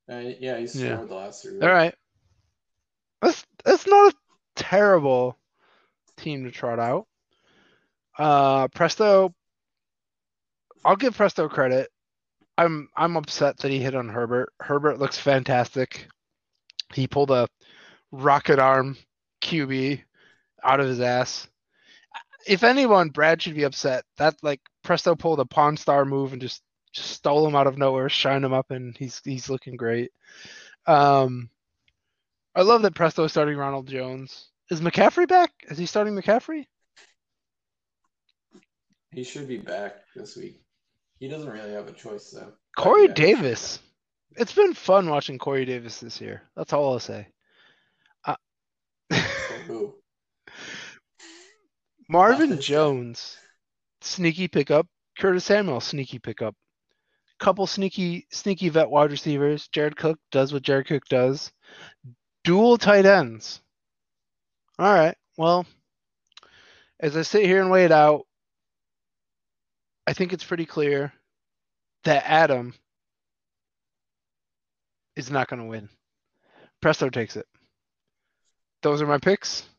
Uh, 0.10 0.32
yeah, 0.40 0.58
he's 0.58 0.74
scored 0.74 0.88
Yeah. 0.88 1.04
the 1.06 1.16
last 1.16 1.44
three. 1.44 1.60
All 1.60 1.68
right, 1.68 1.94
that's 3.22 3.46
that's 3.64 3.86
not 3.86 4.14
a 4.14 4.18
terrible 4.56 5.38
team 6.18 6.46
to 6.46 6.52
trot 6.52 6.80
out. 6.80 7.08
Uh, 8.18 8.68
Presto, 8.70 9.34
I'll 10.84 10.96
give 10.96 11.16
Presto 11.16 11.48
credit. 11.48 11.90
I'm 12.60 12.90
I'm 12.94 13.16
upset 13.16 13.58
that 13.60 13.72
he 13.72 13.80
hit 13.80 13.96
on 13.96 14.10
Herbert. 14.10 14.52
Herbert 14.60 15.00
looks 15.00 15.18
fantastic. 15.18 16.10
He 16.94 17.08
pulled 17.08 17.32
a 17.32 17.48
rocket 18.12 18.60
arm 18.60 18.98
QB 19.42 20.02
out 20.62 20.82
of 20.82 20.88
his 20.88 21.00
ass. 21.00 21.48
If 22.46 22.66
anyone, 22.66 23.12
Brad 23.12 23.42
should 23.42 23.56
be 23.56 23.64
upset. 23.64 24.04
That 24.18 24.36
like 24.44 24.60
Presto 24.84 25.16
pulled 25.16 25.40
a 25.40 25.46
Pawn 25.46 25.78
Star 25.78 26.04
move 26.04 26.34
and 26.34 26.42
just 26.42 26.62
just 26.92 27.12
stole 27.12 27.48
him 27.48 27.56
out 27.56 27.68
of 27.68 27.78
nowhere, 27.78 28.10
shined 28.10 28.44
him 28.44 28.52
up, 28.52 28.72
and 28.72 28.98
he's 28.98 29.22
he's 29.24 29.50
looking 29.50 29.78
great. 29.78 30.12
Um, 30.86 31.50
I 32.54 32.64
love 32.64 32.82
that 32.82 32.94
Presto 32.94 33.24
is 33.24 33.32
starting 33.32 33.56
Ronald 33.56 33.88
Jones. 33.88 34.50
Is 34.70 34.82
McCaffrey 34.82 35.30
back? 35.30 35.54
Is 35.70 35.78
he 35.78 35.86
starting 35.86 36.14
McCaffrey? 36.14 36.66
He 39.14 39.24
should 39.24 39.48
be 39.48 39.60
back 39.60 40.02
this 40.14 40.36
week. 40.36 40.62
He 41.20 41.28
doesn't 41.28 41.50
really 41.50 41.74
have 41.74 41.88
a 41.88 41.92
choice 41.92 42.32
though. 42.32 42.54
Corey 42.78 43.08
yeah, 43.08 43.14
Davis. 43.14 43.80
It's 44.38 44.54
been 44.54 44.74
fun 44.74 45.10
watching 45.10 45.38
Corey 45.38 45.66
Davis 45.66 46.00
this 46.00 46.22
year. 46.22 46.44
That's 46.56 46.72
all 46.72 46.94
I'll 46.94 47.00
say. 47.00 47.28
Uh, 48.24 48.36
who? 49.68 49.96
Marvin. 52.08 52.60
Jones, 52.60 53.38
sneaky 54.02 54.48
pickup. 54.48 54.88
Curtis 55.18 55.46
Samuel, 55.46 55.82
sneaky 55.82 56.20
pickup. 56.20 56.56
Couple 57.40 57.68
sneaky, 57.68 58.28
sneaky 58.32 58.70
vet 58.70 58.90
wide 58.90 59.12
receivers. 59.12 59.68
Jared 59.70 59.96
Cook 59.98 60.20
does 60.32 60.54
what 60.54 60.64
Jared 60.64 60.88
Cook 60.88 61.04
does. 61.10 61.52
Dual 62.44 62.78
tight 62.78 63.06
ends. 63.06 63.62
All 64.78 64.94
right. 64.94 65.16
Well, 65.38 65.66
as 67.00 67.16
I 67.16 67.22
sit 67.22 67.46
here 67.46 67.62
and 67.62 67.70
wait 67.70 67.92
out, 67.92 68.26
I 70.10 70.14
think 70.14 70.34
it's 70.34 70.44
pretty 70.44 70.66
clear 70.66 71.14
that 72.04 72.24
Adam 72.26 72.74
is 75.16 75.30
not 75.30 75.48
going 75.48 75.60
to 75.60 75.68
win. 75.68 75.88
Presto 76.82 77.12
takes 77.12 77.36
it. 77.38 77.46
Those 78.82 79.04
are 79.04 79.06
my 79.06 79.20
picks. 79.20 79.70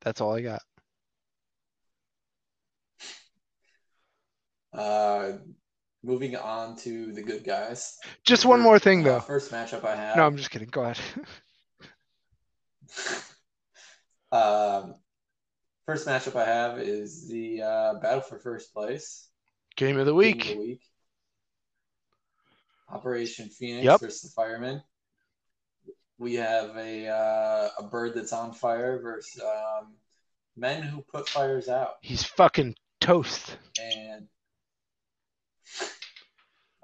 That's 0.00 0.20
all 0.20 0.34
I 0.34 0.40
got. 0.40 0.62
Uh, 4.72 5.32
moving 6.02 6.34
on 6.34 6.74
to 6.78 7.12
the 7.12 7.22
good 7.22 7.44
guys. 7.44 7.98
Just 8.24 8.44
one 8.46 8.60
more 8.60 8.80
thing, 8.80 9.02
Uh, 9.02 9.12
though. 9.12 9.20
first 9.20 9.52
matchup 9.52 9.84
I 9.84 9.94
have. 9.94 10.16
No, 10.16 10.26
I'm 10.26 10.36
just 10.36 10.50
kidding. 10.50 10.70
Go 10.70 10.82
ahead. 10.82 10.98
first 15.90 16.06
matchup 16.06 16.36
I 16.36 16.44
have 16.44 16.78
is 16.78 17.26
the 17.26 17.62
uh, 17.62 17.94
battle 17.94 18.20
for 18.20 18.38
first 18.38 18.72
place. 18.72 19.28
Game 19.76 19.98
of 19.98 20.06
the 20.06 20.12
Game 20.12 20.16
of 20.16 20.16
week. 20.36 20.44
the 20.52 20.58
week. 20.58 20.82
Operation 22.88 23.48
Phoenix 23.48 23.84
Yep. 23.86 24.00
versus 24.00 24.22
the 24.22 24.28
Firemen. 24.30 24.82
We 26.16 26.34
have 26.34 26.76
a 26.76 27.08
uh, 27.08 27.68
a 27.78 27.82
bird 27.90 28.14
that's 28.14 28.32
on 28.32 28.52
fire 28.52 29.00
versus 29.02 29.42
um, 29.42 29.94
men 30.56 30.82
who 30.84 31.02
put 31.02 31.28
fires 31.28 31.68
out. 31.68 31.94
He's 32.02 32.22
fucking 32.22 32.76
toast. 33.00 33.56
and 33.82 34.28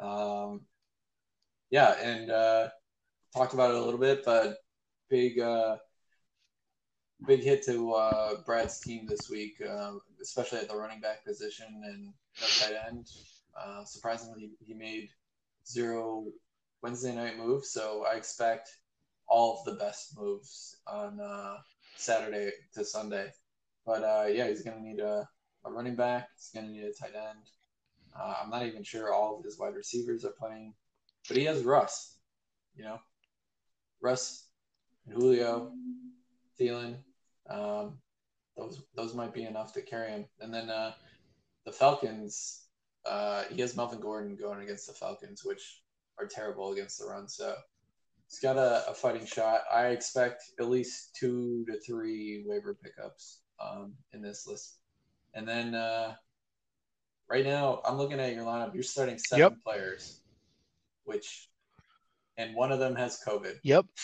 um, 0.00 0.62
yeah, 1.70 1.94
and 2.02 2.28
uh, 2.28 2.68
talked 3.36 3.54
about 3.54 3.70
it 3.70 3.76
a 3.76 3.84
little 3.84 4.00
bit, 4.00 4.24
but 4.24 4.56
big 5.08 5.38
uh, 5.38 5.76
big 7.24 7.42
hit 7.42 7.64
to 7.64 7.92
uh, 7.92 8.42
Brad's 8.44 8.80
team 8.80 9.06
this 9.06 9.30
week, 9.30 9.62
um, 9.68 10.00
especially 10.20 10.58
at 10.58 10.68
the 10.68 10.76
running 10.76 11.00
back 11.00 11.24
position 11.24 11.66
and 11.84 12.12
tight 12.60 12.76
end. 12.88 13.08
Uh, 13.58 13.84
surprisingly, 13.84 14.50
he 14.60 14.74
made 14.74 15.08
zero 15.66 16.26
Wednesday 16.82 17.14
night 17.14 17.38
moves, 17.38 17.70
so 17.70 18.04
I 18.10 18.16
expect 18.16 18.68
all 19.28 19.58
of 19.58 19.64
the 19.64 19.82
best 19.82 20.16
moves 20.18 20.76
on 20.86 21.18
uh, 21.20 21.56
Saturday 21.96 22.50
to 22.74 22.84
Sunday. 22.84 23.32
But 23.84 24.02
uh, 24.02 24.26
yeah, 24.28 24.48
he's 24.48 24.62
going 24.62 24.76
to 24.76 24.82
need 24.82 25.00
a, 25.00 25.26
a 25.64 25.72
running 25.72 25.96
back. 25.96 26.28
He's 26.36 26.50
going 26.52 26.66
to 26.66 26.72
need 26.72 26.84
a 26.84 26.92
tight 26.92 27.14
end. 27.16 27.46
Uh, 28.18 28.34
I'm 28.42 28.50
not 28.50 28.66
even 28.66 28.82
sure 28.82 29.12
all 29.12 29.38
of 29.38 29.44
his 29.44 29.58
wide 29.58 29.74
receivers 29.74 30.24
are 30.24 30.32
playing, 30.38 30.74
but 31.28 31.36
he 31.36 31.44
has 31.44 31.64
Russ. 31.64 32.18
You 32.74 32.84
know, 32.84 32.98
Russ 34.00 34.48
and 35.06 35.14
Julio, 35.14 35.72
Thielen. 36.60 36.98
Um, 37.48 37.98
those 38.56 38.82
those 38.94 39.14
might 39.14 39.34
be 39.34 39.44
enough 39.44 39.72
to 39.74 39.82
carry 39.82 40.10
him. 40.10 40.26
And 40.40 40.52
then 40.52 40.70
uh, 40.70 40.92
the 41.64 41.72
Falcons. 41.72 42.62
Uh, 43.04 43.44
he 43.52 43.60
has 43.60 43.76
Melvin 43.76 44.00
Gordon 44.00 44.34
going 44.34 44.62
against 44.62 44.88
the 44.88 44.92
Falcons, 44.92 45.42
which 45.44 45.82
are 46.18 46.26
terrible 46.26 46.72
against 46.72 46.98
the 46.98 47.06
run. 47.06 47.28
So 47.28 47.54
he's 48.28 48.40
got 48.40 48.56
a, 48.56 48.90
a 48.90 48.94
fighting 48.94 49.24
shot. 49.26 49.60
I 49.72 49.88
expect 49.88 50.42
at 50.58 50.68
least 50.68 51.14
two 51.14 51.64
to 51.68 51.78
three 51.78 52.44
waiver 52.46 52.74
pickups 52.74 53.42
um, 53.60 53.92
in 54.12 54.22
this 54.22 54.46
list. 54.48 54.78
And 55.34 55.46
then 55.46 55.76
uh, 55.76 56.14
right 57.28 57.44
now, 57.44 57.80
I'm 57.84 57.96
looking 57.96 58.18
at 58.18 58.34
your 58.34 58.44
lineup. 58.44 58.74
You're 58.74 58.82
starting 58.82 59.18
seven 59.18 59.52
Yep. 59.52 59.52
players, 59.64 60.22
which, 61.04 61.48
and 62.36 62.56
one 62.56 62.72
of 62.72 62.80
them 62.80 62.96
has 62.96 63.20
COVID. 63.26 63.54
Yep. 63.62 63.86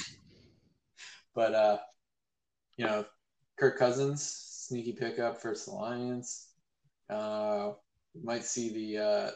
But 1.34 1.54
uh, 1.54 1.78
you 2.76 2.84
know, 2.84 3.06
Kirk 3.58 3.78
Cousins, 3.78 4.22
sneaky 4.22 4.92
pickup 4.92 5.40
the 5.66 5.72
Lions. 5.72 6.48
Uh, 7.08 7.72
we 8.14 8.22
might 8.22 8.44
see 8.44 8.72
the 8.72 9.02
uh, 9.02 9.30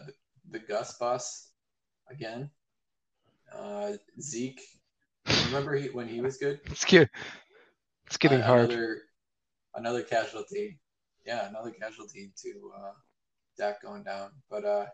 the, 0.51 0.59
Gus 0.59 0.97
bus 0.99 1.51
again. 2.11 2.51
Uh, 3.55 3.93
Zeke, 4.21 4.61
remember 5.47 5.77
he, 5.77 5.89
when 5.89 6.09
he 6.09 6.21
was 6.21 6.37
good? 6.37 6.61
It's 6.67 6.85
get, 6.85 7.09
it's 8.07 8.17
getting 8.17 8.41
Uh, 8.41 8.47
hard. 8.47 8.71
Another, 8.71 9.03
another 9.75 10.03
casualty. 10.03 10.79
Yeah, 11.25 11.49
another 11.49 11.71
casualty 11.71 12.33
to 12.43 12.73
uh, 12.77 12.93
Dak 13.59 13.83
going 13.83 14.03
down. 14.05 14.31
But 14.51 14.65
uh, 14.65 14.87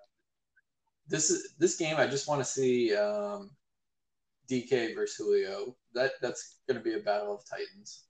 this 1.09 1.31
is 1.31 1.55
this 1.59 1.77
game. 1.77 1.97
I 1.99 2.07
just 2.07 2.29
want 2.29 2.41
to 2.41 2.45
see 2.45 2.95
um, 2.95 3.51
DK 4.51 4.95
versus 4.95 5.17
Julio. 5.17 5.77
That 5.95 6.13
that's 6.21 6.61
going 6.69 6.79
to 6.79 6.85
be 6.85 6.95
a 6.95 7.03
battle 7.03 7.35
of 7.35 7.45
titans. 7.49 8.05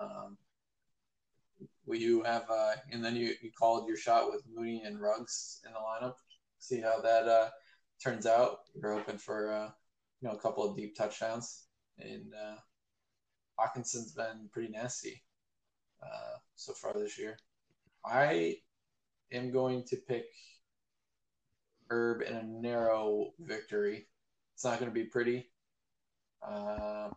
Um, 0.00 0.38
will 1.86 1.98
you 1.98 2.22
have 2.22 2.44
uh, 2.50 2.72
and 2.90 3.04
then 3.04 3.16
you, 3.16 3.34
you 3.42 3.50
called 3.58 3.86
your 3.86 3.96
shot 3.96 4.30
with 4.30 4.42
Mooney 4.54 4.82
and 4.84 5.00
Ruggs 5.00 5.60
in 5.66 5.72
the 5.72 5.78
lineup. 5.78 6.14
See 6.58 6.80
how 6.80 7.00
that 7.00 7.28
uh, 7.28 7.48
turns 8.02 8.26
out. 8.26 8.58
You're 8.74 8.94
hoping 8.94 9.18
for 9.18 9.52
uh, 9.52 9.70
you 10.20 10.28
know 10.28 10.34
a 10.34 10.40
couple 10.40 10.64
of 10.64 10.76
deep 10.76 10.96
touchdowns 10.96 11.64
and. 11.98 12.32
Uh, 12.34 12.56
Hockenson's 13.60 14.12
been 14.12 14.48
pretty 14.52 14.72
nasty 14.72 15.22
uh, 16.02 16.38
so 16.54 16.72
far 16.72 16.94
this 16.94 17.18
year. 17.18 17.36
I 18.04 18.56
am 19.32 19.52
going 19.52 19.84
to 19.88 19.96
pick 19.96 20.24
Herb 21.90 22.22
in 22.22 22.34
a 22.34 22.42
narrow 22.42 23.32
victory. 23.38 24.06
It's 24.54 24.64
not 24.64 24.78
going 24.78 24.90
to 24.90 24.94
be 24.94 25.04
pretty. 25.04 25.50
Uh, 26.46 27.10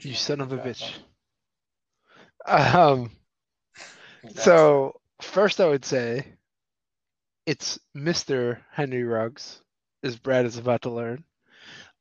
You 0.00 0.14
son 0.14 0.40
of 0.40 0.52
a 0.52 0.58
bitch. 0.58 0.94
Um. 2.46 3.10
So 4.36 5.00
first, 5.20 5.60
I 5.60 5.66
would 5.66 5.84
say 5.84 6.26
it's 7.46 7.78
Mr. 7.96 8.58
Henry 8.72 9.04
Ruggs, 9.04 9.60
as 10.02 10.16
Brad 10.16 10.46
is 10.46 10.58
about 10.58 10.82
to 10.82 10.90
learn. 10.90 11.24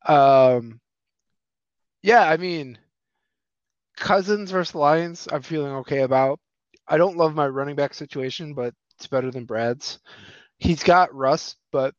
Um. 0.05 0.79
Yeah, 2.01 2.23
I 2.23 2.35
mean, 2.35 2.77
Cousins 3.95 4.51
versus 4.51 4.75
Lions, 4.75 5.27
I'm 5.31 5.41
feeling 5.41 5.71
okay 5.77 6.01
about. 6.01 6.39
I 6.87 6.97
don't 6.97 7.17
love 7.17 7.33
my 7.33 7.47
running 7.47 7.75
back 7.75 7.93
situation, 7.93 8.53
but 8.53 8.73
it's 8.97 9.07
better 9.07 9.31
than 9.31 9.45
Brad's. 9.45 9.99
He's 10.57 10.83
got 10.83 11.13
Russ, 11.15 11.55
but 11.71 11.93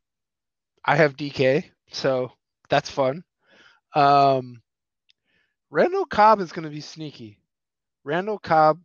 I 0.85 0.97
have 0.97 1.17
DK, 1.17 1.65
so 1.91 2.33
that's 2.69 2.91
fun. 2.91 3.25
Um, 3.95 4.61
Randall 5.71 6.05
Cobb 6.05 6.41
is 6.41 6.53
going 6.53 6.65
to 6.65 6.71
be 6.71 6.81
sneaky. 6.81 7.39
Randall 8.05 8.39
Cobb 8.39 8.81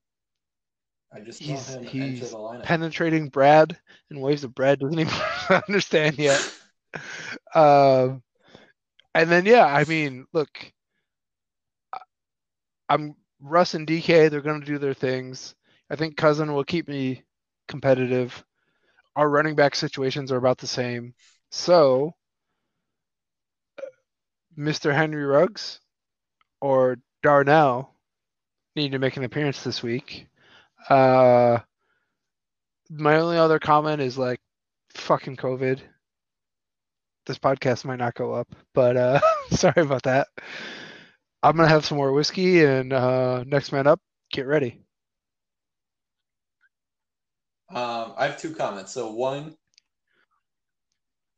I 1.14 1.20
just 1.22 1.42
he's- 1.42 1.66
saw 1.66 1.80
him 1.80 1.80
enter 1.88 1.98
he's 1.98 2.36
penetrating 2.64 3.30
Brad 3.30 3.78
in 4.12 4.20
ways 4.20 4.42
that 4.44 4.50
Brad 4.56 4.80
doesn't 4.80 5.00
even 5.00 5.14
understand 5.68 6.18
yet. 6.18 6.40
um, 7.56 8.22
and 9.16 9.30
then 9.30 9.46
yeah, 9.46 9.66
I 9.66 9.86
mean, 9.86 10.26
look, 10.34 10.50
I'm 12.88 13.16
Russ 13.42 13.74
and 13.74 13.88
DK. 13.88 14.30
They're 14.30 14.42
going 14.42 14.60
to 14.62 14.66
do 14.66 14.78
their 14.78 14.94
things. 14.94 15.56
I 15.90 15.96
think 15.96 16.16
Cousin 16.16 16.54
will 16.54 16.64
keep 16.64 16.88
me 16.88 17.24
competitive. 17.68 18.44
Our 19.16 19.28
running 19.30 19.56
back 19.56 19.76
situations 19.76 20.32
are 20.32 20.38
about 20.38 20.60
the 20.60 20.68
same. 20.68 21.14
So, 21.52 22.14
Mr. 24.58 24.94
Henry 24.94 25.24
Ruggs 25.26 25.80
or 26.62 26.98
Darnell 27.24 27.96
need 28.80 28.94
to 28.94 29.00
make 29.00 29.18
an 29.18 29.24
appearance 29.24 29.64
this 29.64 29.84
week. 29.84 30.28
Uh, 30.90 31.60
my 32.90 33.18
only 33.18 33.38
other 33.38 33.60
comment 33.60 34.02
is 34.02 34.18
like, 34.18 34.40
fucking 34.94 35.38
COVID. 35.38 35.80
This 37.26 37.38
podcast 37.38 37.86
might 37.86 38.00
not 38.00 38.16
go 38.16 38.34
up, 38.34 38.48
but 38.74 38.98
uh, 38.98 39.20
sorry 39.52 39.82
about 39.82 40.04
that. 40.04 40.28
I'm 41.44 41.56
gonna 41.56 41.70
have 41.70 41.86
some 41.86 41.98
more 41.98 42.12
whiskey, 42.12 42.66
and 42.66 42.92
uh, 42.92 43.44
next 43.46 43.72
man 43.72 43.88
up, 43.88 44.02
get 44.32 44.48
ready. 44.48 44.82
Um, 47.70 48.14
I 48.18 48.26
have 48.26 48.42
two 48.42 48.56
comments. 48.56 48.94
So 48.94 49.12
one, 49.12 49.56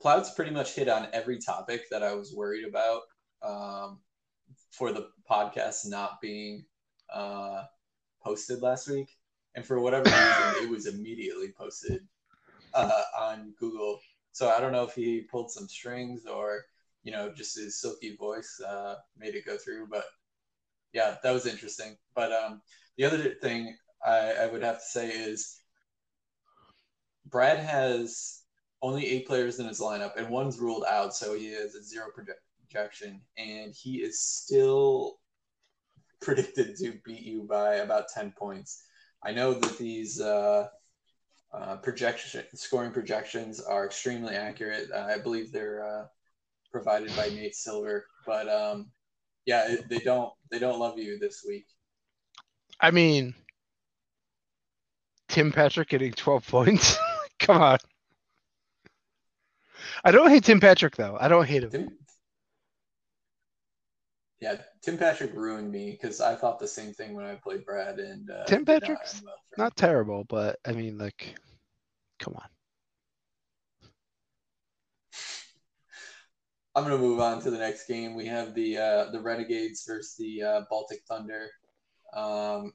Plouts 0.01 0.31
pretty 0.33 0.51
much 0.51 0.73
hit 0.73 0.87
on 0.87 1.07
every 1.13 1.37
topic 1.37 1.83
that 1.91 2.01
I 2.01 2.15
was 2.15 2.33
worried 2.33 2.65
about 2.65 3.01
um, 3.43 3.99
for 4.71 4.91
the 4.91 5.09
podcast 5.29 5.87
not 5.87 6.21
being 6.21 6.65
uh, 7.13 7.63
posted 8.23 8.61
last 8.61 8.89
week, 8.89 9.09
and 9.55 9.65
for 9.65 9.79
whatever 9.79 10.05
reason, 10.05 10.63
it 10.63 10.69
was 10.69 10.87
immediately 10.87 11.53
posted 11.57 12.07
uh, 12.73 13.03
on 13.19 13.53
Google. 13.59 13.99
So 14.31 14.49
I 14.49 14.59
don't 14.59 14.71
know 14.71 14.83
if 14.83 14.93
he 14.93 15.21
pulled 15.21 15.51
some 15.51 15.67
strings 15.67 16.25
or 16.25 16.63
you 17.03 17.11
know 17.11 17.33
just 17.33 17.57
his 17.57 17.79
silky 17.79 18.15
voice 18.15 18.59
uh, 18.65 18.95
made 19.17 19.35
it 19.35 19.45
go 19.45 19.57
through, 19.57 19.87
but 19.89 20.05
yeah, 20.93 21.15
that 21.23 21.31
was 21.31 21.45
interesting. 21.45 21.97
But 22.15 22.31
um, 22.31 22.61
the 22.97 23.05
other 23.05 23.35
thing 23.41 23.75
I, 24.05 24.33
I 24.41 24.47
would 24.47 24.63
have 24.63 24.79
to 24.79 24.85
say 24.85 25.09
is 25.09 25.59
Brad 27.25 27.59
has 27.59 28.41
only 28.81 29.07
eight 29.07 29.27
players 29.27 29.59
in 29.59 29.67
his 29.67 29.79
lineup, 29.79 30.17
and 30.17 30.29
one's 30.29 30.59
ruled 30.59 30.85
out, 30.89 31.15
so 31.15 31.33
he 31.33 31.51
has 31.53 31.75
a 31.75 31.83
zero 31.83 32.07
projection, 32.13 33.21
and 33.37 33.73
he 33.73 33.97
is 33.97 34.21
still 34.21 35.19
predicted 36.25 36.75
to 36.77 36.93
beat 37.05 37.21
you 37.21 37.43
by 37.43 37.75
about 37.75 38.09
ten 38.13 38.33
points. 38.37 38.83
I 39.23 39.31
know 39.31 39.53
that 39.53 39.77
these 39.77 40.19
uh, 40.19 40.67
uh, 41.53 41.75
projection 41.77 42.43
scoring 42.55 42.91
projections 42.91 43.59
are 43.59 43.85
extremely 43.85 44.35
accurate. 44.35 44.89
Uh, 44.93 45.07
I 45.13 45.19
believe 45.19 45.51
they're 45.51 45.85
uh, 45.85 46.05
provided 46.71 47.15
by 47.15 47.29
Nate 47.29 47.55
Silver, 47.55 48.05
but 48.25 48.49
um, 48.49 48.91
yeah, 49.45 49.75
they 49.89 49.99
don't 49.99 50.31
they 50.49 50.59
don't 50.59 50.79
love 50.79 50.97
you 50.97 51.19
this 51.19 51.43
week. 51.47 51.65
I 52.79 52.91
mean, 52.91 53.35
Tim 55.27 55.51
Patrick 55.51 55.89
getting 55.89 56.13
12 56.13 56.47
points. 56.47 56.97
Come 57.39 57.61
on. 57.61 57.77
I 60.03 60.11
don't 60.11 60.29
hate 60.29 60.43
Tim 60.43 60.59
Patrick 60.59 60.95
though. 60.95 61.17
I 61.19 61.27
don't 61.27 61.45
hate 61.45 61.63
him. 61.63 61.69
Tim, 61.69 61.97
yeah, 64.41 64.55
Tim 64.81 64.97
Patrick 64.97 65.33
ruined 65.35 65.71
me 65.71 65.91
because 65.91 66.19
I 66.19 66.33
thought 66.35 66.59
the 66.59 66.67
same 66.67 66.93
thing 66.93 67.13
when 67.13 67.25
I 67.25 67.35
played 67.35 67.63
Brad 67.63 67.99
and 67.99 68.27
uh, 68.31 68.43
Tim 68.45 68.65
Patrick's 68.65 69.21
not, 69.21 69.35
not 69.57 69.75
terrible, 69.77 70.23
but 70.27 70.57
I 70.65 70.71
mean, 70.71 70.97
like, 70.97 71.35
come 72.19 72.33
on. 72.35 72.47
I'm 76.75 76.83
gonna 76.83 76.97
move 76.97 77.19
on 77.19 77.39
to 77.43 77.51
the 77.51 77.59
next 77.59 77.85
game. 77.85 78.15
We 78.15 78.25
have 78.25 78.55
the 78.55 78.77
uh, 78.77 79.11
the 79.11 79.21
Renegades 79.21 79.83
versus 79.85 80.15
the 80.17 80.41
uh, 80.41 80.61
Baltic 80.71 81.01
Thunder. 81.07 81.49
Um, 82.13 82.73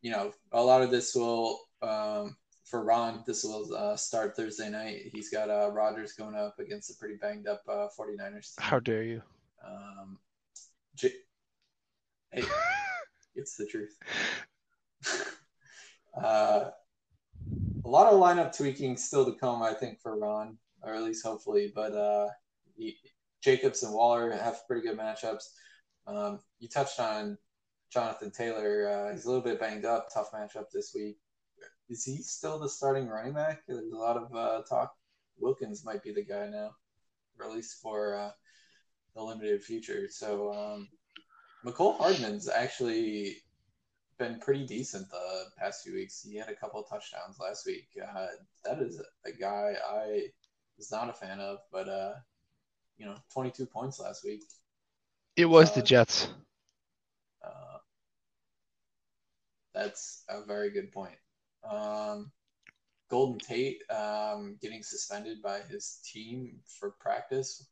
you 0.00 0.12
know, 0.12 0.32
a 0.52 0.62
lot 0.62 0.80
of 0.80 0.90
this 0.90 1.14
will 1.14 1.60
um, 1.82 2.36
for 2.64 2.84
Ron. 2.84 3.22
This 3.26 3.44
will 3.44 3.74
uh, 3.74 3.96
start 3.96 4.34
Thursday 4.34 4.70
night. 4.70 5.10
He's 5.12 5.28
got 5.28 5.50
uh, 5.50 5.70
Rodgers 5.72 6.14
going 6.14 6.36
up 6.36 6.58
against 6.58 6.90
a 6.90 6.94
pretty 6.98 7.16
banged 7.16 7.46
up 7.48 7.60
uh, 7.68 7.88
49ers. 7.98 8.54
Team. 8.56 8.60
How 8.60 8.78
dare 8.78 9.02
you? 9.02 9.20
Um, 9.64 10.18
J- 10.94 11.12
hey, 12.32 12.44
it's 13.34 13.56
the 13.56 13.66
truth. 13.66 13.96
uh, 16.22 16.70
a 17.84 17.88
lot 17.88 18.12
of 18.12 18.20
lineup 18.20 18.56
tweaking 18.56 18.96
still 18.96 19.24
to 19.24 19.38
come, 19.38 19.62
I 19.62 19.74
think, 19.74 20.00
for 20.00 20.18
Ron, 20.18 20.58
or 20.82 20.94
at 20.94 21.02
least 21.02 21.24
hopefully. 21.24 21.72
But 21.74 21.92
uh, 21.92 22.28
he, 22.76 22.96
Jacobs 23.42 23.82
and 23.82 23.92
Waller 23.92 24.30
have 24.30 24.66
pretty 24.66 24.86
good 24.86 24.98
matchups. 24.98 25.44
Um, 26.06 26.40
you 26.58 26.68
touched 26.68 27.00
on 27.00 27.38
Jonathan 27.92 28.30
Taylor, 28.30 28.88
uh, 28.88 29.12
he's 29.12 29.26
a 29.26 29.28
little 29.28 29.44
bit 29.44 29.60
banged 29.60 29.84
up. 29.84 30.08
Tough 30.12 30.32
matchup 30.32 30.70
this 30.72 30.92
week. 30.94 31.18
Is 31.90 32.04
he 32.04 32.16
still 32.18 32.58
the 32.58 32.68
starting 32.68 33.06
running 33.08 33.34
back? 33.34 33.62
There's 33.68 33.92
a 33.92 33.96
lot 33.96 34.16
of 34.16 34.34
uh, 34.34 34.62
talk. 34.62 34.94
Wilkins 35.38 35.84
might 35.84 36.02
be 36.02 36.12
the 36.12 36.24
guy 36.24 36.48
now, 36.48 36.70
or 37.38 37.46
at 37.46 37.52
least 37.52 37.82
for 37.82 38.16
uh, 38.16 38.30
the 39.14 39.22
limited 39.22 39.62
future. 39.62 40.08
So 40.10 40.52
um, 40.52 40.88
Mecole 41.64 41.96
Hardman's 41.96 42.48
actually 42.48 43.36
been 44.18 44.38
pretty 44.38 44.66
decent 44.66 45.10
the 45.10 45.44
past 45.58 45.84
few 45.84 45.94
weeks. 45.94 46.22
He 46.22 46.36
had 46.36 46.48
a 46.48 46.54
couple 46.54 46.80
of 46.80 46.88
touchdowns 46.88 47.38
last 47.40 47.66
week. 47.66 47.88
Uh, 48.00 48.26
that 48.64 48.78
is 48.80 49.00
a 49.26 49.32
guy 49.32 49.74
I 49.88 50.28
was 50.76 50.90
not 50.90 51.10
a 51.10 51.12
fan 51.12 51.40
of, 51.40 51.58
but 51.72 51.88
uh, 51.88 52.12
you 52.98 53.06
know, 53.06 53.16
22 53.32 53.66
points 53.66 54.00
last 54.00 54.24
week. 54.24 54.42
It 55.36 55.46
was 55.46 55.74
the 55.74 55.82
Jets. 55.82 56.28
Uh, 57.44 57.78
that's 59.74 60.24
a 60.28 60.44
very 60.44 60.70
good 60.70 60.92
point. 60.92 61.16
Um, 61.68 62.30
Golden 63.08 63.38
Tate 63.38 63.82
um, 63.90 64.56
getting 64.60 64.82
suspended 64.82 65.42
by 65.42 65.60
his 65.60 66.00
team 66.04 66.60
for 66.66 66.90
practice, 66.90 67.66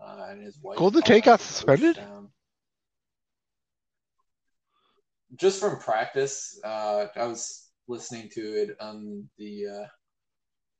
uh, 0.00 0.26
and 0.30 0.42
his 0.42 0.58
wife. 0.62 0.78
Golden 0.78 1.02
Tate 1.02 1.24
got 1.24 1.40
suspended. 1.40 1.98
Just 5.36 5.60
from 5.60 5.78
practice, 5.78 6.58
uh, 6.64 7.06
I 7.16 7.26
was 7.26 7.68
listening 7.88 8.28
to 8.30 8.40
it 8.40 8.76
on 8.80 9.28
the 9.38 9.66
uh, 9.66 9.86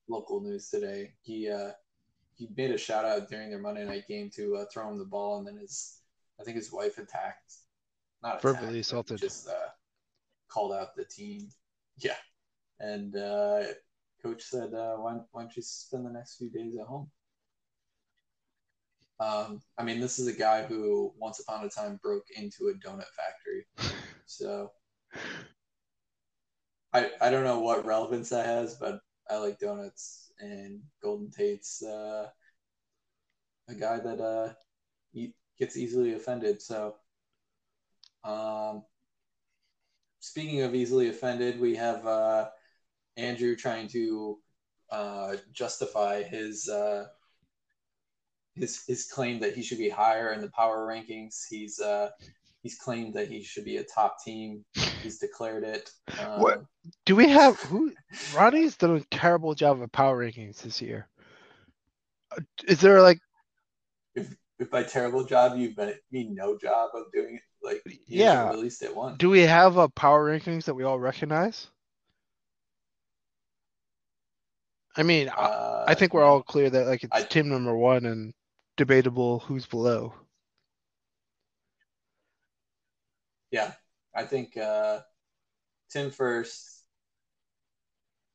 local 0.08 0.40
news 0.40 0.70
today. 0.70 1.12
He 1.22 1.50
uh, 1.50 1.72
he 2.36 2.48
made 2.56 2.70
a 2.70 2.78
shout 2.78 3.04
out 3.04 3.28
during 3.28 3.50
their 3.50 3.58
Monday 3.58 3.84
night 3.84 4.06
game 4.08 4.30
to 4.36 4.56
uh, 4.56 4.64
throw 4.72 4.88
him 4.88 4.98
the 4.98 5.04
ball, 5.04 5.38
and 5.38 5.46
then 5.46 5.56
his 5.58 6.00
I 6.40 6.44
think 6.44 6.56
his 6.56 6.72
wife 6.72 6.98
attacked, 6.98 7.54
not 8.22 8.40
verbally 8.40 8.80
assaulted, 8.80 9.20
just 9.20 9.48
uh, 9.48 9.68
called 10.48 10.72
out 10.72 10.96
the 10.96 11.04
team. 11.04 11.48
Yeah, 11.98 12.12
and 12.78 13.16
uh, 13.16 13.62
coach 14.22 14.42
said, 14.42 14.74
uh, 14.74 14.96
why, 14.96 15.18
why 15.32 15.40
don't 15.40 15.56
you 15.56 15.62
spend 15.62 16.04
the 16.04 16.10
next 16.10 16.36
few 16.36 16.50
days 16.50 16.76
at 16.76 16.86
home? 16.86 17.10
Um, 19.18 19.60
I 19.78 19.82
mean, 19.82 20.00
this 20.00 20.18
is 20.18 20.26
a 20.26 20.32
guy 20.32 20.64
who 20.64 21.12
once 21.18 21.40
upon 21.40 21.64
a 21.64 21.68
time 21.68 21.98
broke 22.02 22.26
into 22.36 22.68
a 22.68 22.74
donut 22.74 23.06
factory. 23.16 23.66
So 24.26 24.70
I, 26.92 27.10
I 27.20 27.30
don't 27.30 27.44
know 27.44 27.60
what 27.60 27.86
relevance 27.86 28.28
that 28.30 28.46
has, 28.46 28.74
but 28.74 29.00
I 29.30 29.36
like 29.38 29.58
donuts 29.58 30.32
and 30.38 30.80
Golden 31.02 31.30
Tate's 31.30 31.82
uh, 31.82 32.28
a 33.68 33.74
guy 33.74 33.98
that 33.98 34.20
uh, 34.20 34.52
gets 35.58 35.76
easily 35.76 36.14
offended. 36.14 36.60
So 36.62 36.96
um, 38.24 38.82
speaking 40.20 40.62
of 40.62 40.74
easily 40.74 41.08
offended, 41.08 41.60
we 41.60 41.76
have 41.76 42.06
uh, 42.06 42.48
Andrew 43.16 43.56
trying 43.56 43.88
to 43.88 44.38
uh, 44.90 45.36
justify 45.52 46.22
his 46.22 46.68
uh, 46.68 47.06
his 48.56 48.84
his 48.86 49.06
claim 49.06 49.40
that 49.40 49.54
he 49.54 49.62
should 49.62 49.78
be 49.78 49.88
higher 49.88 50.32
in 50.32 50.40
the 50.40 50.50
power 50.50 50.86
rankings. 50.86 51.44
He's 51.48 51.80
uh, 51.80 52.10
he's 52.62 52.76
claimed 52.76 53.14
that 53.14 53.28
he 53.28 53.42
should 53.42 53.64
be 53.64 53.76
a 53.76 53.84
top 53.84 54.16
team. 54.24 54.64
He's 55.02 55.18
declared 55.18 55.64
it. 55.64 55.90
Um, 56.18 56.40
what 56.40 56.64
do 57.04 57.14
we 57.14 57.28
have? 57.28 57.60
Who 57.60 57.92
Ronnie's 58.34 58.76
done 58.76 58.96
a 58.96 59.16
terrible 59.16 59.54
job 59.54 59.80
of 59.80 59.92
power 59.92 60.24
rankings 60.24 60.62
this 60.62 60.80
year. 60.80 61.08
Uh, 62.32 62.40
is 62.66 62.80
there 62.80 63.02
like 63.02 63.20
if, 64.14 64.34
if 64.58 64.70
by 64.70 64.82
terrible 64.82 65.24
job 65.24 65.56
you 65.56 65.74
mean 66.10 66.34
no 66.34 66.56
job 66.58 66.90
of 66.94 67.12
doing 67.12 67.36
it? 67.36 67.42
Like 67.62 67.82
yeah, 68.06 68.48
at 68.48 68.58
least 68.58 68.82
at 68.82 68.94
one. 68.94 69.16
Do 69.16 69.28
we 69.28 69.40
have 69.40 69.76
a 69.76 69.88
power 69.88 70.30
rankings 70.30 70.64
that 70.64 70.74
we 70.74 70.84
all 70.84 70.98
recognize? 70.98 71.68
I 74.96 75.02
mean, 75.02 75.28
uh, 75.28 75.84
I 75.86 75.94
think 75.94 76.14
we're 76.14 76.24
all 76.24 76.42
clear 76.42 76.70
that 76.70 76.86
like 76.86 77.04
it's 77.04 77.12
I, 77.12 77.22
team 77.22 77.50
number 77.50 77.76
one 77.76 78.06
and 78.06 78.32
debatable 78.76 79.40
who's 79.40 79.66
below. 79.66 80.14
Yeah, 83.50 83.72
I 84.14 84.24
think 84.24 84.56
uh, 84.56 85.00
Tim 85.90 86.10
first, 86.10 86.82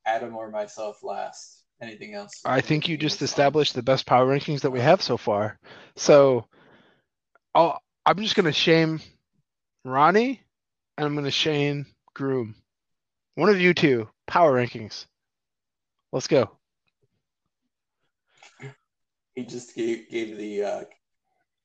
Adam 0.06 0.36
or 0.36 0.50
myself 0.50 1.04
last, 1.04 1.64
anything 1.82 2.14
else? 2.14 2.42
I 2.46 2.62
think 2.62 2.88
you 2.88 2.98
just 2.98 3.22
established 3.22 3.76
the 3.76 3.84
best 3.84 4.06
power 4.06 4.26
rankings 4.26 4.62
that 4.62 4.72
we 4.72 4.80
have 4.80 5.02
so 5.02 5.18
far. 5.18 5.60
So 5.96 6.48
I'll, 7.54 7.82
I'm 8.06 8.18
just 8.18 8.36
going 8.36 8.46
to 8.46 8.52
shame 8.52 9.02
Ronnie 9.84 10.42
and 10.98 11.06
I'm 11.06 11.14
going 11.14 11.26
to 11.26 11.32
shame 11.32 11.86
Groom. 12.14 12.56
One 13.36 13.50
of 13.50 13.60
you 13.60 13.74
two, 13.74 14.10
power 14.28 14.54
rankings. 14.54 15.06
Let's 16.12 16.28
go. 16.28 16.52
He 19.36 19.46
just 19.46 19.76
gave, 19.76 20.10
gave 20.10 20.38
the, 20.38 20.64
uh, 20.64 20.84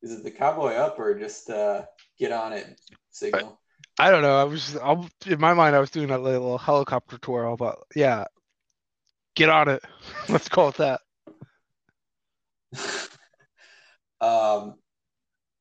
is 0.02 0.12
it 0.12 0.24
the 0.24 0.30
cowboy 0.30 0.74
up 0.74 0.98
or 0.98 1.18
just 1.18 1.50
uh, 1.50 1.84
get 2.18 2.32
on 2.32 2.52
it 2.52 2.80
signal? 3.10 3.60
I, 3.98 4.08
I 4.08 4.10
don't 4.10 4.22
know. 4.22 4.38
I 4.38 4.44
was, 4.44 4.76
I'm, 4.82 5.08
in 5.26 5.40
my 5.40 5.54
mind, 5.54 5.74
I 5.74 5.80
was 5.80 5.90
doing 5.90 6.10
a 6.10 6.18
little 6.18 6.58
helicopter 6.58 7.18
twirl, 7.18 7.56
but 7.56 7.78
yeah, 7.94 8.24
get 9.34 9.48
on 9.48 9.68
it. 9.68 9.82
Let's 10.28 10.48
call 10.48 10.68
it 10.68 10.76
that. 10.76 11.00
um, 14.20 14.74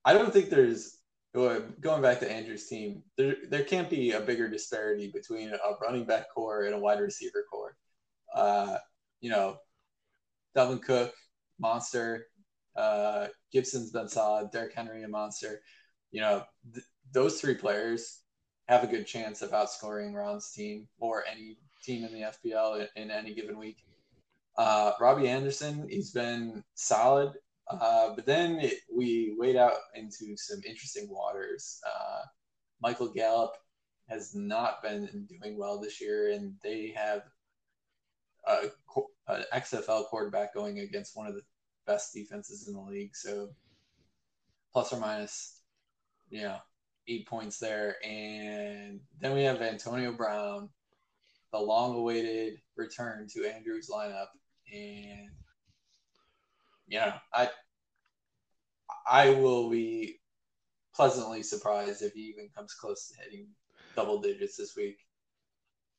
I 0.04 0.14
don't 0.14 0.32
think 0.32 0.50
there's 0.50 0.98
going 1.34 2.02
back 2.02 2.20
to 2.20 2.32
Andrew's 2.32 2.68
team. 2.68 3.04
There, 3.18 3.36
there 3.50 3.64
can't 3.64 3.90
be 3.90 4.12
a 4.12 4.22
bigger 4.22 4.50
disparity 4.50 5.12
between 5.14 5.50
a 5.50 5.58
running 5.82 6.06
back 6.06 6.34
core 6.34 6.64
and 6.64 6.74
a 6.74 6.80
wide 6.80 7.00
receiver 7.00 7.44
core. 7.52 7.76
Uh, 8.34 8.78
you 9.20 9.30
know, 9.30 9.58
Dalvin 10.56 10.82
Cook, 10.82 11.14
monster. 11.60 12.28
Uh, 12.76 13.28
Gibson's 13.52 13.92
been 13.92 14.10
solid. 14.10 14.52
Derrick 14.52 14.74
Henry, 14.74 15.04
a 15.04 15.08
monster. 15.08 15.62
You 16.12 16.22
know, 16.22 16.44
th- 16.74 16.86
those 17.12 17.40
three 17.40 17.56
players 17.56 18.22
have 18.68 18.84
a 18.84 18.88
good 18.88 19.06
chance 19.06 19.42
of 19.42 19.52
outscoring 19.52 20.14
Ron's 20.14 20.52
team 20.52 20.88
or 21.00 21.24
any 21.32 21.58
team 21.84 22.04
in 22.04 22.14
the 22.14 22.32
FBL 22.50 22.88
in, 22.96 23.04
in 23.04 23.12
any 23.12 23.34
given 23.34 23.58
week. 23.58 23.78
Uh, 24.58 24.94
Robbie 25.00 25.28
Anderson, 25.28 25.88
he's 25.90 26.12
been 26.12 26.64
solid, 26.76 27.34
uh, 27.70 28.14
but 28.16 28.26
then 28.26 28.60
it, 28.60 28.74
we 28.94 29.36
wade 29.38 29.58
out 29.58 29.74
into 29.94 30.36
some 30.38 30.62
interesting 30.66 31.08
waters. 31.10 31.80
Uh, 31.86 32.22
Michael 32.82 33.10
Gallup 33.10 33.54
has 34.08 34.34
not 34.34 34.82
been 34.82 35.28
doing 35.28 35.58
well 35.58 35.80
this 35.80 36.00
year, 36.00 36.32
and 36.32 36.54
they 36.64 36.94
have 36.96 37.24
a, 38.48 38.68
an 39.28 39.44
XFL 39.54 40.06
quarterback 40.06 40.54
going 40.54 40.80
against 40.80 41.16
one 41.16 41.28
of 41.28 41.34
the 41.34 41.42
best 41.88 42.14
defenses 42.14 42.68
in 42.68 42.74
the 42.74 42.82
league. 42.82 43.16
So 43.16 43.50
plus 44.74 44.94
or 44.94 45.00
minus, 45.00 45.62
you 46.30 46.42
know, 46.42 46.58
eight 47.08 47.28
points 47.28 47.60
there. 47.60 47.96
And 48.04 49.00
then 49.20 49.34
we 49.34 49.44
have 49.44 49.62
Antonio 49.62 50.12
Brown, 50.12 50.70
the 51.52 51.60
long 51.60 51.96
awaited 51.96 52.60
return 52.76 53.28
to 53.34 53.46
Andrew's 53.46 53.90
lineup. 53.90 54.28
And 54.74 55.30
know, 57.00 57.14
I 57.34 57.50
I 59.08 59.30
will 59.32 59.70
be 59.70 60.20
pleasantly 60.94 61.44
surprised 61.44 62.02
if 62.02 62.14
he 62.14 62.22
even 62.22 62.50
comes 62.56 62.74
close 62.74 63.08
to 63.08 63.22
hitting 63.22 63.48
double 63.96 64.22
digits 64.22 64.58
this 64.58 64.76
week. 64.76 64.98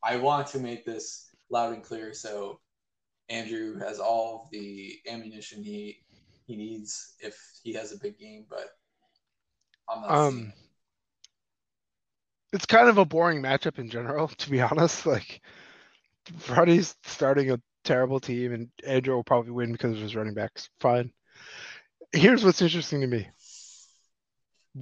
I 0.03 0.17
want 0.17 0.47
to 0.49 0.59
make 0.59 0.85
this 0.85 1.31
loud 1.51 1.75
and 1.75 1.83
clear 1.83 2.13
so 2.13 2.61
Andrew 3.29 3.79
has 3.79 3.99
all 3.99 4.45
of 4.45 4.51
the 4.51 4.99
ammunition 5.11 5.63
he 5.63 5.99
he 6.47 6.57
needs 6.57 7.15
if 7.19 7.37
he 7.63 7.73
has 7.73 7.93
a 7.93 7.99
big 7.99 8.19
game, 8.19 8.47
but 8.49 8.69
I'm 9.89 10.03
not 10.03 10.11
um, 10.11 10.53
it's 12.53 12.67
kind 12.67 12.89
of 12.89 12.99
a 12.99 13.05
boring 13.05 13.43
matchup 13.43 13.79
in 13.79 13.89
general, 13.89 14.29
to 14.39 14.51
be 14.51 14.61
honest. 14.61 15.07
Like 15.07 15.41
Freddie's 16.39 16.95
starting 17.05 17.51
a 17.51 17.61
terrible 17.85 18.21
team 18.21 18.53
and 18.53 18.69
Andrew 18.87 19.15
will 19.15 19.25
probably 19.25 19.53
win 19.53 19.73
because 19.73 19.93
of 19.93 20.03
his 20.03 20.17
running 20.17 20.35
backs. 20.35 20.69
Fine. 20.81 21.13
Here's 22.13 22.45
what's 22.45 22.63
interesting 22.63 23.01
to 23.01 23.07
me. 23.07 23.29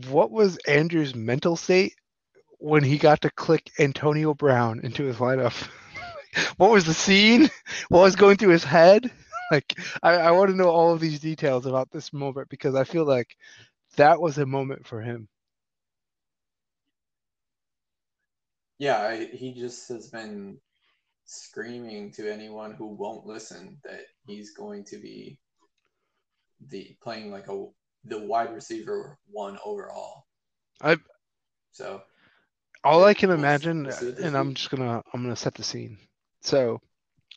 What 0.09 0.31
was 0.31 0.57
Andrew's 0.67 1.15
mental 1.15 1.57
state 1.57 1.95
when 2.59 2.83
he 2.83 2.99
got 2.99 3.21
to 3.23 3.31
click 3.31 3.71
Antonio 3.79 4.35
Brown 4.35 4.81
into 4.83 5.05
his 5.05 5.17
lineup? 5.17 5.55
what 6.57 6.71
was 6.71 6.85
the 6.85 6.95
scene? 6.95 7.49
What 7.89 8.01
was 8.03 8.17
going 8.17 8.37
through 8.37 8.51
his 8.53 8.65
head? 8.65 9.11
Like, 9.51 9.79
I, 10.03 10.15
I 10.15 10.31
want 10.31 10.51
to 10.51 10.57
know 10.57 10.71
all 10.71 10.93
of 10.95 11.01
these 11.01 11.21
details 11.21 11.67
about 11.67 11.91
this 11.91 12.13
moment 12.15 12.49
because 12.49 12.75
I 12.75 12.85
feel 12.85 13.05
like 13.05 13.37
that 13.97 14.21
was 14.21 14.39
a 14.39 14.47
moment 14.47 14.87
for 14.87 15.03
him. 15.03 15.29
Yeah, 18.79 19.17
he 19.17 19.53
just 19.55 19.89
has 19.89 20.09
been 20.11 20.61
screaming 21.27 22.13
to 22.13 22.31
anyone 22.33 22.75
who 22.75 22.87
won't 22.89 23.27
listen 23.27 23.79
that 23.85 24.03
he's 24.27 24.55
going 24.55 24.85
to 24.85 24.99
be 24.99 25.39
the 26.69 26.97
playing 27.03 27.31
like 27.31 27.49
a 27.49 27.67
the 28.05 28.19
wide 28.19 28.55
receiver 28.55 29.19
one 29.31 29.59
overall. 29.65 30.25
I 30.81 30.97
so 31.73 32.03
all 32.85 33.05
I 33.05 33.15
can 33.15 33.31
imagine, 33.31 33.87
and 34.21 34.37
I'm 34.37 34.55
just 34.55 34.71
gonna 34.71 35.03
I'm 35.13 35.23
gonna 35.23 35.37
set 35.37 35.55
the 35.55 35.63
scene. 35.65 35.99
So, 36.45 36.79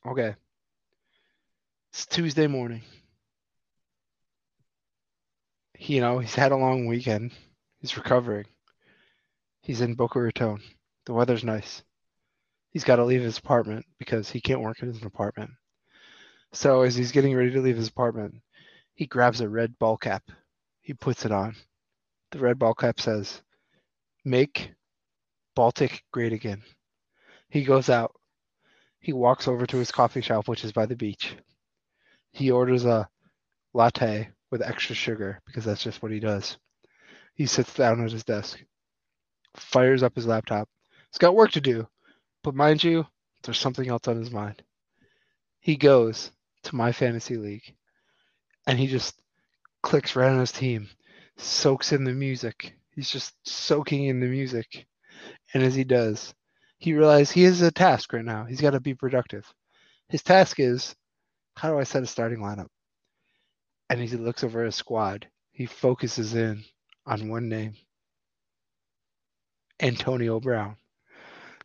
okay, 0.05 0.35
it's 1.93 2.05
Tuesday 2.05 2.45
morning. 2.45 2.81
He, 5.77 5.95
you 5.95 6.01
know, 6.01 6.19
he's 6.19 6.35
had 6.35 6.51
a 6.51 6.57
long 6.57 6.87
weekend. 6.87 7.31
He's 7.79 7.95
recovering. 7.95 8.47
He's 9.61 9.79
in 9.79 9.93
Boca 9.93 10.19
Raton. 10.19 10.59
The 11.05 11.13
weather's 11.13 11.45
nice. 11.45 11.83
He's 12.71 12.83
got 12.83 12.97
to 12.97 13.05
leave 13.05 13.21
his 13.21 13.37
apartment 13.37 13.85
because 13.97 14.29
he 14.29 14.41
can't 14.41 14.59
work 14.59 14.81
in 14.81 14.89
his 14.89 15.01
apartment. 15.01 15.51
So 16.51 16.81
as 16.81 16.93
he's 16.93 17.13
getting 17.13 17.33
ready 17.33 17.51
to 17.51 17.61
leave 17.61 17.77
his 17.77 17.87
apartment, 17.87 18.35
he 18.93 19.05
grabs 19.05 19.39
a 19.39 19.47
red 19.47 19.79
ball 19.79 19.95
cap. 19.95 20.23
He 20.81 20.93
puts 20.93 21.23
it 21.23 21.31
on. 21.31 21.55
The 22.31 22.39
red 22.39 22.59
ball 22.59 22.73
cap 22.73 22.99
says, 22.99 23.41
Make 24.25 24.73
Baltic 25.55 26.03
great 26.11 26.33
again. 26.33 26.61
He 27.49 27.63
goes 27.63 27.87
out. 27.89 28.16
He 28.99 29.13
walks 29.13 29.47
over 29.47 29.65
to 29.65 29.77
his 29.77 29.91
coffee 29.91 30.21
shop, 30.21 30.47
which 30.47 30.63
is 30.63 30.71
by 30.71 30.85
the 30.85 30.95
beach. 30.95 31.35
He 32.31 32.51
orders 32.51 32.85
a 32.85 33.09
latte 33.73 34.29
with 34.51 34.61
extra 34.61 34.95
sugar 34.95 35.41
because 35.45 35.65
that's 35.65 35.83
just 35.83 36.01
what 36.01 36.11
he 36.11 36.19
does. 36.19 36.57
He 37.35 37.45
sits 37.45 37.73
down 37.73 38.03
at 38.03 38.11
his 38.11 38.23
desk, 38.23 38.59
fires 39.55 40.03
up 40.03 40.15
his 40.15 40.25
laptop. 40.25 40.67
He's 41.11 41.19
got 41.19 41.35
work 41.35 41.51
to 41.51 41.61
do, 41.61 41.87
but 42.43 42.55
mind 42.55 42.83
you, 42.83 43.05
there's 43.43 43.59
something 43.59 43.87
else 43.87 44.07
on 44.07 44.17
his 44.17 44.31
mind. 44.31 44.63
He 45.59 45.75
goes 45.75 46.31
to 46.63 46.75
my 46.75 46.91
fantasy 46.91 47.37
league 47.37 47.75
and 48.65 48.77
he 48.77 48.87
just 48.87 49.19
clicks 49.81 50.15
right 50.15 50.31
on 50.31 50.39
his 50.39 50.51
team, 50.51 50.89
soaks 51.37 51.93
in 51.93 52.03
the 52.03 52.13
music. 52.13 52.73
He's 52.93 53.09
just 53.09 53.33
soaking 53.47 54.05
in 54.05 54.19
the 54.19 54.27
music. 54.27 54.85
And 55.53 55.63
as 55.63 55.75
he 55.75 55.83
does, 55.83 56.33
he 56.77 56.93
realizes 56.93 57.31
he 57.31 57.43
has 57.43 57.61
a 57.61 57.71
task 57.71 58.13
right 58.13 58.23
now. 58.25 58.45
He's 58.45 58.61
got 58.61 58.71
to 58.71 58.79
be 58.79 58.93
productive. 58.93 59.51
His 60.09 60.23
task 60.23 60.59
is 60.59 60.95
how 61.55 61.71
do 61.71 61.79
I 61.79 61.83
set 61.83 62.03
a 62.03 62.07
starting 62.07 62.39
lineup? 62.39 62.67
And 63.89 63.99
he 63.99 64.07
looks 64.17 64.43
over 64.43 64.63
his 64.63 64.75
squad, 64.75 65.27
he 65.51 65.65
focuses 65.65 66.35
in 66.35 66.63
on 67.05 67.29
one 67.29 67.49
name 67.49 67.73
Antonio 69.79 70.39
Brown. 70.39 70.75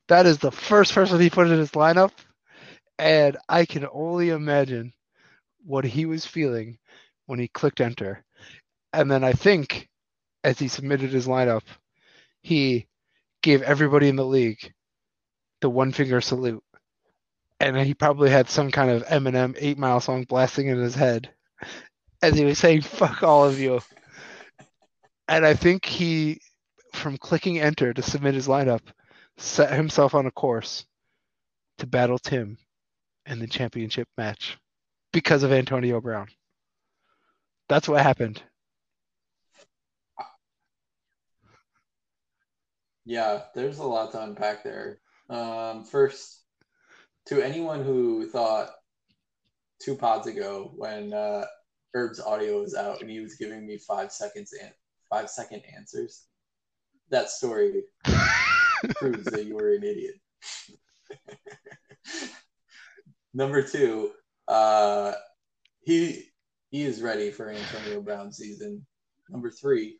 That 0.08 0.26
is 0.26 0.38
the 0.38 0.52
first 0.52 0.94
person 0.94 1.20
he 1.20 1.30
put 1.30 1.48
in 1.48 1.58
his 1.58 1.72
lineup. 1.72 2.12
And 2.98 3.36
I 3.48 3.64
can 3.64 3.86
only 3.92 4.30
imagine 4.30 4.92
what 5.64 5.84
he 5.84 6.06
was 6.06 6.26
feeling 6.26 6.78
when 7.26 7.38
he 7.38 7.48
clicked 7.48 7.80
enter. 7.80 8.24
And 8.92 9.10
then 9.10 9.24
I 9.24 9.32
think 9.32 9.88
as 10.44 10.58
he 10.58 10.68
submitted 10.68 11.10
his 11.10 11.26
lineup, 11.26 11.62
he 12.42 12.86
gave 13.42 13.62
everybody 13.62 14.08
in 14.08 14.16
the 14.16 14.24
league 14.24 14.72
the 15.62 15.70
one 15.70 15.92
finger 15.92 16.20
salute. 16.20 16.62
And 17.58 17.76
he 17.78 17.94
probably 17.94 18.28
had 18.28 18.50
some 18.50 18.70
kind 18.70 18.90
of 18.90 19.06
Eminem 19.06 19.56
eight 19.58 19.78
mile 19.78 20.00
song 20.00 20.24
blasting 20.24 20.66
in 20.66 20.78
his 20.78 20.96
head 20.96 21.30
as 22.20 22.36
he 22.36 22.44
was 22.44 22.58
saying, 22.58 22.82
fuck 22.82 23.22
all 23.22 23.44
of 23.44 23.58
you. 23.58 23.80
And 25.28 25.46
I 25.46 25.54
think 25.54 25.86
he, 25.86 26.40
from 26.92 27.16
clicking 27.16 27.60
enter 27.60 27.94
to 27.94 28.02
submit 28.02 28.34
his 28.34 28.48
lineup, 28.48 28.82
set 29.38 29.72
himself 29.72 30.14
on 30.14 30.26
a 30.26 30.30
course 30.32 30.84
to 31.78 31.86
battle 31.86 32.18
Tim 32.18 32.58
in 33.26 33.38
the 33.38 33.46
championship 33.46 34.08
match 34.18 34.58
because 35.12 35.44
of 35.44 35.52
Antonio 35.52 36.00
Brown. 36.00 36.26
That's 37.68 37.88
what 37.88 38.02
happened. 38.02 38.42
Yeah, 43.04 43.42
there's 43.54 43.78
a 43.78 43.84
lot 43.84 44.12
to 44.12 44.22
unpack 44.22 44.62
there. 44.64 44.98
Um, 45.30 45.84
first, 45.84 46.42
to 47.26 47.42
anyone 47.42 47.84
who 47.84 48.28
thought 48.28 48.70
two 49.80 49.96
pods 49.96 50.26
ago 50.26 50.72
when 50.76 51.12
uh, 51.12 51.44
Herb's 51.94 52.20
audio 52.20 52.60
was 52.62 52.74
out 52.74 53.00
and 53.00 53.10
he 53.10 53.20
was 53.20 53.36
giving 53.36 53.66
me 53.66 53.78
five 53.78 54.12
seconds 54.12 54.52
and 54.60 54.72
five 55.10 55.28
second 55.30 55.62
answers, 55.76 56.26
that 57.10 57.30
story 57.30 57.82
proves 58.96 59.24
that 59.24 59.44
you 59.46 59.54
were 59.56 59.74
an 59.74 59.84
idiot. 59.84 60.14
Number 63.34 63.62
two, 63.62 64.12
Uh, 64.48 65.12
he 65.82 66.24
he 66.70 66.82
is 66.84 67.02
ready 67.02 67.30
for 67.30 67.50
Antonio 67.50 68.00
Brown 68.00 68.32
season 68.32 68.86
number 69.28 69.50
three. 69.50 69.98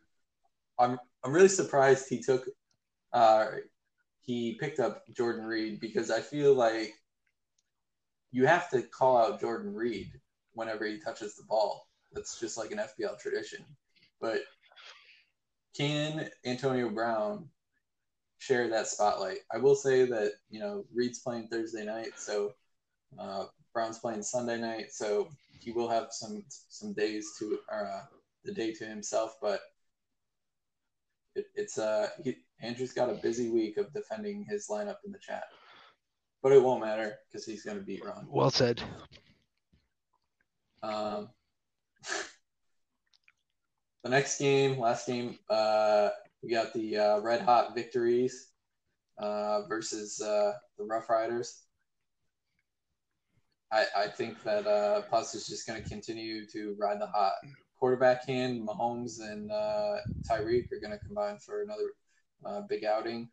I'm 0.79 0.99
I'm 1.23 1.33
really 1.33 1.49
surprised 1.49 2.07
he 2.09 2.21
took 2.21 2.47
uh 3.13 3.47
he 4.25 4.55
picked 4.55 4.79
up 4.79 5.03
Jordan 5.15 5.45
Reed 5.45 5.79
because 5.79 6.09
I 6.09 6.21
feel 6.21 6.53
like 6.53 6.93
you 8.31 8.45
have 8.47 8.69
to 8.71 8.81
call 8.81 9.17
out 9.17 9.41
Jordan 9.41 9.73
Reed 9.73 10.11
whenever 10.53 10.85
he 10.85 10.99
touches 10.99 11.35
the 11.35 11.43
ball. 11.43 11.87
That's 12.13 12.39
just 12.39 12.57
like 12.57 12.71
an 12.71 12.79
FBL 12.79 13.19
tradition. 13.19 13.65
But 14.21 14.41
can 15.75 16.29
Antonio 16.45 16.89
Brown 16.89 17.49
share 18.37 18.69
that 18.69 18.87
spotlight? 18.87 19.39
I 19.53 19.57
will 19.57 19.75
say 19.75 20.05
that, 20.05 20.33
you 20.49 20.59
know, 20.59 20.85
Reed's 20.93 21.19
playing 21.19 21.49
Thursday 21.49 21.83
night, 21.83 22.13
so 22.17 22.53
uh, 23.19 23.45
Brown's 23.73 23.99
playing 23.99 24.23
Sunday 24.23 24.59
night, 24.59 24.91
so 24.91 25.29
he 25.59 25.71
will 25.71 25.89
have 25.89 26.07
some 26.11 26.43
some 26.47 26.93
days 26.93 27.33
to 27.39 27.59
uh, 27.71 28.01
the 28.45 28.53
day 28.53 28.73
to 28.73 28.85
himself, 28.85 29.35
but 29.41 29.61
it, 31.35 31.47
it's 31.55 31.77
uh 31.77 32.09
he, 32.23 32.35
Andrew's 32.63 32.93
got 32.93 33.09
a 33.09 33.15
busy 33.15 33.49
week 33.49 33.77
of 33.77 33.93
defending 33.93 34.45
his 34.49 34.67
lineup 34.69 34.97
in 35.05 35.11
the 35.11 35.19
chat, 35.19 35.43
but 36.41 36.53
it 36.53 36.63
won't 36.63 36.81
matter 36.81 37.17
because 37.27 37.45
he's 37.45 37.63
going 37.63 37.77
to 37.77 37.83
beat 37.83 38.03
Ron. 38.03 38.25
Well 38.29 38.49
said. 38.49 38.81
Um, 40.81 41.29
the 44.03 44.09
next 44.09 44.39
game, 44.39 44.79
last 44.79 45.07
game, 45.07 45.37
uh, 45.49 46.09
we 46.41 46.51
got 46.51 46.73
the 46.73 46.97
uh, 46.97 47.19
Red 47.19 47.41
Hot 47.41 47.75
Victories 47.75 48.51
uh, 49.17 49.63
versus 49.67 50.21
uh, 50.21 50.53
the 50.77 50.85
Rough 50.85 51.09
Riders. 51.09 51.63
I, 53.73 53.85
I 53.97 54.07
think 54.07 54.41
that 54.43 54.67
uh, 54.67 55.01
Plouts 55.01 55.35
is 55.35 55.47
just 55.47 55.67
going 55.67 55.81
to 55.81 55.87
continue 55.87 56.45
to 56.47 56.75
ride 56.79 57.01
the 57.01 57.07
hot 57.07 57.33
quarterback 57.77 58.25
hand. 58.25 58.67
Mahomes 58.67 59.19
and 59.19 59.51
uh, 59.51 59.95
Tyreek 60.29 60.71
are 60.71 60.79
going 60.79 60.91
to 60.91 61.05
combine 61.05 61.39
for 61.39 61.63
another 61.63 61.89
uh, 62.45 62.61
big 62.69 62.83
outing. 62.85 63.29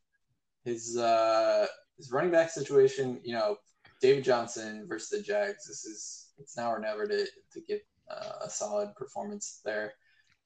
His 0.65 0.97
uh, 0.97 1.67
his 1.97 2.13
running 2.13 2.31
back 2.31 2.51
situation, 2.51 3.21
you 3.25 3.35
know, 3.35 3.57
David 4.01 4.25
Johnson 4.25 4.87
versus 4.89 5.11
the 5.11 5.23
Jags. 5.23 5.67
This 5.67 5.85
is 5.85 6.33
it's 6.39 6.57
now 6.57 6.71
or 6.71 6.79
never 6.79 7.07
to 7.07 7.25
to 7.25 7.61
get 7.67 7.83
uh, 8.11 8.45
a 8.45 8.51
solid 8.51 8.95
performance 8.95 9.61
there. 9.65 9.95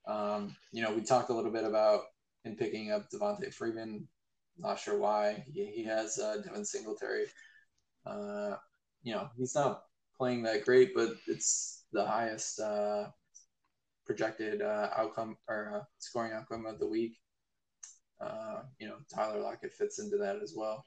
Um, 0.07 0.55
you 0.73 0.83
know, 0.83 0.93
we 0.93 1.03
talked 1.03 1.31
a 1.31 1.35
little 1.35 1.51
bit 1.51 1.65
about 1.65 2.03
in 2.45 2.57
picking 2.57 2.93
up 2.93 3.11
Devonta 3.11 3.53
Freeman. 3.53 4.07
Not 4.59 4.79
sure 4.79 4.99
why 4.99 5.45
he, 5.53 5.67
he 5.67 5.85
has 5.85 6.19
uh, 6.19 6.37
Devin 6.45 6.65
Singletary. 6.65 7.27
Uh, 8.07 8.57
you 9.03 9.13
know, 9.15 9.29
he's 9.37 9.55
not 9.55 9.83
playing 10.17 10.43
that 10.43 10.65
great, 10.65 10.93
but 10.95 11.11
it's 11.27 11.85
the 11.93 12.05
highest 12.05 12.61
uh, 12.61 13.07
projected 14.07 14.63
uh, 14.63 14.91
outcome 14.97 15.37
or 15.49 15.73
uh, 15.75 15.85
scoring 15.99 16.33
outcome 16.33 16.67
of 16.67 16.79
the 16.79 16.87
week. 16.87 17.17
Uh, 18.21 18.63
you 18.79 18.87
know, 18.87 18.97
Tyler 19.13 19.41
Lockett 19.41 19.73
fits 19.73 19.99
into 19.99 20.17
that 20.19 20.41
as 20.43 20.55
well. 20.57 20.87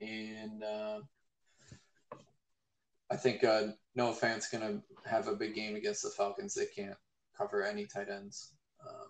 And 0.00 0.62
uh, 0.64 1.00
I 3.10 3.16
think 3.16 3.44
uh, 3.44 3.68
Noah 3.94 4.14
Fant's 4.14 4.48
going 4.48 4.62
to 4.64 5.08
have 5.08 5.28
a 5.28 5.36
big 5.36 5.54
game 5.54 5.76
against 5.76 6.02
the 6.02 6.10
Falcons. 6.10 6.54
They 6.54 6.66
can't 6.66 6.96
cover 7.36 7.64
any 7.64 7.86
tight 7.86 8.08
ends. 8.08 8.54
Um, 8.86 9.08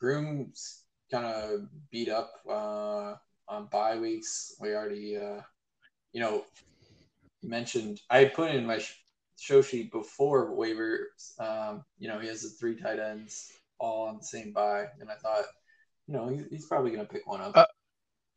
Groom's 0.00 0.84
kind 1.10 1.26
of 1.26 1.68
beat 1.90 2.08
up 2.08 2.32
uh, 2.48 3.14
on 3.48 3.66
bye 3.72 3.98
weeks. 3.98 4.54
We 4.60 4.74
already, 4.74 5.16
uh, 5.16 5.40
you 6.12 6.20
know, 6.20 6.44
mentioned, 7.42 8.00
I 8.10 8.26
put 8.26 8.50
in 8.50 8.66
my 8.66 8.80
show 9.38 9.62
sheet 9.62 9.90
before 9.90 10.54
waivers. 10.54 11.40
Um, 11.40 11.84
you 11.98 12.08
know, 12.08 12.18
he 12.18 12.28
has 12.28 12.42
the 12.42 12.50
three 12.50 12.76
tight 12.76 12.98
ends 12.98 13.52
all 13.80 14.08
on 14.08 14.18
the 14.18 14.24
same 14.24 14.52
bye. 14.52 14.86
And 15.00 15.10
I 15.10 15.14
thought, 15.14 15.44
you 16.08 16.14
know, 16.14 16.26
he's, 16.28 16.44
he's 16.50 16.66
probably 16.66 16.90
going 16.90 17.06
to 17.06 17.12
pick 17.12 17.26
one 17.26 17.40
up. 17.40 17.56
Uh, 17.56 17.66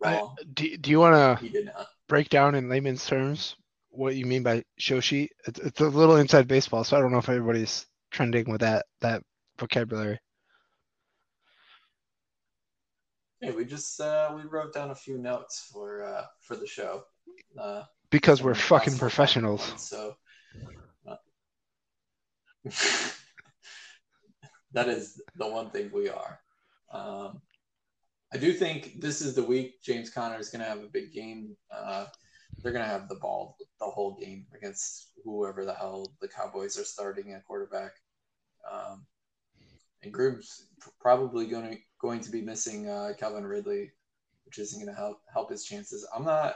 I, 0.04 0.22
do, 0.54 0.78
do 0.78 0.92
you 0.92 1.00
want 1.00 1.40
to 1.40 1.62
break 2.08 2.30
down 2.30 2.56
in 2.56 2.70
layman's 2.70 3.06
terms 3.06 3.56
what 3.90 4.16
you 4.16 4.26
mean 4.26 4.44
by 4.44 4.64
show 4.78 5.00
sheet? 5.00 5.32
It's, 5.48 5.60
it's 5.60 5.80
a 5.80 5.88
little 5.88 6.18
inside 6.18 6.48
baseball, 6.48 6.84
so 6.84 6.98
I 6.98 7.00
don't 7.00 7.12
know 7.12 7.20
if 7.20 7.30
everybody's 7.30 7.86
trending 8.10 8.52
with 8.52 8.62
that 8.62 8.86
that 9.02 9.24
vocabulary. 9.58 10.20
Yeah, 13.42 13.52
we 13.52 13.66
just 13.66 14.00
uh, 14.02 14.34
we 14.36 14.42
wrote 14.44 14.74
down 14.74 14.92
a 14.92 14.96
few 14.96 15.18
notes 15.18 15.68
for 15.72 16.04
uh, 16.04 16.26
for 16.42 16.56
the 16.56 16.68
show. 16.68 17.04
Uh, 17.58 17.84
because 18.10 18.44
we're 18.44 18.54
fucking 18.56 18.98
professionals. 18.98 19.74
so 19.78 20.16
uh, 21.08 21.16
that 24.74 24.90
is 24.90 25.22
the 25.38 25.48
one 25.48 25.70
thing 25.70 25.90
we 25.94 26.10
are. 26.10 26.40
Um, 26.92 27.42
I 28.34 28.38
do 28.38 28.54
think 28.54 29.02
this 29.02 29.22
is 29.22 29.36
the 29.36 29.44
week 29.44 29.82
James 29.84 30.10
Conner 30.10 30.40
is 30.40 30.50
going 30.50 30.64
to 30.64 30.70
have 30.70 30.80
a 30.84 30.88
big 30.88 31.12
game. 31.12 31.56
Uh, 31.70 32.06
they're 32.60 32.72
going 32.72 32.86
to 32.86 32.90
have 32.90 33.10
the 33.10 33.16
ball 33.16 33.58
the 33.80 33.86
whole 33.86 34.18
game 34.20 34.46
against 34.56 35.10
whoever 35.24 35.66
the 35.66 35.74
hell 35.74 36.14
the 36.22 36.28
Cowboys 36.28 36.80
are 36.80 36.86
starting 36.86 37.34
at 37.34 37.46
quarterback. 37.46 37.92
Um, 38.72 39.06
and 40.04 40.14
Groom's 40.14 40.68
probably 41.00 41.48
going 41.48 41.72
to 41.72 41.78
going 42.00 42.22
to 42.22 42.32
be 42.32 42.42
missing 42.42 42.88
uh, 42.88 43.12
Calvin 43.20 43.46
Ridley, 43.46 43.92
which 44.46 44.60
isn't 44.60 44.80
going 44.80 44.94
to 44.94 45.00
help 45.00 45.22
help 45.32 45.52
his 45.52 45.66
chances. 45.66 46.08
I'm 46.16 46.24
not 46.24 46.56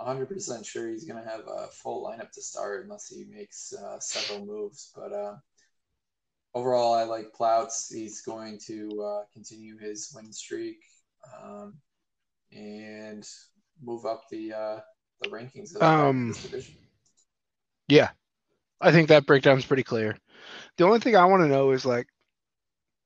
100% 0.00 0.66
sure 0.66 0.88
he's 0.88 1.04
going 1.04 1.22
to 1.22 1.28
have 1.28 1.42
a 1.46 1.66
full 1.68 2.04
lineup 2.04 2.30
to 2.32 2.42
start 2.42 2.84
unless 2.84 3.08
he 3.08 3.24
makes 3.24 3.72
uh, 3.74 4.00
several 4.00 4.46
moves. 4.46 4.92
But 4.96 5.12
uh, 5.12 5.34
overall, 6.54 6.94
I 6.94 7.04
like 7.04 7.34
Plouts. 7.34 7.92
He's 7.92 8.22
going 8.22 8.58
to 8.66 9.02
uh, 9.02 9.24
continue 9.32 9.78
his 9.78 10.10
win 10.14 10.32
streak 10.32 10.78
um, 11.42 11.74
and 12.52 13.26
move 13.82 14.06
up 14.06 14.22
the 14.30 14.52
uh, 14.52 14.80
the 15.20 15.28
rankings 15.30 15.74
of 15.76 15.82
um, 15.82 16.34
division. 16.42 16.74
Yeah, 17.88 18.10
I 18.80 18.92
think 18.92 19.08
that 19.08 19.26
breakdown 19.26 19.58
is 19.58 19.66
pretty 19.66 19.82
clear. 19.82 20.16
The 20.76 20.84
only 20.84 21.00
thing 21.00 21.16
I 21.16 21.26
want 21.26 21.42
to 21.42 21.48
know 21.48 21.70
is 21.72 21.84
like, 21.84 22.06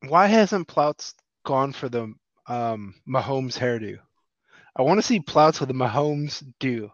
why 0.08 0.26
hasn't 0.26 0.68
Plouts 0.68 1.14
gone 1.44 1.72
for 1.72 1.88
the 1.88 2.14
um, 2.46 2.94
Mahomes 3.08 3.58
hairdo? 3.58 3.98
I 4.76 4.82
want 4.82 4.98
to 4.98 5.06
see 5.06 5.20
Plouts 5.20 5.60
with 5.60 5.68
the 5.68 5.74
Mahomes 5.74 6.42
do. 6.60 6.90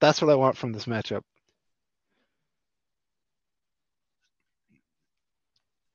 That's 0.00 0.20
what 0.20 0.30
I 0.30 0.34
want 0.34 0.56
from 0.56 0.72
this 0.72 0.86
matchup. 0.86 1.22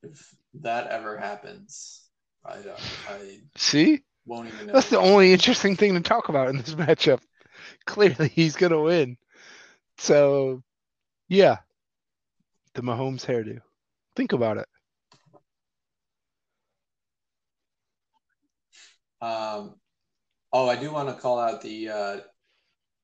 If 0.04 0.36
that 0.62 0.88
ever 0.88 1.18
happens, 1.18 2.08
I 2.46 2.56
don't. 2.56 2.80
I 3.10 3.40
see. 3.56 4.02
Won't 4.28 4.48
even. 4.50 4.68
That's 4.68 4.90
the 4.90 5.00
only 5.00 5.34
interesting 5.34 5.76
thing 5.76 5.94
to 5.96 6.02
talk 6.02 6.30
about 6.30 6.50
in 6.50 6.58
this 6.58 6.74
matchup. 6.76 7.22
Clearly, 7.86 8.28
he's 8.30 8.56
gonna 8.56 8.82
win. 8.82 9.18
So, 9.98 10.62
yeah, 11.28 11.58
the 12.76 12.82
Mahomes 12.84 13.26
hairdo. 13.26 13.62
Think 14.16 14.34
about 14.34 14.58
it. 14.58 14.68
Um, 19.20 19.76
Oh, 20.54 20.70
I 20.70 20.76
do 20.76 20.92
want 20.92 21.10
to 21.10 21.22
call 21.22 21.40
out 21.40 21.62
the 21.62 21.90
uh, 21.90 22.18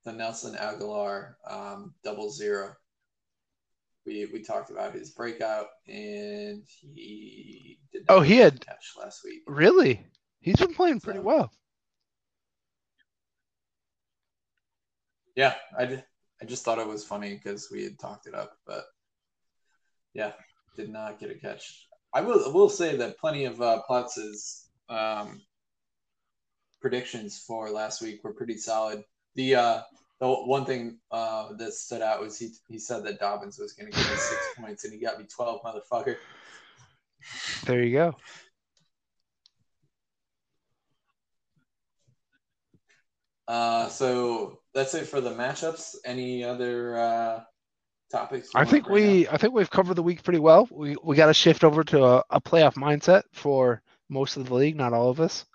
the 0.05 0.13
Nelson 0.13 0.55
Agholor 0.55 1.33
um, 1.49 1.93
double 2.03 2.31
zero. 2.31 2.73
We 4.05 4.27
we 4.31 4.41
talked 4.43 4.71
about 4.71 4.93
his 4.93 5.11
breakout, 5.11 5.67
and 5.87 6.63
he 6.79 7.79
did. 7.91 8.05
oh, 8.09 8.21
he 8.21 8.37
had 8.37 8.65
catch 8.65 8.93
last 8.97 9.23
week. 9.25 9.41
Really, 9.45 10.05
he's 10.43 10.57
been 10.57 10.73
playing 10.73 10.99
pretty 10.99 11.19
so, 11.19 11.23
well. 11.23 11.51
Yeah, 15.35 15.55
I 15.77 15.85
did. 15.85 16.03
I 16.41 16.45
just 16.45 16.63
thought 16.63 16.77
it 16.77 16.87
was 16.87 17.03
funny 17.03 17.33
because 17.35 17.69
we 17.71 17.83
had 17.83 17.97
talked 17.97 18.27
it 18.27 18.35
up, 18.35 18.57
but 18.67 18.83
yeah, 20.13 20.33
did 20.75 20.89
not 20.89 21.19
get 21.19 21.31
a 21.31 21.35
catch. 21.35 21.87
I 22.13 22.21
will 22.21 22.53
will 22.53 22.69
say 22.69 22.95
that 22.97 23.17
plenty 23.17 23.45
of 23.45 23.61
uh, 23.61 23.81
Plouts's 23.87 24.67
um, 24.89 25.41
predictions 26.81 27.43
for 27.47 27.71
last 27.71 28.01
week 28.01 28.23
were 28.23 28.33
pretty 28.33 28.57
solid. 28.57 29.03
The 29.35 29.55
uh, 29.55 29.81
the 30.19 30.27
one 30.29 30.65
thing 30.65 30.99
uh, 31.11 31.53
that 31.53 31.73
stood 31.73 32.01
out 32.01 32.21
was 32.21 32.37
he 32.37 32.49
he 32.67 32.77
said 32.77 33.03
that 33.05 33.19
Dobbins 33.19 33.57
was 33.57 33.73
going 33.73 33.91
to 33.91 33.97
give 33.97 34.09
me 34.09 34.17
six 34.17 34.41
points, 34.57 34.83
and 34.83 34.93
he 34.93 34.99
got 34.99 35.17
me 35.17 35.25
twelve, 35.25 35.61
motherfucker. 35.63 36.17
There 37.65 37.83
you 37.83 37.93
go. 37.93 38.15
Uh, 43.47 43.87
so 43.89 44.59
that's 44.73 44.93
it 44.93 45.07
for 45.07 45.21
the 45.21 45.31
matchups. 45.31 45.95
Any 46.05 46.43
other 46.43 46.97
uh, 46.97 47.43
topics? 48.11 48.49
I 48.55 48.65
think 48.65 48.89
we? 48.89 49.27
I 49.27 49.37
think 49.37 49.53
we've 49.53 49.69
covered 49.69 49.95
the 49.95 50.03
week 50.03 50.23
pretty 50.23 50.39
well. 50.39 50.67
We 50.71 50.95
we 51.03 51.15
got 51.15 51.27
to 51.27 51.33
shift 51.33 51.63
over 51.63 51.83
to 51.85 52.03
a, 52.03 52.23
a 52.29 52.41
playoff 52.41 52.75
mindset 52.75 53.23
for 53.33 53.81
most 54.09 54.37
of 54.37 54.47
the 54.47 54.53
league, 54.53 54.75
not 54.75 54.93
all 54.93 55.09
of 55.09 55.19
us 55.19 55.45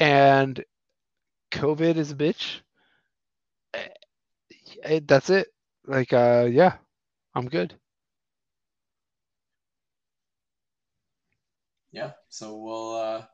and 0.00 0.64
COVID 1.52 1.96
is 1.96 2.10
a 2.10 2.16
bitch. 2.16 2.60
Eh, 4.82 5.00
that's 5.06 5.30
it. 5.30 5.48
like 5.86 6.12
uh, 6.12 6.48
yeah, 6.50 6.76
I'm 7.34 7.48
good. 7.48 7.74
Yeah, 11.92 12.12
so 12.28 12.56
we'll 12.56 12.94
uh, 12.94 13.24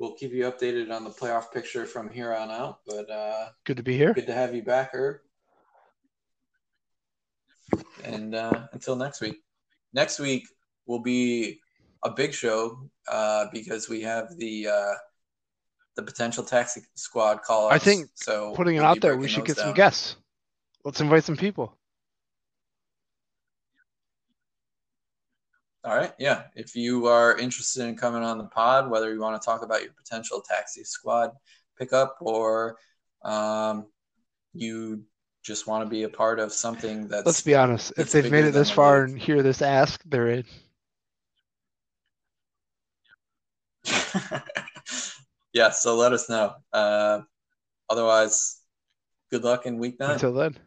we'll 0.00 0.14
keep 0.14 0.32
you 0.32 0.50
updated 0.50 0.90
on 0.90 1.04
the 1.04 1.10
playoff 1.10 1.52
picture 1.52 1.86
from 1.86 2.08
here 2.08 2.34
on 2.34 2.50
out. 2.50 2.80
But 2.86 3.08
uh, 3.08 3.50
good 3.64 3.76
to 3.76 3.82
be 3.84 3.96
here. 3.96 4.12
Good 4.14 4.26
to 4.26 4.34
have 4.34 4.54
you 4.54 4.62
back, 4.62 4.90
Herb. 4.92 5.18
And 8.02 8.34
uh, 8.34 8.66
until 8.72 8.96
next 8.96 9.20
week. 9.20 9.42
Next 9.92 10.18
week 10.18 10.48
will 10.86 11.02
be 11.02 11.60
a 12.02 12.10
big 12.10 12.32
show 12.32 12.90
uh, 13.08 13.46
because 13.52 13.88
we 13.88 14.00
have 14.02 14.36
the 14.38 14.68
uh, 14.68 14.94
the 15.96 16.02
potential 16.02 16.42
taxi 16.42 16.82
squad 16.94 17.42
call. 17.42 17.68
I 17.68 17.78
think 17.78 18.08
so. 18.14 18.54
Putting 18.54 18.76
it 18.76 18.82
out 18.82 19.00
there, 19.00 19.16
we 19.16 19.28
should 19.28 19.44
get 19.44 19.56
down. 19.56 19.66
some 19.66 19.74
guests. 19.74 20.16
Let's 20.84 21.00
invite 21.00 21.24
some 21.24 21.36
people. 21.36 21.76
All 25.84 25.96
right. 25.96 26.12
Yeah. 26.18 26.44
If 26.54 26.76
you 26.76 27.06
are 27.06 27.38
interested 27.38 27.84
in 27.84 27.96
coming 27.96 28.22
on 28.22 28.36
the 28.38 28.44
pod, 28.44 28.90
whether 28.90 29.12
you 29.12 29.20
want 29.20 29.40
to 29.40 29.44
talk 29.44 29.62
about 29.62 29.82
your 29.82 29.92
potential 29.92 30.42
taxi 30.46 30.84
squad 30.84 31.30
pickup 31.78 32.16
or 32.20 32.76
um, 33.22 33.86
you 34.52 35.04
just 35.42 35.66
want 35.66 35.84
to 35.84 35.88
be 35.88 36.02
a 36.02 36.08
part 36.08 36.38
of 36.38 36.52
something 36.52 37.08
that's. 37.08 37.24
Let's 37.24 37.40
be 37.40 37.54
honest. 37.54 37.94
If 37.96 38.12
they've 38.12 38.30
made 38.30 38.44
it 38.44 38.52
this 38.52 38.70
far 38.70 39.04
and 39.04 39.18
hear 39.18 39.42
this 39.42 39.62
ask, 39.62 40.02
they're 40.04 40.28
in. 40.28 40.44
yeah. 45.54 45.70
So 45.70 45.96
let 45.96 46.12
us 46.12 46.28
know. 46.28 46.54
Uh, 46.74 47.22
otherwise, 47.88 48.60
good 49.30 49.44
luck 49.44 49.64
in 49.64 49.78
week 49.78 49.98
nine. 49.98 50.12
Until 50.12 50.34
then. 50.34 50.58